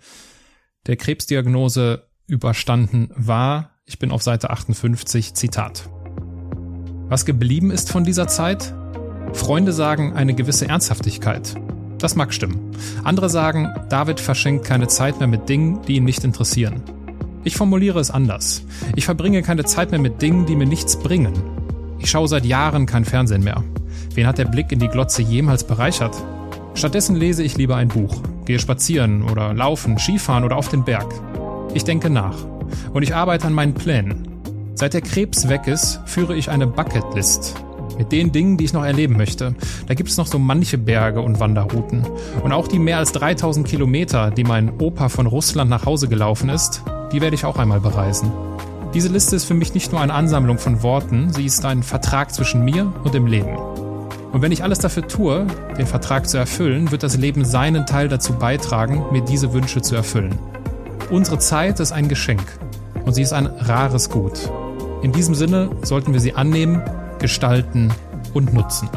[0.87, 3.73] der Krebsdiagnose überstanden war.
[3.85, 5.89] Ich bin auf Seite 58, Zitat.
[7.09, 8.73] Was geblieben ist von dieser Zeit?
[9.33, 11.57] Freunde sagen eine gewisse Ernsthaftigkeit.
[12.01, 12.59] Das mag stimmen.
[13.05, 16.83] Andere sagen, David verschenkt keine Zeit mehr mit Dingen, die ihn nicht interessieren.
[17.45, 18.65] Ich formuliere es anders.
[18.97, 21.35] Ich verbringe keine Zeit mehr mit Dingen, die mir nichts bringen.
[21.99, 23.63] Ich schaue seit Jahren kein Fernsehen mehr.
[24.15, 26.17] Wen hat der Blick in die Glotze jemals bereichert?
[26.75, 31.07] Stattdessen lese ich lieber ein Buch, gehe spazieren oder laufen, Skifahren oder auf den Berg.
[31.75, 32.37] Ich denke nach
[32.93, 34.29] und ich arbeite an meinen Plänen.
[34.75, 37.55] Seit der Krebs weg ist, führe ich eine Bucketlist,
[38.01, 39.55] mit den Dingen, die ich noch erleben möchte.
[39.87, 42.07] Da gibt es noch so manche Berge und Wanderrouten.
[42.43, 46.49] Und auch die mehr als 3000 Kilometer, die mein Opa von Russland nach Hause gelaufen
[46.49, 46.83] ist,
[47.13, 48.33] die werde ich auch einmal bereisen.
[48.95, 52.33] Diese Liste ist für mich nicht nur eine Ansammlung von Worten, sie ist ein Vertrag
[52.33, 53.55] zwischen mir und dem Leben.
[54.33, 55.47] Und wenn ich alles dafür tue,
[55.77, 59.95] den Vertrag zu erfüllen, wird das Leben seinen Teil dazu beitragen, mir diese Wünsche zu
[59.95, 60.39] erfüllen.
[61.11, 62.45] Unsere Zeit ist ein Geschenk
[63.05, 64.51] und sie ist ein rares Gut.
[65.03, 66.83] In diesem Sinne sollten wir sie annehmen,
[67.21, 67.93] gestalten
[68.35, 68.89] und nutzen.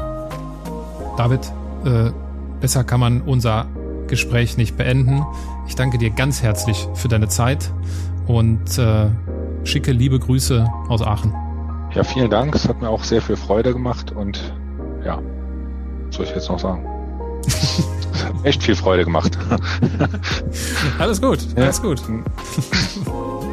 [1.18, 1.41] David,
[1.86, 2.12] äh,
[2.60, 3.68] besser kann man unser
[4.08, 5.26] Gespräch nicht beenden.
[5.68, 7.72] Ich danke dir ganz herzlich für deine Zeit
[8.28, 9.08] und äh,
[9.64, 11.34] schicke liebe Grüße aus Aachen.
[11.94, 12.56] Ja, vielen Dank.
[12.56, 14.54] Es hat mir auch sehr viel Freude gemacht und
[15.06, 15.20] ja,
[16.08, 16.86] was soll ich jetzt noch sagen?
[17.45, 17.84] es
[18.26, 19.38] hat echt viel Freude gemacht.
[21.00, 22.02] alles gut, alles gut.